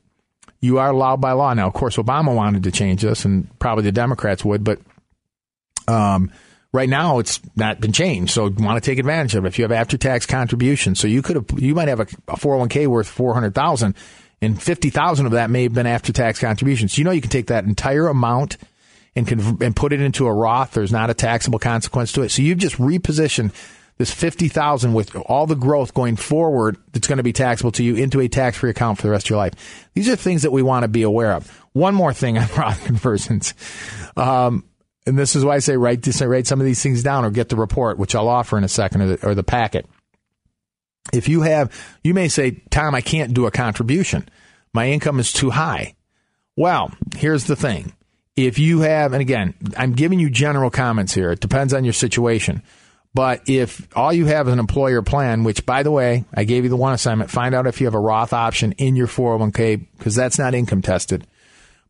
You 0.61 0.77
are 0.77 0.91
allowed 0.91 1.19
by 1.19 1.31
law 1.31 1.51
now. 1.55 1.65
Of 1.65 1.73
course, 1.73 1.97
Obama 1.97 2.35
wanted 2.35 2.61
to 2.61 2.71
change 2.71 3.01
this, 3.01 3.25
and 3.25 3.49
probably 3.57 3.85
the 3.85 3.91
Democrats 3.91 4.45
would, 4.45 4.63
but 4.63 4.79
um, 5.87 6.31
right 6.71 6.89
now 6.89 7.19
it's 7.19 7.39
not 7.55 7.79
been 7.79 7.91
changed. 7.91 8.31
So 8.31 8.47
you 8.47 8.55
want 8.63 8.81
to 8.81 8.89
take 8.89 8.99
advantage 8.99 9.35
of 9.35 9.45
it. 9.45 9.47
If 9.47 9.59
you 9.59 9.63
have 9.63 9.71
after 9.71 9.97
tax 9.97 10.25
contributions, 10.25 10.99
so 10.99 11.07
you 11.07 11.21
could 11.21 11.35
have, 11.35 11.45
you 11.57 11.73
might 11.75 11.87
have 11.87 11.99
a, 11.99 12.07
a 12.27 12.37
401k 12.37 12.87
worth 12.87 13.07
400,000 13.07 13.95
and 14.41 14.61
50,000 14.61 15.25
of 15.25 15.31
that 15.33 15.49
may 15.49 15.63
have 15.63 15.73
been 15.73 15.87
after 15.87 16.13
tax 16.13 16.39
contributions. 16.39 16.97
You 16.97 17.03
know, 17.03 17.11
you 17.11 17.21
can 17.21 17.29
take 17.29 17.47
that 17.47 17.65
entire 17.65 18.07
amount 18.07 18.57
and, 19.15 19.27
conv- 19.27 19.61
and 19.61 19.75
put 19.75 19.91
it 19.91 19.99
into 19.99 20.27
a 20.27 20.33
Roth. 20.33 20.71
There's 20.71 20.91
not 20.91 21.09
a 21.09 21.13
taxable 21.13 21.59
consequence 21.59 22.11
to 22.13 22.21
it. 22.21 22.29
So 22.29 22.41
you've 22.41 22.57
just 22.57 22.77
repositioned 22.77 23.53
this 23.97 24.13
50,000 24.13 24.93
with 24.93 25.13
all 25.25 25.45
the 25.45 25.55
growth 25.55 25.93
going 25.93 26.15
forward 26.15 26.77
that's 26.93 27.07
going 27.07 27.17
to 27.17 27.23
be 27.23 27.33
taxable 27.33 27.71
to 27.73 27.83
you 27.83 27.95
into 27.95 28.21
a 28.21 28.29
tax-free 28.29 28.69
account 28.69 28.97
for 28.97 29.07
the 29.07 29.11
rest 29.11 29.25
of 29.25 29.31
your 29.31 29.39
life. 29.39 29.89
These 29.93 30.07
are 30.07 30.15
things 30.15 30.43
that 30.43 30.51
we 30.51 30.61
want 30.61 30.83
to 30.83 30.87
be 30.87 31.01
aware 31.01 31.33
of. 31.33 31.49
One 31.73 31.95
more 31.95 32.13
thing 32.13 32.37
on 32.37 32.47
Roth 32.57 32.85
conversions. 32.85 33.53
Um, 34.15 34.63
and 35.05 35.17
this 35.17 35.35
is 35.35 35.43
why 35.45 35.55
I 35.55 35.59
say 35.59 35.77
write 35.77 36.01
this, 36.01 36.21
write 36.21 36.47
some 36.47 36.59
of 36.59 36.65
these 36.65 36.81
things 36.81 37.03
down 37.03 37.25
or 37.25 37.31
get 37.31 37.49
the 37.49 37.55
report, 37.55 37.97
which 37.97 38.15
I'll 38.15 38.27
offer 38.27 38.57
in 38.57 38.63
a 38.63 38.69
second, 38.69 39.01
or 39.01 39.07
the, 39.07 39.27
or 39.27 39.35
the 39.35 39.43
packet. 39.43 39.85
If 41.13 41.27
you 41.27 41.41
have, 41.41 41.73
you 42.03 42.13
may 42.13 42.27
say, 42.27 42.61
Tom, 42.69 42.93
I 42.93 43.01
can't 43.01 43.33
do 43.33 43.47
a 43.47 43.51
contribution. 43.51 44.29
My 44.73 44.89
income 44.89 45.19
is 45.19 45.33
too 45.33 45.49
high. 45.49 45.95
Well, 46.55 46.91
here's 47.15 47.45
the 47.45 47.55
thing. 47.55 47.93
If 48.35 48.59
you 48.59 48.81
have, 48.81 49.13
and 49.13 49.21
again, 49.21 49.53
I'm 49.75 49.93
giving 49.93 50.19
you 50.19 50.29
general 50.29 50.69
comments 50.69 51.13
here. 51.13 51.31
It 51.31 51.39
depends 51.39 51.73
on 51.73 51.83
your 51.83 51.93
situation. 51.93 52.61
But 53.13 53.49
if 53.49 53.87
all 53.97 54.13
you 54.13 54.27
have 54.27 54.47
is 54.47 54.53
an 54.53 54.59
employer 54.59 55.01
plan, 55.01 55.43
which 55.43 55.65
by 55.65 55.83
the 55.83 55.91
way, 55.91 56.25
I 56.33 56.43
gave 56.43 56.63
you 56.63 56.69
the 56.69 56.77
one 56.77 56.93
assignment, 56.93 57.31
find 57.31 57.55
out 57.55 57.65
if 57.65 57.81
you 57.81 57.87
have 57.87 57.95
a 57.95 57.99
Roth 57.99 58.33
option 58.33 58.73
in 58.73 58.95
your 58.95 59.07
401k 59.07 59.87
because 59.97 60.15
that's 60.15 60.37
not 60.37 60.53
income 60.53 60.81
tested. 60.81 61.25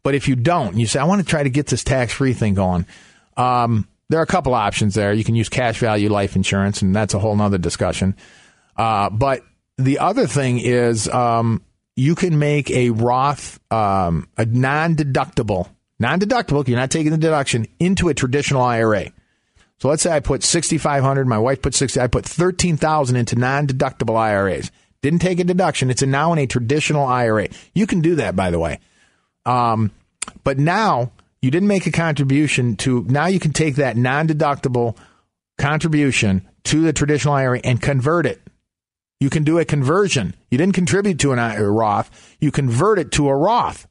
But 0.04 0.16
if 0.16 0.28
you 0.28 0.36
don't, 0.36 0.78
you 0.78 0.88
say, 0.88 1.00
I 1.00 1.04
want 1.04 1.22
to 1.22 1.28
try 1.28 1.44
to 1.44 1.50
get 1.50 1.68
this 1.68 1.84
tax 1.84 2.14
free 2.14 2.34
thing 2.34 2.54
going. 2.54 2.86
Um, 3.38 3.88
there 4.10 4.20
are 4.20 4.24
a 4.24 4.28
couple 4.28 4.54
options 4.54 4.96
there. 4.96 5.14
You 5.14 5.24
can 5.24 5.36
use 5.36 5.50
cash 5.50 5.80
value 5.80 6.10
life 6.10 6.36
insurance, 6.36 6.82
and 6.82 6.96
that's 6.96 7.14
a 7.14 7.20
whole 7.20 7.36
nother 7.36 7.58
discussion. 7.58 8.16
Uh, 8.76 9.10
but 9.10 9.44
the 9.78 10.00
other 10.00 10.26
thing 10.26 10.60
is 10.60 11.08
um, 11.10 11.64
you 11.96 12.16
can 12.16 12.40
make 12.40 12.72
a 12.72 12.90
Roth, 12.90 13.60
um, 13.72 14.28
a 14.38 14.46
non 14.46 14.96
deductible, 14.96 15.70
non 16.00 16.20
deductible, 16.20 16.68
you're 16.68 16.80
not 16.80 16.92
taking 16.92 17.12
the 17.12 17.18
deduction, 17.18 17.68
into 17.80 18.10
a 18.10 18.14
traditional 18.14 18.64
IRA. 18.64 19.12
So 19.80 19.88
let's 19.88 20.04
say 20.04 20.12
I 20.12 20.20
put 20.20 20.44
6500 20.44 21.26
my 21.26 21.38
wife 21.38 21.62
put 21.62 21.74
60 21.74 22.02
I 22.02 22.08
put 22.08 22.26
13000 22.26 23.16
into 23.16 23.36
non-deductible 23.38 24.18
IRAs. 24.18 24.72
Didn't 25.02 25.20
take 25.20 25.40
a 25.40 25.46
deduction. 25.46 25.90
It's 25.90 26.04
now 26.04 26.34
in 26.34 26.40
a 26.40 26.48
traditional 26.48 27.06
IRA. 27.06 27.48
You 27.74 27.88
can 27.88 28.02
do 28.02 28.16
that 28.16 28.36
by 28.36 28.52
the 28.52 28.60
way. 28.60 28.80
Um, 29.46 29.92
but 30.44 30.58
now 30.58 31.12
you 31.42 31.52
didn't 31.52 31.68
make 31.68 31.88
a 31.88 31.92
contribution 31.92 32.76
to, 32.78 33.04
now 33.08 33.28
you 33.28 33.40
can 33.40 33.54
take 33.54 33.76
that 33.76 33.98
non 33.98 34.28
deductible 34.28 34.98
contribution 35.58 36.48
to 36.66 36.82
the 36.82 36.94
traditional 36.94 37.34
IRA 37.34 37.60
and 37.64 37.82
convert 37.82 38.26
it. 38.26 38.42
You 39.20 39.30
can 39.30 39.44
do 39.44 39.60
a 39.60 39.66
conversion. 39.66 40.34
You 40.50 40.58
didn't 40.58 40.76
contribute 40.76 41.20
to 41.20 41.32
an 41.32 41.40
IRA 41.40 41.70
Roth, 41.70 42.38
you 42.40 42.52
convert 42.52 43.00
it 43.00 43.12
to 43.14 43.28
a 43.28 43.36
Roth. 43.36 43.88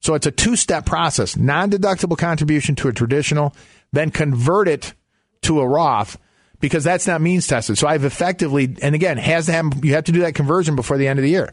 So 0.00 0.14
it's 0.14 0.26
a 0.26 0.32
two 0.32 0.56
step 0.56 0.84
process 0.84 1.36
non 1.36 1.70
deductible 1.70 2.18
contribution 2.18 2.74
to 2.76 2.88
a 2.88 2.92
traditional, 2.92 3.54
then 3.92 4.10
convert 4.10 4.68
it 4.68 4.94
to 5.42 5.60
a 5.60 5.66
Roth 5.66 6.18
because 6.60 6.84
that's 6.84 7.06
not 7.06 7.20
means 7.20 7.46
tested. 7.46 7.78
So 7.78 7.86
I've 7.86 8.04
effectively, 8.04 8.76
and 8.82 8.94
again, 8.94 9.18
has 9.18 9.46
to 9.46 9.52
have, 9.52 9.84
you 9.84 9.94
have 9.94 10.04
to 10.04 10.12
do 10.12 10.20
that 10.20 10.34
conversion 10.34 10.76
before 10.76 10.96
the 10.96 11.08
end 11.08 11.18
of 11.18 11.22
the 11.22 11.30
year. 11.30 11.52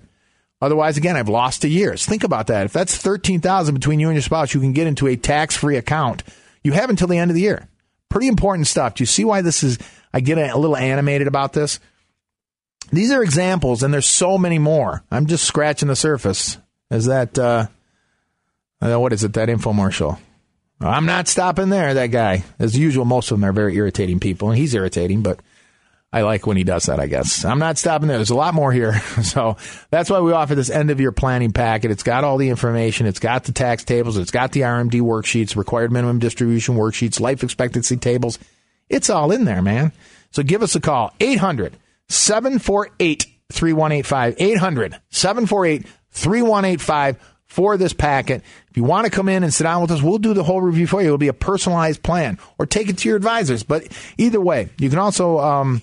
Otherwise, 0.61 0.97
again, 0.97 1.15
I've 1.15 1.29
lost 1.29 1.63
a 1.63 1.69
years. 1.69 2.05
Think 2.05 2.23
about 2.23 2.47
that. 2.47 2.65
If 2.65 2.73
that's 2.73 2.97
thirteen 2.97 3.39
thousand 3.39 3.75
between 3.75 3.99
you 3.99 4.09
and 4.09 4.15
your 4.15 4.21
spouse, 4.21 4.53
you 4.53 4.59
can 4.59 4.73
get 4.73 4.87
into 4.87 5.07
a 5.07 5.15
tax-free 5.15 5.77
account. 5.77 6.23
You 6.63 6.73
have 6.73 6.89
until 6.89 7.07
the 7.07 7.17
end 7.17 7.31
of 7.31 7.35
the 7.35 7.41
year. 7.41 7.67
Pretty 8.09 8.27
important 8.27 8.67
stuff. 8.67 8.95
Do 8.95 9.01
you 9.03 9.05
see 9.05 9.23
why 9.23 9.41
this 9.41 9.63
is? 9.63 9.79
I 10.13 10.19
get 10.19 10.37
a, 10.37 10.53
a 10.53 10.57
little 10.57 10.75
animated 10.75 11.27
about 11.27 11.53
this. 11.53 11.79
These 12.91 13.11
are 13.11 13.23
examples, 13.23 13.83
and 13.83 13.93
there's 13.93 14.07
so 14.07 14.37
many 14.37 14.59
more. 14.59 15.03
I'm 15.11 15.27
just 15.27 15.45
scratching 15.45 15.87
the 15.87 15.95
surface. 15.95 16.57
Is 16.89 17.05
that 17.05 17.37
uh, 17.37 17.67
uh 18.81 18.99
what 18.99 19.13
is 19.13 19.23
it? 19.23 19.33
That 19.33 19.47
infomercial? 19.47 20.19
I'm 20.81 21.05
not 21.05 21.27
stopping 21.27 21.69
there. 21.69 21.93
That 21.93 22.07
guy, 22.07 22.43
as 22.57 22.77
usual, 22.77 23.05
most 23.05 23.31
of 23.31 23.37
them 23.37 23.47
are 23.47 23.53
very 23.53 23.75
irritating 23.75 24.19
people, 24.19 24.49
and 24.49 24.57
he's 24.57 24.73
irritating, 24.73 25.21
but 25.21 25.39
I 26.11 26.23
like 26.23 26.47
when 26.47 26.57
he 26.57 26.63
does 26.63 26.87
that, 26.87 26.99
I 26.99 27.05
guess. 27.05 27.45
I'm 27.45 27.59
not 27.59 27.77
stopping 27.77 28.07
there. 28.07 28.17
There's 28.17 28.31
a 28.31 28.35
lot 28.35 28.53
more 28.53 28.71
here. 28.71 28.99
So 29.23 29.57
that's 29.91 30.09
why 30.09 30.21
we 30.21 30.31
offer 30.31 30.55
this 30.55 30.71
end 30.71 30.89
of 30.89 30.99
year 30.99 31.11
planning 31.11 31.51
packet. 31.51 31.91
It's 31.91 32.01
got 32.01 32.23
all 32.23 32.37
the 32.37 32.49
information. 32.49 33.05
It's 33.05 33.19
got 33.19 33.43
the 33.43 33.51
tax 33.51 33.83
tables. 33.83 34.17
It's 34.17 34.31
got 34.31 34.53
the 34.53 34.61
RMD 34.61 35.01
worksheets, 35.01 35.55
required 35.55 35.91
minimum 35.91 36.17
distribution 36.17 36.75
worksheets, 36.75 37.19
life 37.19 37.43
expectancy 37.43 37.97
tables. 37.97 38.39
It's 38.89 39.09
all 39.09 39.31
in 39.31 39.45
there, 39.45 39.61
man. 39.61 39.91
So 40.31 40.41
give 40.41 40.63
us 40.63 40.75
a 40.75 40.79
call. 40.79 41.13
800 41.19 41.77
748 42.07 43.27
3185. 43.51 44.35
800 44.39 44.99
748 45.09 45.85
3185 46.11 47.17
for 47.45 47.77
this 47.77 47.93
packet. 47.93 48.43
If 48.69 48.77
you 48.77 48.83
want 48.83 49.05
to 49.05 49.11
come 49.11 49.27
in 49.27 49.43
and 49.43 49.53
sit 49.53 49.63
down 49.63 49.81
with 49.81 49.91
us, 49.91 50.01
we'll 50.01 50.19
do 50.19 50.33
the 50.33 50.43
whole 50.43 50.61
review 50.61 50.87
for 50.87 51.01
you. 51.01 51.07
It'll 51.07 51.17
be 51.17 51.27
a 51.27 51.33
personalized 51.33 52.01
plan 52.03 52.39
or 52.57 52.65
take 52.65 52.89
it 52.89 52.99
to 52.99 53.09
your 53.09 53.17
advisors. 53.17 53.63
But 53.63 53.87
either 54.17 54.39
way, 54.39 54.69
you 54.77 54.89
can 54.89 54.99
also, 54.99 55.39
um, 55.39 55.81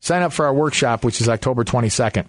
Sign 0.00 0.22
up 0.22 0.32
for 0.32 0.46
our 0.46 0.54
workshop, 0.54 1.04
which 1.04 1.20
is 1.20 1.28
October 1.28 1.64
22nd. 1.64 2.26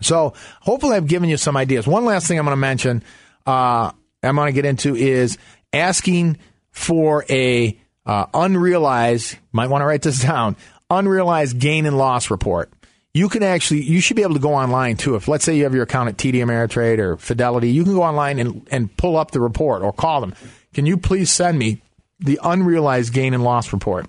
So 0.00 0.34
hopefully 0.60 0.96
I've 0.96 1.08
given 1.08 1.28
you 1.28 1.36
some 1.36 1.56
ideas. 1.56 1.86
One 1.86 2.04
last 2.04 2.28
thing 2.28 2.38
I'm 2.38 2.44
going 2.44 2.52
to 2.52 2.60
mention, 2.60 3.02
uh, 3.46 3.90
I'm 4.22 4.36
going 4.36 4.46
to 4.48 4.52
get 4.52 4.64
into 4.64 4.94
is 4.94 5.38
asking 5.72 6.38
for 6.70 7.24
a 7.28 7.78
uh, 8.06 8.26
unrealized, 8.32 9.36
might 9.52 9.68
want 9.68 9.82
to 9.82 9.86
write 9.86 10.02
this 10.02 10.22
down, 10.22 10.56
unrealized 10.90 11.58
gain 11.58 11.86
and 11.86 11.98
loss 11.98 12.30
report. 12.30 12.72
You 13.14 13.28
can 13.28 13.42
actually, 13.42 13.82
you 13.82 14.00
should 14.00 14.16
be 14.16 14.22
able 14.22 14.34
to 14.34 14.40
go 14.40 14.54
online 14.54 14.96
too. 14.96 15.14
If 15.16 15.28
let's 15.28 15.44
say 15.44 15.56
you 15.56 15.64
have 15.64 15.74
your 15.74 15.82
account 15.82 16.10
at 16.10 16.16
TD 16.16 16.34
Ameritrade 16.34 16.98
or 16.98 17.16
Fidelity, 17.16 17.70
you 17.70 17.82
can 17.82 17.94
go 17.94 18.02
online 18.02 18.38
and, 18.38 18.68
and 18.70 18.94
pull 18.96 19.16
up 19.16 19.30
the 19.30 19.40
report 19.40 19.82
or 19.82 19.92
call 19.92 20.20
them. 20.20 20.34
Can 20.72 20.86
you 20.86 20.96
please 20.96 21.30
send 21.30 21.58
me 21.58 21.82
the 22.20 22.38
unrealized 22.42 23.12
gain 23.12 23.34
and 23.34 23.42
loss 23.42 23.72
report? 23.72 24.06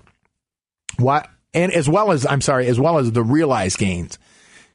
What 0.98 1.28
and 1.54 1.72
as 1.72 1.88
well 1.88 2.12
as 2.12 2.26
I'm 2.26 2.40
sorry, 2.40 2.66
as 2.66 2.78
well 2.78 2.98
as 2.98 3.12
the 3.12 3.22
realized 3.22 3.78
gains, 3.78 4.18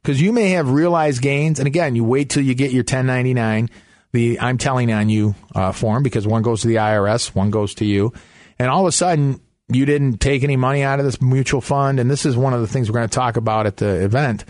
because 0.01 0.21
you 0.21 0.31
may 0.31 0.51
have 0.51 0.69
realized 0.69 1.21
gains, 1.21 1.59
and 1.59 1.67
again, 1.67 1.95
you 1.95 2.03
wait 2.03 2.29
till 2.29 2.43
you 2.43 2.53
get 2.53 2.71
your 2.71 2.81
1099, 2.81 3.69
the 4.11 4.39
I'm 4.39 4.57
telling 4.57 4.91
on 4.91 5.09
you 5.09 5.35
uh, 5.53 5.71
form, 5.71 6.03
because 6.03 6.27
one 6.27 6.41
goes 6.41 6.61
to 6.61 6.67
the 6.67 6.75
IRS, 6.75 7.35
one 7.35 7.51
goes 7.51 7.75
to 7.75 7.85
you, 7.85 8.13
and 8.59 8.69
all 8.69 8.81
of 8.81 8.87
a 8.87 8.91
sudden 8.91 9.39
you 9.67 9.85
didn't 9.85 10.17
take 10.17 10.43
any 10.43 10.55
money 10.55 10.83
out 10.83 10.99
of 10.99 11.05
this 11.05 11.21
mutual 11.21 11.61
fund, 11.61 11.99
and 11.99 12.09
this 12.09 12.25
is 12.25 12.37
one 12.37 12.53
of 12.53 12.61
the 12.61 12.67
things 12.67 12.89
we're 12.89 12.99
going 12.99 13.09
to 13.09 13.15
talk 13.15 13.37
about 13.37 13.65
at 13.65 13.77
the 13.77 14.03
event. 14.03 14.45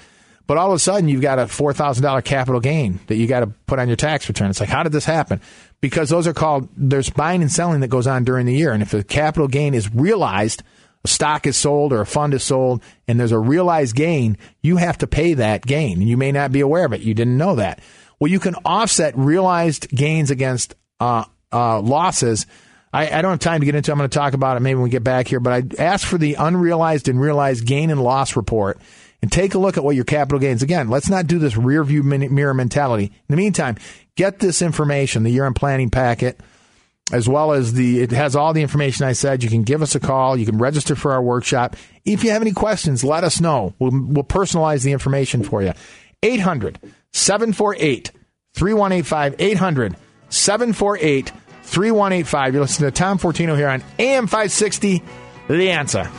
But 0.47 0.57
all 0.57 0.69
of 0.69 0.75
a 0.75 0.79
sudden, 0.79 1.09
you've 1.09 1.21
got 1.21 1.39
a 1.39 1.47
four 1.47 1.73
thousand 1.73 2.03
dollar 2.03 2.21
capital 2.21 2.59
gain 2.59 2.99
that 3.07 3.15
you 3.15 3.25
got 3.25 3.39
to 3.39 3.47
put 3.47 3.79
on 3.79 3.87
your 3.87 3.95
tax 3.95 4.27
return. 4.27 4.49
It's 4.49 4.59
like, 4.59 4.69
how 4.69 4.83
did 4.83 4.91
this 4.91 5.05
happen? 5.05 5.41
Because 5.81 6.09
those 6.09 6.27
are 6.27 6.33
called 6.33 6.69
there's 6.77 7.09
buying 7.09 7.41
and 7.41 7.51
selling 7.51 7.79
that 7.79 7.87
goes 7.87 8.05
on 8.05 8.23
during 8.25 8.45
the 8.45 8.53
year, 8.53 8.71
and 8.71 8.83
if 8.83 8.91
the 8.91 9.03
capital 9.03 9.47
gain 9.47 9.73
is 9.73 9.93
realized 9.93 10.61
stock 11.07 11.47
is 11.47 11.57
sold 11.57 11.93
or 11.93 12.01
a 12.01 12.05
fund 12.05 12.33
is 12.33 12.43
sold 12.43 12.83
and 13.07 13.19
there's 13.19 13.31
a 13.31 13.39
realized 13.39 13.95
gain, 13.95 14.37
you 14.61 14.77
have 14.77 14.97
to 14.99 15.07
pay 15.07 15.35
that 15.35 15.65
gain. 15.65 15.99
And 15.99 16.09
you 16.09 16.17
may 16.17 16.31
not 16.31 16.51
be 16.51 16.61
aware 16.61 16.85
of 16.85 16.93
it. 16.93 17.01
You 17.01 17.13
didn't 17.13 17.37
know 17.37 17.55
that. 17.55 17.79
Well, 18.19 18.31
you 18.31 18.39
can 18.39 18.55
offset 18.65 19.17
realized 19.17 19.89
gains 19.89 20.31
against 20.31 20.75
uh, 20.99 21.25
uh, 21.51 21.79
losses. 21.81 22.45
I, 22.93 23.09
I, 23.09 23.21
don't 23.21 23.31
have 23.31 23.39
time 23.39 23.59
to 23.59 23.65
get 23.65 23.75
into. 23.75 23.91
It. 23.91 23.93
I'm 23.93 23.97
going 23.97 24.09
to 24.09 24.17
talk 24.17 24.33
about 24.33 24.55
it 24.55 24.61
maybe 24.61 24.75
when 24.75 24.83
we 24.83 24.89
get 24.89 25.03
back 25.03 25.27
here. 25.27 25.39
But 25.39 25.53
I 25.53 25.83
asked 25.83 26.05
for 26.05 26.17
the 26.17 26.35
unrealized 26.35 27.09
and 27.09 27.19
realized 27.19 27.65
gain 27.65 27.89
and 27.89 28.01
loss 28.01 28.35
report 28.35 28.79
and 29.21 29.31
take 29.31 29.53
a 29.53 29.57
look 29.57 29.77
at 29.77 29.83
what 29.83 29.95
your 29.95 30.05
capital 30.05 30.39
gains. 30.39 30.63
Again, 30.63 30.89
let's 30.89 31.09
not 31.09 31.27
do 31.27 31.39
this 31.39 31.57
rear 31.57 31.83
view 31.83 32.03
mirror 32.03 32.53
mentality. 32.53 33.05
In 33.05 33.11
the 33.27 33.37
meantime, 33.37 33.75
get 34.15 34.39
this 34.39 34.61
information, 34.61 35.23
the 35.23 35.31
year 35.31 35.45
end 35.45 35.55
planning 35.55 35.89
packet, 35.89 36.39
as 37.11 37.29
well 37.29 37.53
as 37.53 37.73
the, 37.73 38.01
it 38.01 38.11
has 38.11 38.35
all 38.35 38.53
the 38.53 38.61
information 38.61 39.05
I 39.05 39.13
said. 39.13 39.43
You 39.43 39.49
can 39.49 39.63
give 39.63 39.81
us 39.81 39.95
a 39.95 39.99
call. 39.99 40.37
You 40.37 40.45
can 40.45 40.57
register 40.57 40.95
for 40.95 41.11
our 41.11 41.21
workshop. 41.21 41.75
If 42.03 42.23
you 42.23 42.31
have 42.31 42.41
any 42.41 42.51
questions, 42.51 43.03
let 43.03 43.23
us 43.23 43.39
know. 43.39 43.73
We'll, 43.79 43.91
we'll 43.91 44.23
personalize 44.23 44.83
the 44.83 44.91
information 44.91 45.43
for 45.43 45.61
you. 45.61 45.73
800 46.23 46.79
748 47.13 48.11
3185. 48.53 49.35
800 49.37 49.95
748 50.29 51.31
3185. 51.63 52.53
You're 52.53 52.61
listening 52.61 52.91
to 52.91 52.97
Tom 52.97 53.19
Fortino 53.19 53.55
here 53.55 53.69
on 53.69 53.83
AM 53.99 54.27
560, 54.27 55.03
The 55.47 55.71
Answer. 55.71 56.09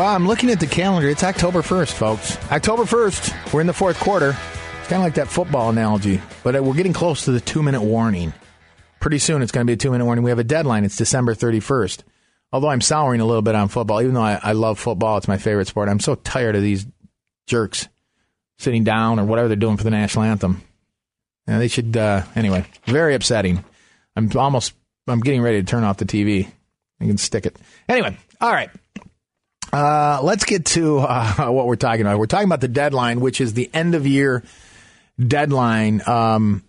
Well, 0.00 0.08
I'm 0.08 0.26
looking 0.26 0.48
at 0.48 0.60
the 0.60 0.66
calendar. 0.66 1.10
It's 1.10 1.22
October 1.22 1.60
1st, 1.60 1.92
folks. 1.92 2.38
October 2.50 2.84
1st. 2.84 3.52
We're 3.52 3.60
in 3.60 3.66
the 3.66 3.74
fourth 3.74 4.00
quarter. 4.00 4.30
It's 4.30 4.88
kind 4.88 5.02
of 5.02 5.02
like 5.02 5.16
that 5.16 5.28
football 5.28 5.68
analogy, 5.68 6.22
but 6.42 6.56
uh, 6.56 6.62
we're 6.62 6.72
getting 6.72 6.94
close 6.94 7.26
to 7.26 7.32
the 7.32 7.40
two 7.40 7.62
minute 7.62 7.82
warning. 7.82 8.32
Pretty 8.98 9.18
soon 9.18 9.42
it's 9.42 9.52
going 9.52 9.66
to 9.66 9.70
be 9.70 9.74
a 9.74 9.76
two 9.76 9.90
minute 9.90 10.06
warning. 10.06 10.24
We 10.24 10.30
have 10.30 10.38
a 10.38 10.42
deadline. 10.42 10.86
It's 10.86 10.96
December 10.96 11.34
31st. 11.34 12.02
Although 12.50 12.70
I'm 12.70 12.80
souring 12.80 13.20
a 13.20 13.26
little 13.26 13.42
bit 13.42 13.54
on 13.54 13.68
football, 13.68 14.00
even 14.00 14.14
though 14.14 14.22
I, 14.22 14.40
I 14.42 14.52
love 14.52 14.78
football, 14.78 15.18
it's 15.18 15.28
my 15.28 15.36
favorite 15.36 15.68
sport. 15.68 15.90
I'm 15.90 16.00
so 16.00 16.14
tired 16.14 16.56
of 16.56 16.62
these 16.62 16.86
jerks 17.46 17.86
sitting 18.56 18.84
down 18.84 19.20
or 19.20 19.26
whatever 19.26 19.48
they're 19.48 19.56
doing 19.58 19.76
for 19.76 19.84
the 19.84 19.90
national 19.90 20.24
anthem. 20.24 20.62
Yeah, 21.46 21.58
they 21.58 21.68
should, 21.68 21.94
uh, 21.94 22.22
anyway, 22.34 22.64
very 22.86 23.14
upsetting. 23.14 23.62
I'm 24.16 24.30
almost, 24.34 24.72
I'm 25.06 25.20
getting 25.20 25.42
ready 25.42 25.60
to 25.60 25.66
turn 25.66 25.84
off 25.84 25.98
the 25.98 26.06
TV. 26.06 26.50
I 27.02 27.06
can 27.06 27.18
stick 27.18 27.44
it. 27.44 27.58
Anyway, 27.86 28.16
all 28.40 28.50
right. 28.50 28.70
Uh, 29.72 30.20
let's 30.22 30.44
get 30.44 30.66
to 30.66 30.98
uh, 30.98 31.46
what 31.50 31.66
we're 31.66 31.76
talking 31.76 32.02
about. 32.02 32.18
We're 32.18 32.26
talking 32.26 32.46
about 32.46 32.60
the 32.60 32.68
deadline, 32.68 33.20
which 33.20 33.40
is 33.40 33.54
the 33.54 33.70
end 33.72 33.94
of 33.94 34.06
year 34.06 34.42
deadline. 35.18 36.02
Um, 36.06 36.64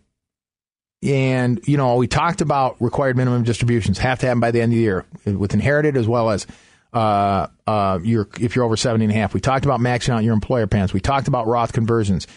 and, 1.03 1.59
you 1.65 1.77
know, 1.77 1.95
we 1.95 2.07
talked 2.07 2.41
about 2.41 2.75
required 2.79 3.17
minimum 3.17 3.43
distributions 3.43 3.97
have 3.97 4.19
to 4.19 4.27
happen 4.27 4.39
by 4.39 4.51
the 4.51 4.61
end 4.61 4.71
of 4.71 4.77
the 4.77 4.83
year 4.83 5.05
with 5.25 5.53
inherited 5.53 5.97
as 5.97 6.07
well 6.07 6.29
as 6.29 6.45
uh, 6.93 7.47
uh, 7.65 7.99
your, 8.03 8.27
if 8.39 8.55
you're 8.55 8.65
over 8.65 8.77
70 8.77 9.05
and 9.05 9.11
a 9.13 9.15
half. 9.15 9.33
We 9.33 9.39
talked 9.39 9.65
about 9.65 9.79
maxing 9.79 10.09
out 10.09 10.23
your 10.23 10.33
employer 10.33 10.67
plans. 10.67 10.93
We 10.93 10.99
talked 10.99 11.27
about 11.27 11.47
Roth 11.47 11.73
conversions. 11.73 12.27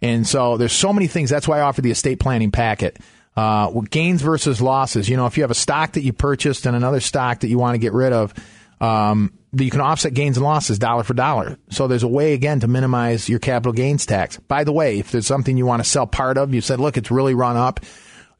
And 0.00 0.26
so 0.26 0.56
there's 0.56 0.72
so 0.72 0.92
many 0.92 1.06
things. 1.06 1.28
That's 1.28 1.46
why 1.46 1.58
I 1.58 1.62
offer 1.62 1.82
the 1.82 1.90
estate 1.90 2.18
planning 2.18 2.50
packet. 2.50 2.98
Uh, 3.36 3.70
gains 3.90 4.22
versus 4.22 4.62
losses. 4.62 5.08
You 5.08 5.16
know, 5.16 5.26
if 5.26 5.36
you 5.36 5.42
have 5.42 5.50
a 5.50 5.56
stock 5.56 5.92
that 5.92 6.02
you 6.02 6.12
purchased 6.12 6.66
and 6.66 6.76
another 6.76 7.00
stock 7.00 7.40
that 7.40 7.48
you 7.48 7.58
want 7.58 7.74
to 7.74 7.78
get 7.78 7.92
rid 7.92 8.12
of, 8.12 8.32
um, 8.80 9.32
you 9.62 9.70
can 9.70 9.80
offset 9.80 10.14
gains 10.14 10.36
and 10.36 10.44
losses 10.44 10.78
dollar 10.78 11.04
for 11.04 11.14
dollar. 11.14 11.58
So 11.70 11.86
there's 11.86 12.02
a 12.02 12.08
way 12.08 12.32
again 12.32 12.60
to 12.60 12.68
minimize 12.68 13.28
your 13.28 13.38
capital 13.38 13.72
gains 13.72 14.06
tax. 14.06 14.38
By 14.38 14.64
the 14.64 14.72
way, 14.72 14.98
if 14.98 15.10
there's 15.10 15.26
something 15.26 15.56
you 15.56 15.66
want 15.66 15.82
to 15.82 15.88
sell 15.88 16.06
part 16.06 16.38
of, 16.38 16.54
you 16.54 16.60
said, 16.60 16.80
look, 16.80 16.96
it's 16.96 17.10
really 17.10 17.34
run 17.34 17.56
up. 17.56 17.80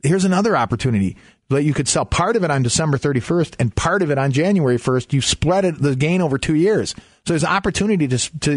Here's 0.03 0.25
another 0.25 0.57
opportunity 0.57 1.17
that 1.49 1.63
you 1.63 1.75
could 1.75 1.89
sell 1.89 2.05
part 2.05 2.37
of 2.37 2.45
it 2.45 2.51
on 2.51 2.63
December 2.63 2.99
31st 2.99 3.57
and 3.59 3.75
part 3.75 4.03
of 4.03 4.11
it 4.11 4.19
on 4.19 4.33
January 4.33 4.77
1st. 4.77 5.13
You 5.13 5.21
spread 5.21 5.65
it, 5.65 5.81
the 5.81 5.95
gain 5.95 6.21
over 6.21 6.39
two 6.39 6.55
years. 6.55 6.95
So 7.27 7.33
there's 7.33 7.45
opportunity 7.45 8.09
to, 8.09 8.39
to 8.41 8.57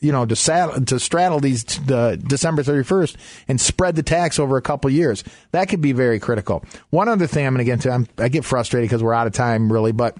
you 0.00 0.12
know, 0.12 0.26
to, 0.26 0.36
saddle, 0.36 0.84
to 0.84 0.98
straddle 0.98 1.40
these 1.40 1.64
the 1.64 2.22
December 2.26 2.62
31st 2.62 3.16
and 3.48 3.60
spread 3.60 3.96
the 3.96 4.02
tax 4.02 4.38
over 4.38 4.56
a 4.56 4.62
couple 4.62 4.90
years. 4.90 5.24
That 5.52 5.68
could 5.68 5.80
be 5.80 5.92
very 5.92 6.18
critical. 6.18 6.64
One 6.90 7.08
other 7.08 7.26
thing 7.26 7.46
I'm 7.46 7.54
going 7.54 7.58
to 7.58 7.64
get 7.64 7.74
into, 7.74 7.90
I'm, 7.90 8.06
I 8.18 8.28
get 8.28 8.44
frustrated 8.44 8.88
because 8.88 9.02
we're 9.02 9.14
out 9.14 9.26
of 9.26 9.32
time 9.32 9.72
really, 9.72 9.92
but 9.92 10.16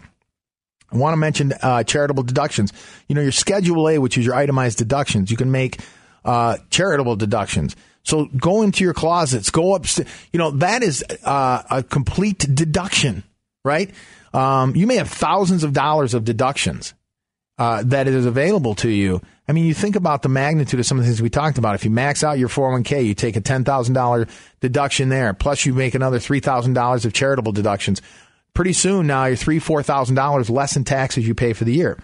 I 0.91 0.97
want 0.97 1.12
to 1.12 1.16
mention 1.16 1.53
uh, 1.62 1.82
charitable 1.82 2.22
deductions. 2.22 2.72
You 3.09 3.14
know, 3.14 3.22
your 3.22 3.32
Schedule 3.32 3.89
A, 3.89 3.99
which 3.99 4.16
is 4.16 4.24
your 4.24 4.34
itemized 4.34 4.78
deductions, 4.78 5.30
you 5.30 5.37
can 5.37 5.51
make 5.51 5.80
uh, 6.24 6.59
charitable 6.70 7.16
deductions. 7.16 7.76
So 8.03 8.26
go 8.37 8.62
into 8.62 8.84
your 8.84 8.95
closets, 8.95 9.51
go 9.51 9.74
up. 9.74 9.84
You 10.32 10.39
know, 10.39 10.53
that 10.53 10.82
is 10.82 11.05
uh, 11.24 11.62
a 11.70 11.82
complete 11.82 12.39
deduction, 12.39 13.24
right? 13.64 13.91
Um, 14.32 14.76
you 14.76 14.87
may 14.87 14.97
have 14.97 15.09
thousands 15.09 15.64
of 15.64 15.72
dollars 15.72 16.14
of 16.14 16.24
deductions 16.24 16.95
uh, 17.59 17.82
that 17.87 18.07
is 18.07 18.26
available 18.26 18.74
to 18.76 18.89
you. 18.89 19.20
I 19.49 19.53
mean, 19.53 19.64
you 19.64 19.74
think 19.74 19.97
about 19.97 20.22
the 20.22 20.28
magnitude 20.28 20.80
of 20.80 20.87
some 20.87 20.99
of 20.99 21.05
the 21.05 21.09
things 21.09 21.22
we 21.22 21.30
talked 21.30 21.59
about. 21.59 21.74
If 21.74 21.84
you 21.84 21.91
max 21.91 22.22
out 22.22 22.39
your 22.39 22.49
401k, 22.49 23.05
you 23.05 23.14
take 23.14 23.37
a 23.37 23.41
$10,000 23.41 24.30
deduction 24.61 25.09
there, 25.09 25.32
plus 25.34 25.64
you 25.64 25.72
make 25.72 25.95
another 25.95 26.18
$3,000 26.18 27.05
of 27.05 27.12
charitable 27.12 27.53
deductions 27.53 28.03
pretty 28.57 28.73
soon 28.73 29.07
now 29.07 29.27
you're 29.27 29.37
three 29.37 29.61
four 29.61 29.85
thousand 29.85 30.17
dollars 30.17 30.51
less 30.51 30.77
in 30.77 30.83
taxes 30.83 31.29
you 31.29 31.35
pay 31.35 31.53
for 31.53 31.65
the 31.65 31.75
year. 31.75 32.03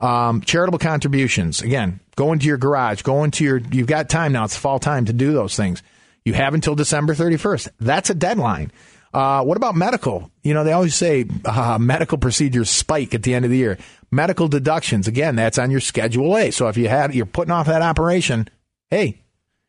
Um, 0.00 0.42
charitable 0.42 0.80
contributions 0.80 1.62
again, 1.62 2.00
go 2.16 2.32
into 2.32 2.46
your 2.46 2.58
garage, 2.58 3.02
go 3.02 3.24
into 3.24 3.44
your. 3.44 3.58
You've 3.58 3.86
got 3.86 4.10
time 4.10 4.32
now. 4.32 4.44
It's 4.44 4.56
fall 4.56 4.78
time 4.78 5.06
to 5.06 5.12
do 5.14 5.32
those 5.32 5.56
things. 5.56 5.82
You 6.24 6.34
have 6.34 6.54
until 6.54 6.74
December 6.74 7.14
31st. 7.14 7.68
That's 7.80 8.10
a 8.10 8.14
deadline. 8.14 8.70
Uh, 9.14 9.42
what 9.44 9.56
about 9.56 9.74
medical? 9.74 10.30
You 10.42 10.54
know, 10.54 10.64
they 10.64 10.72
always 10.72 10.94
say 10.94 11.26
uh, 11.44 11.78
medical 11.78 12.16
procedures 12.16 12.70
spike 12.70 13.14
at 13.14 13.22
the 13.22 13.34
end 13.34 13.44
of 13.44 13.50
the 13.50 13.56
year. 13.56 13.78
Medical 14.10 14.48
deductions, 14.48 15.06
again, 15.06 15.36
that's 15.36 15.58
on 15.58 15.70
your 15.70 15.80
Schedule 15.80 16.36
A. 16.36 16.50
So 16.50 16.68
if 16.68 16.76
you 16.76 16.88
had, 16.88 17.14
you're 17.14 17.26
putting 17.26 17.50
off 17.52 17.66
that 17.66 17.82
operation, 17.82 18.48
hey, 18.88 19.20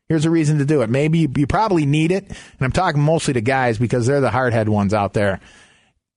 here's 0.08 0.24
a 0.24 0.30
reason 0.30 0.58
to 0.58 0.64
do 0.64 0.82
it. 0.82 0.88
Maybe 0.88 1.18
you, 1.18 1.32
you 1.36 1.46
probably 1.46 1.84
need 1.84 2.10
it. 2.10 2.26
And 2.26 2.60
I'm 2.60 2.72
talking 2.72 3.02
mostly 3.02 3.34
to 3.34 3.40
guys 3.40 3.78
because 3.78 4.06
they're 4.06 4.20
the 4.20 4.30
hardhead 4.30 4.68
ones 4.68 4.94
out 4.94 5.12
there 5.12 5.40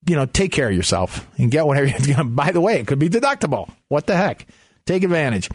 you 0.06 0.16
know, 0.16 0.26
take 0.26 0.52
care 0.52 0.68
of 0.68 0.74
yourself 0.74 1.26
and 1.38 1.50
get 1.50 1.66
whatever. 1.66 1.86
You 2.06 2.16
know, 2.16 2.24
by 2.24 2.52
the 2.52 2.60
way, 2.60 2.80
it 2.80 2.86
could 2.86 2.98
be 2.98 3.08
deductible. 3.08 3.70
What 3.88 4.06
the 4.06 4.16
heck? 4.16 4.46
Take 4.86 5.02
advantage. 5.02 5.50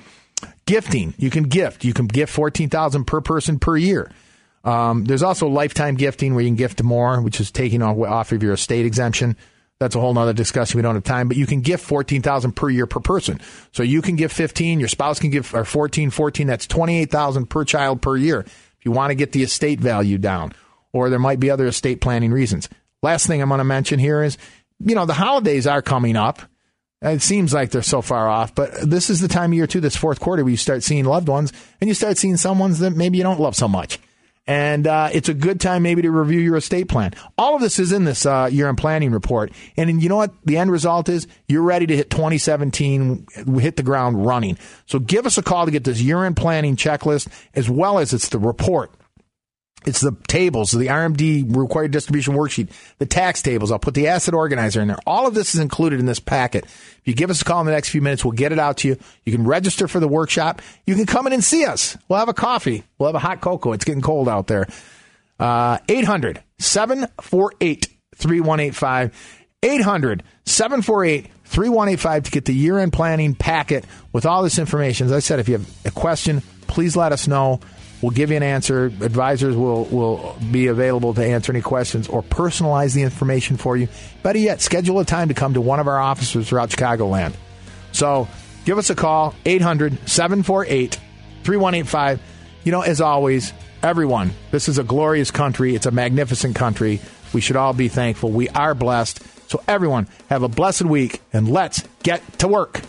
Gifting. 0.66 1.14
You 1.18 1.30
can 1.30 1.44
gift. 1.44 1.84
You 1.84 1.94
can 1.94 2.08
gift 2.08 2.32
fourteen 2.34 2.70
thousand 2.70 3.06
per 3.06 3.22
person 3.22 3.60
per 3.60 3.78
year. 3.78 4.12
Um, 4.64 5.04
there's 5.06 5.24
also 5.24 5.48
lifetime 5.48 5.96
gifting 5.96 6.36
where 6.36 6.44
you 6.44 6.50
can 6.50 6.56
gift 6.56 6.82
more, 6.84 7.22
which 7.22 7.40
is 7.40 7.52
taking 7.52 7.82
off 7.82 8.32
of 8.32 8.44
your 8.44 8.54
estate 8.54 8.86
exemption. 8.86 9.36
That's 9.80 9.96
a 9.96 10.00
whole 10.00 10.14
nother 10.14 10.32
discussion. 10.32 10.78
We 10.78 10.82
don't 10.82 10.96
have 10.96 11.04
time, 11.04 11.28
but 11.28 11.36
you 11.36 11.46
can 11.46 11.60
gift 11.60 11.84
14,000 11.84 12.54
per 12.54 12.70
year 12.70 12.88
per 12.88 13.02
person. 13.02 13.42
So 13.74 13.84
you 13.84 14.02
can 14.02 14.16
give 14.16 14.32
15, 14.32 14.80
your 14.80 14.88
spouse 14.88 15.20
can 15.20 15.30
give 15.30 15.54
or 15.54 15.66
14, 15.66 16.10
14. 16.10 16.48
That's 16.48 16.68
28,000 16.68 17.48
per 17.48 17.66
child 17.66 18.02
per 18.02 18.16
year. 18.16 18.42
If 18.42 18.86
you 18.86 18.92
want 18.92 19.12
to 19.12 19.16
get 19.16 19.34
the 19.34 19.44
estate 19.44 19.82
value 19.82 20.18
down, 20.18 20.54
or 20.94 21.10
there 21.10 21.20
might 21.20 21.40
be 21.42 21.50
other 21.50 21.68
estate 21.68 22.00
planning 22.00 22.32
reasons. 22.32 22.70
Last 23.04 23.28
thing 23.28 23.42
I'm 23.42 23.50
going 23.50 23.60
to 23.60 23.66
mention 23.66 24.00
here 24.00 24.24
is, 24.24 24.38
you 24.80 24.96
know, 24.96 25.06
the 25.06 25.14
holidays 25.14 25.68
are 25.68 25.82
coming 25.82 26.16
up. 26.16 26.42
It 27.02 27.22
seems 27.22 27.54
like 27.54 27.70
they're 27.70 27.82
so 27.82 28.02
far 28.02 28.30
off, 28.30 28.56
but 28.56 28.72
this 28.82 29.10
is 29.10 29.20
the 29.20 29.28
time 29.28 29.52
of 29.52 29.58
year 29.58 29.68
too, 29.68 29.82
this 29.82 29.98
fourth 29.98 30.22
quarter, 30.22 30.42
where 30.42 30.52
you 30.52 30.58
start 30.58 30.84
seeing 30.84 31.04
loved 31.04 31.28
ones 31.28 31.52
and 31.82 31.90
you 31.90 31.94
start 31.94 32.18
seeing 32.18 32.38
some 32.38 32.60
ones 32.60 32.80
that 32.80 32.96
maybe 32.96 33.18
you 33.18 33.24
don't 33.24 33.42
love 33.42 33.58
so 33.58 33.68
much. 33.68 34.00
And 34.48 34.88
uh, 34.88 35.10
it's 35.12 35.28
a 35.28 35.34
good 35.34 35.60
time 35.60 35.84
maybe 35.84 36.02
to 36.02 36.12
review 36.12 36.40
your 36.40 36.56
estate 36.56 36.88
plan. 36.88 37.14
All 37.38 37.56
of 37.56 37.62
this 37.62 37.78
is 37.78 37.92
in 37.92 38.06
this 38.06 38.26
uh, 38.26 38.50
year 38.52 38.70
in 38.70 38.78
planning 38.78 39.12
report. 39.12 39.52
And 39.76 40.02
you 40.02 40.08
know 40.08 40.18
what? 40.18 40.34
The 40.46 40.58
end 40.58 40.72
result 40.72 41.10
is 41.10 41.28
you're 41.48 41.62
ready 41.62 41.86
to 41.88 41.96
hit 41.96 42.10
2017, 42.10 43.28
hit 43.60 43.76
the 43.76 43.84
ground 43.84 44.26
running. 44.26 44.58
So 44.86 45.00
give 45.00 45.26
us 45.26 45.38
a 45.38 45.44
call 45.44 45.66
to 45.66 45.72
get 45.72 45.84
this 45.84 46.02
year 46.02 46.26
in 46.26 46.36
planning 46.36 46.78
checklist 46.78 47.28
as 47.54 47.70
well 47.70 48.00
as 48.00 48.14
it's 48.14 48.30
the 48.30 48.40
report 48.40 48.92
it's 49.88 50.02
the 50.02 50.16
tables, 50.28 50.72
the 50.72 50.88
RMD 50.88 51.56
required 51.56 51.92
distribution 51.92 52.34
worksheet, 52.34 52.70
the 53.00 53.06
tax 53.06 53.42
tables. 53.42 53.72
I'll 53.72 53.80
put 53.80 53.94
the 53.94 54.08
asset 54.08 54.34
organizer 54.34 54.82
in 54.82 54.88
there. 54.88 54.98
All 55.06 55.28
of 55.28 55.34
this 55.34 55.54
is 55.54 55.62
included 55.62 56.00
in 56.00 56.06
this 56.06 56.20
packet. 56.20 56.66
If 56.66 57.02
you 57.06 57.14
give 57.14 57.30
us 57.30 57.42
a 57.42 57.46
call 57.46 57.60
in 57.60 57.66
the 57.66 57.72
next 57.72 57.90
few 57.90 58.02
minutes, 58.02 58.24
we'll 58.24 58.32
get 58.32 58.52
it 58.52 58.60
out 58.60 58.78
to 58.78 58.90
you. 58.90 58.98
You 59.26 59.32
can 59.32 59.46
register 59.46 59.88
for 59.88 60.00
the 60.00 60.08
workshop. 60.08 60.62
You 60.86 60.96
can 60.96 61.06
come 61.06 61.28
in 61.28 61.34
and 61.34 61.44
see 61.44 61.66
us. 61.66 61.98
We'll 62.08 62.20
have 62.20 62.30
a 62.30 62.34
coffee. 62.34 62.84
We'll 62.98 63.10
have 63.10 63.16
a 63.16 63.20
hot 63.20 63.42
cocoa. 63.42 63.74
It's 63.74 63.86
getting 63.86 64.02
cold 64.02 64.30
out 64.30 64.48
there. 64.48 64.68
Uh, 65.40 65.80
800 65.90 66.44
748 66.60 67.88
3185. 68.16 69.40
800 69.64 70.24
748 70.46 71.30
3185 71.46 72.24
to 72.24 72.32
get 72.32 72.46
the 72.46 72.54
year 72.54 72.80
end 72.80 72.94
planning 72.94 73.36
packet 73.36 73.86
with 74.12 74.26
all 74.26 74.44
this 74.44 74.60
information. 74.60 75.08
As 75.08 75.14
I 75.14 75.20
said, 75.20 75.40
if 75.40 75.48
you 75.48 75.58
have 75.58 75.86
a 75.86 75.92
question, 75.92 76.42
please 76.68 76.96
let 76.96 77.12
us 77.12 77.28
know. 77.28 77.60
We'll 78.04 78.12
give 78.12 78.32
you 78.32 78.36
an 78.36 78.44
answer. 78.44 78.88
Advisors 78.88 79.56
will, 79.56 79.86
will 79.86 80.36
be 80.52 80.68
available 80.68 81.14
to 81.14 81.26
answer 81.26 81.54
any 81.54 81.62
questions 81.62 82.10
or 82.10 82.22
personalize 82.22 82.94
the 82.94 83.02
information 83.02 83.56
for 83.56 83.78
you. 83.78 83.88
Better 84.24 84.40
yet, 84.40 84.60
schedule 84.60 85.00
a 85.00 85.06
time 85.06 85.30
to 85.30 85.34
come 85.34 85.54
to 85.54 85.62
one 85.62 85.80
of 85.80 85.88
our 85.88 85.98
offices 85.98 86.50
throughout 86.50 86.70
Chicagoland. 86.70 87.34
So 87.94 88.28
give 88.66 88.78
us 88.78 88.90
a 88.90 88.96
call, 88.96 89.34
800 89.46 90.10
748 90.10 91.00
3185. 91.44 92.22
You 92.66 92.74
know, 92.74 92.82
as 92.82 93.00
always, 93.00 93.54
everyone, 93.82 94.34
this 94.52 94.68
is 94.68 94.78
a 94.78 94.84
glorious 94.84 95.32
country. 95.32 95.74
It's 95.74 95.86
a 95.86 95.92
magnificent 95.92 96.58
country. 96.58 97.00
We 97.32 97.40
should 97.40 97.56
all 97.56 97.72
be 97.72 97.88
thankful. 97.88 98.32
We 98.32 98.50
are 98.50 98.76
blessed. 98.76 99.24
So, 99.50 99.64
everyone, 99.66 100.10
have 100.28 100.44
a 100.44 100.50
blessed 100.50 100.84
week 100.84 101.22
and 101.32 101.48
let's 101.48 101.88
get 102.04 102.40
to 102.40 102.50
work. 102.50 102.82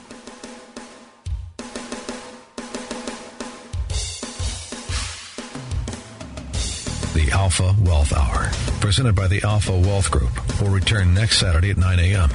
The 7.15 7.31
Alpha 7.31 7.73
Wealth 7.83 8.13
Hour, 8.13 8.51
presented 8.81 9.15
by 9.15 9.29
the 9.29 9.41
Alpha 9.45 9.71
Wealth 9.71 10.11
Group, 10.11 10.33
will 10.61 10.71
return 10.71 11.15
next 11.15 11.39
Saturday 11.39 11.71
at 11.71 11.77
9 11.77 12.01
a.m. 12.01 12.29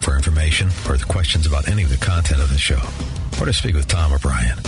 For 0.00 0.14
information 0.14 0.68
or 0.86 0.98
questions 0.98 1.46
about 1.46 1.68
any 1.68 1.84
of 1.84 1.88
the 1.88 1.96
content 1.96 2.42
of 2.42 2.50
the 2.50 2.58
show, 2.58 2.82
or 3.40 3.46
to 3.46 3.52
speak 3.54 3.74
with 3.74 3.88
Tom 3.88 4.12
O'Brien, 4.12 4.58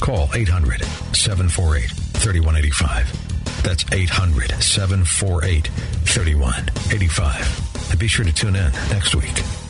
call 0.00 0.28
800 0.34 0.82
748 1.14 1.88
3185. 1.88 3.62
That's 3.62 3.84
800 3.92 4.60
748 4.60 5.68
3185. 5.68 7.90
And 7.92 8.00
be 8.00 8.08
sure 8.08 8.24
to 8.24 8.32
tune 8.32 8.56
in 8.56 8.72
next 8.90 9.14
week. 9.14 9.69